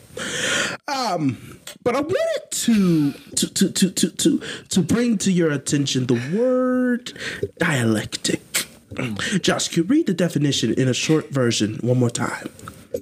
[0.86, 6.06] Um, but I wanted to to, to to to to to bring to your attention
[6.06, 7.12] the word
[7.58, 8.66] dialectic.
[9.40, 12.48] Josh, can you read the definition in a short version one more time?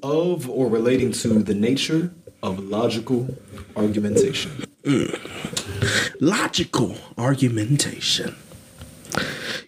[0.03, 2.13] Of or relating to the nature
[2.43, 3.37] of logical
[3.77, 4.65] argumentation.
[6.21, 8.37] Logical argumentation.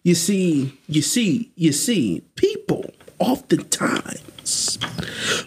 [0.03, 4.79] You see, you see, you see, people oftentimes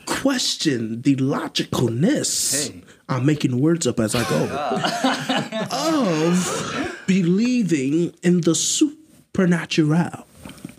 [0.06, 2.84] question the logicalness.
[3.10, 5.68] I'm making words up as I go.
[5.72, 10.27] of believing in the supernatural.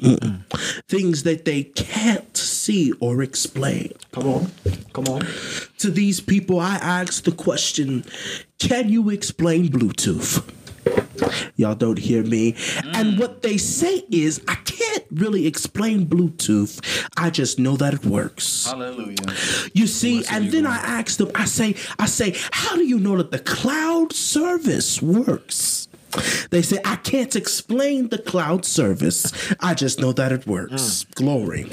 [0.01, 0.83] Mm-mm.
[0.89, 3.93] Things that they can't see or explain.
[4.13, 4.53] Come on,
[4.93, 5.27] come on.
[5.79, 8.05] To these people, I ask the question
[8.59, 10.45] Can you explain Bluetooth?
[11.57, 12.55] Y'all don't hear me.
[12.95, 16.81] And what they say is, I can't really explain Bluetooth.
[17.17, 18.67] I just know that it works.
[18.67, 19.17] Hallelujah.
[19.73, 23.17] You see, and then I ask them, I say, I say, how do you know
[23.17, 25.88] that the cloud service works?
[26.51, 29.33] They say, I can't explain the cloud service.
[29.61, 31.05] I just know that it works.
[31.15, 31.69] Glory.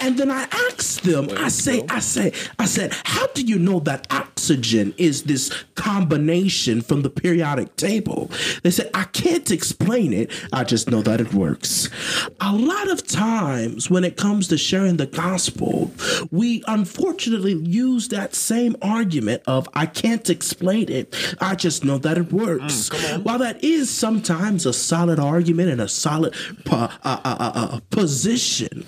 [0.00, 3.80] And then I ask them, I say, I say, I said, how do you know
[3.80, 8.30] that oxygen is this combination from the periodic table?
[8.62, 10.30] They said, I can't explain it.
[10.52, 11.88] I just know that it works.
[12.40, 15.92] A lot of times when it comes to sharing the gospel,
[16.30, 21.14] we unfortunately use that same argument of, I can't explain it.
[21.40, 22.88] I just know that it works.
[23.22, 26.34] While that is sometimes a solid argument and a solid
[26.70, 28.86] uh, uh, uh, uh, position,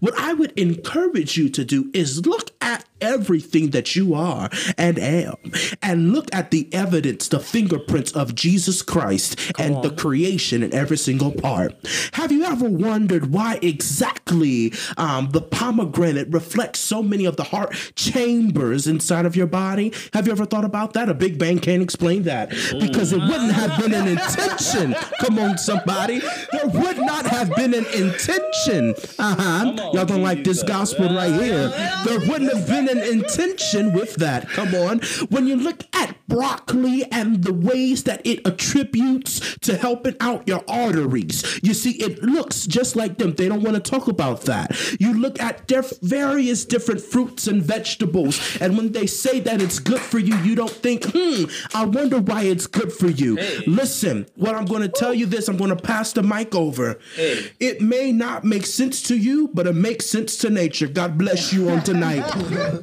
[0.00, 4.98] what I would encourage you to do is look at everything that you are and
[4.98, 5.36] am
[5.82, 10.96] and look at the evidence, the fingerprints of Jesus Christ and the creation in every
[10.96, 11.74] single part.
[12.12, 17.74] Have you ever wondered why exactly um, the pomegranate reflects so many of the heart
[17.94, 19.92] chambers inside of your body?
[20.12, 21.08] Have you ever thought about that?
[21.08, 24.94] A Big Bang can't explain that because it wouldn't have been an intention.
[25.20, 26.20] Come on, somebody.
[26.52, 28.94] There would not have been an intention.
[29.18, 29.90] Uh huh.
[29.92, 31.68] Y'all don't like this gospel right here.
[32.04, 34.48] There wouldn't have been an intention with that.
[34.48, 35.00] Come on.
[35.28, 40.62] When you look at broccoli and the ways that it attributes to helping out your
[40.68, 41.58] arteries.
[41.62, 43.34] You see, it looks just like them.
[43.34, 44.76] They don't want to talk about that.
[45.00, 49.78] You look at diff- various different fruits and vegetables, and when they say that it's
[49.78, 51.44] good for you, you don't think, hmm,
[51.74, 53.36] I wonder why it's good for you.
[53.36, 53.64] Hey.
[53.66, 56.98] Listen, what I'm going to tell you this, I'm going to pass the mic over.
[57.14, 57.50] Hey.
[57.58, 60.86] It may not make sense to you, but it makes sense to nature.
[60.86, 62.18] God bless you on tonight.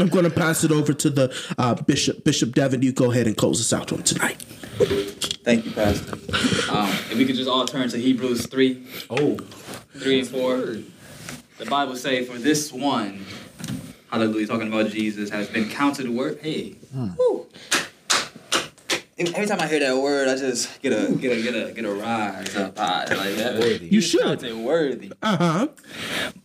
[0.00, 2.24] I'm going to pass it over to the uh, Bishop.
[2.24, 4.36] Bishop Devin, you go ahead and close us out on tonight.
[5.44, 6.12] Thank you, Pastor.
[6.72, 9.36] Um, if we could just all turn to Hebrews 3, Oh,
[9.96, 10.56] 3 and 4.
[11.58, 13.24] The Bible say, for this one,
[14.10, 16.38] hallelujah, talking about Jesus, has been counted word.
[16.40, 16.76] Hey.
[16.92, 17.46] Whew.
[19.18, 21.84] Every time I hear that word, I just get a get a get a get
[21.84, 23.58] a rise up high like that.
[23.60, 23.86] Worthy.
[23.86, 24.22] You should.
[24.22, 25.68] counted worthy Uh huh.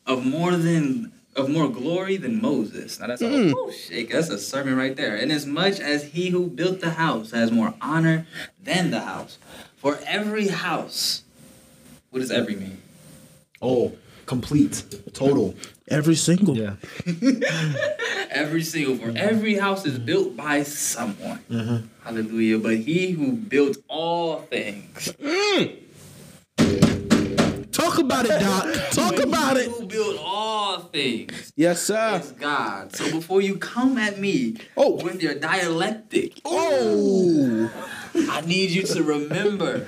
[0.05, 2.99] of more than of more glory than Moses.
[2.99, 3.53] Now that's a mm.
[3.55, 4.11] oh, shake.
[4.11, 5.15] That's a sermon right there.
[5.15, 8.25] And as much as he who built the house has more honor
[8.61, 9.37] than the house,
[9.75, 11.23] for every house,
[12.09, 12.81] what does every mean?
[13.61, 13.93] oh,
[14.25, 14.83] complete,
[15.13, 15.55] total.
[15.89, 16.57] Every single.
[16.57, 16.75] Yeah.
[18.29, 19.17] Every single for mm-hmm.
[19.17, 21.39] every house is built by someone.
[21.49, 21.87] Mm-hmm.
[22.03, 22.59] Hallelujah.
[22.59, 25.13] But he who built all things.
[25.13, 25.77] Mm.
[27.77, 28.65] Talk about it, Doc.
[28.91, 29.69] Talk about it.
[29.69, 32.19] Who built all things Yes, sir.
[32.23, 32.95] is God.
[32.95, 35.03] So before you come at me Oh.
[35.03, 37.71] with your dialectic, Oh.
[38.31, 39.85] I need you to remember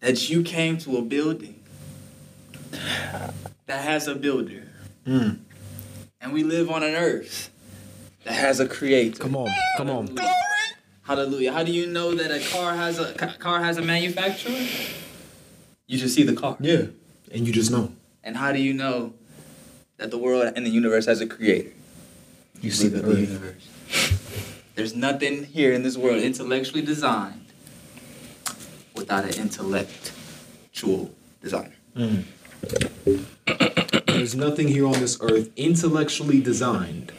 [0.00, 1.60] that you came to a building
[3.66, 4.62] that has a builder.
[5.06, 5.30] Hmm.
[6.22, 7.50] And we live on an earth
[8.24, 9.18] that has a creator.
[9.18, 10.16] Come on, come on.
[11.02, 11.52] Hallelujah.
[11.52, 14.56] How do you know that a car has a ca- car has a manufacturer?
[15.92, 16.56] You just see the car.
[16.58, 16.86] Yeah,
[17.34, 17.92] and you just know.
[18.24, 19.12] And how do you know
[19.98, 21.70] that the world and the universe has a creator?
[22.62, 23.28] You see the Look at earth.
[23.28, 24.62] universe.
[24.74, 27.44] There's nothing here in this world intellectually designed
[28.96, 31.10] without an intellectual
[31.42, 31.74] designer.
[31.94, 32.24] Mm.
[34.06, 37.12] There's nothing here on this earth intellectually designed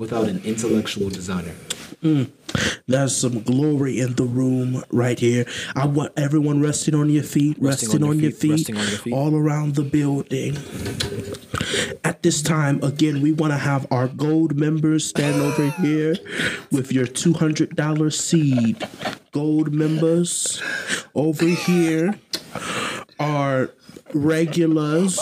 [0.00, 1.52] without an intellectual designer.
[2.02, 2.30] Mm.
[2.86, 5.44] There's some glory in the room right here.
[5.76, 9.12] I want everyone resting on your feet, resting, on, your feet, resting on your feet.
[9.12, 10.56] all around the building.
[12.02, 16.16] At this time, again, we want to have our gold members stand over here
[16.72, 18.88] with your $200 seed.
[19.32, 20.62] Gold members
[21.14, 22.18] over here
[23.18, 23.70] are
[24.14, 25.20] regulars.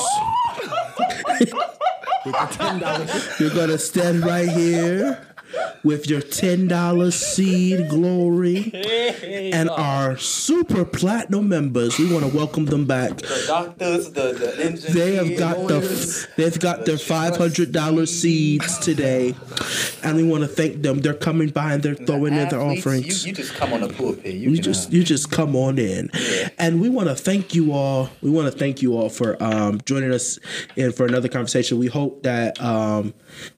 [3.39, 5.21] You're going to stand right here
[5.85, 8.71] with your $10 seed glory
[9.53, 11.99] and our super platinum members.
[11.99, 13.17] We want to welcome them back.
[13.19, 18.07] The doctors, the, the engineers, They have got the they've got their five hundred dollar
[18.07, 19.35] seeds today,
[20.03, 21.01] and we want to thank them.
[21.01, 23.25] They're coming by and they're throwing in their offerings.
[23.25, 24.35] You, you just come on the pulpit.
[24.35, 26.11] You, You just you just come on in,
[26.59, 28.11] and we want to thank you all.
[28.23, 30.39] We want to thank you all for um, joining us
[30.77, 31.79] in for another conversation.
[31.79, 33.15] We hope that um,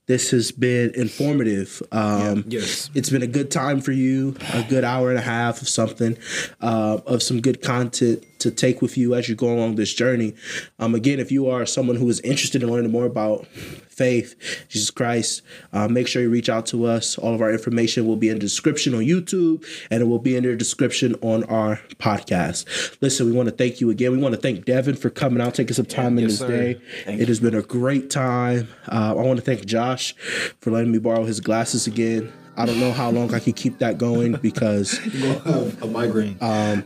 [0.07, 1.81] this has been informative.
[1.91, 2.89] Um, Yes.
[2.95, 4.35] it's been a good time for you.
[4.53, 6.17] A good hour and a half of something,
[6.61, 10.33] uh, of some good content to take with you as you go along this journey.
[10.79, 14.35] Um, again, if you are someone who is interested in learning more about faith,
[14.67, 15.41] Jesus Christ,
[15.73, 17.17] uh, make sure you reach out to us.
[17.17, 20.35] All of our information will be in the description on YouTube and it will be
[20.35, 22.97] in the description on our podcast.
[23.01, 24.11] Listen, we want to thank you again.
[24.11, 26.47] We want to thank Devin for coming out, taking some time in yes, his sir.
[26.47, 26.81] day.
[27.05, 28.67] it has been a great time.
[28.91, 30.15] Uh, I want to thank Josh
[30.61, 32.31] for letting me borrow his glasses again.
[32.57, 35.87] I don't know how long I can keep that going because You're gonna have a
[35.87, 36.37] migraine.
[36.41, 36.85] Um,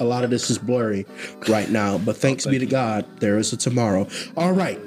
[0.00, 1.06] a lot of this is blurry
[1.48, 1.98] right now.
[1.98, 4.08] But thanks be to God, there is a tomorrow.
[4.36, 4.80] All right.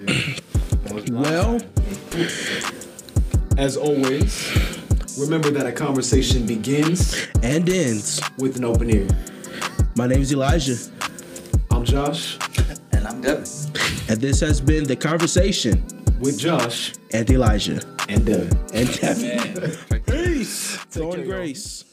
[1.11, 1.60] well,
[3.57, 4.52] As always,
[5.18, 8.22] remember that a conversation begins and ends.
[8.38, 9.07] with an open ear.
[9.95, 10.76] My name is Elijah,
[11.72, 12.38] I'm Josh
[12.91, 13.45] and I'm Devin.
[14.10, 15.85] and this has been the conversation
[16.26, 17.80] with Josh and Elijah
[18.10, 18.57] and Devin.
[18.73, 19.53] and Devin.
[19.61, 20.02] Man.
[20.07, 20.84] Peace.
[20.95, 21.38] Go in care, y'all.
[21.38, 21.85] grace.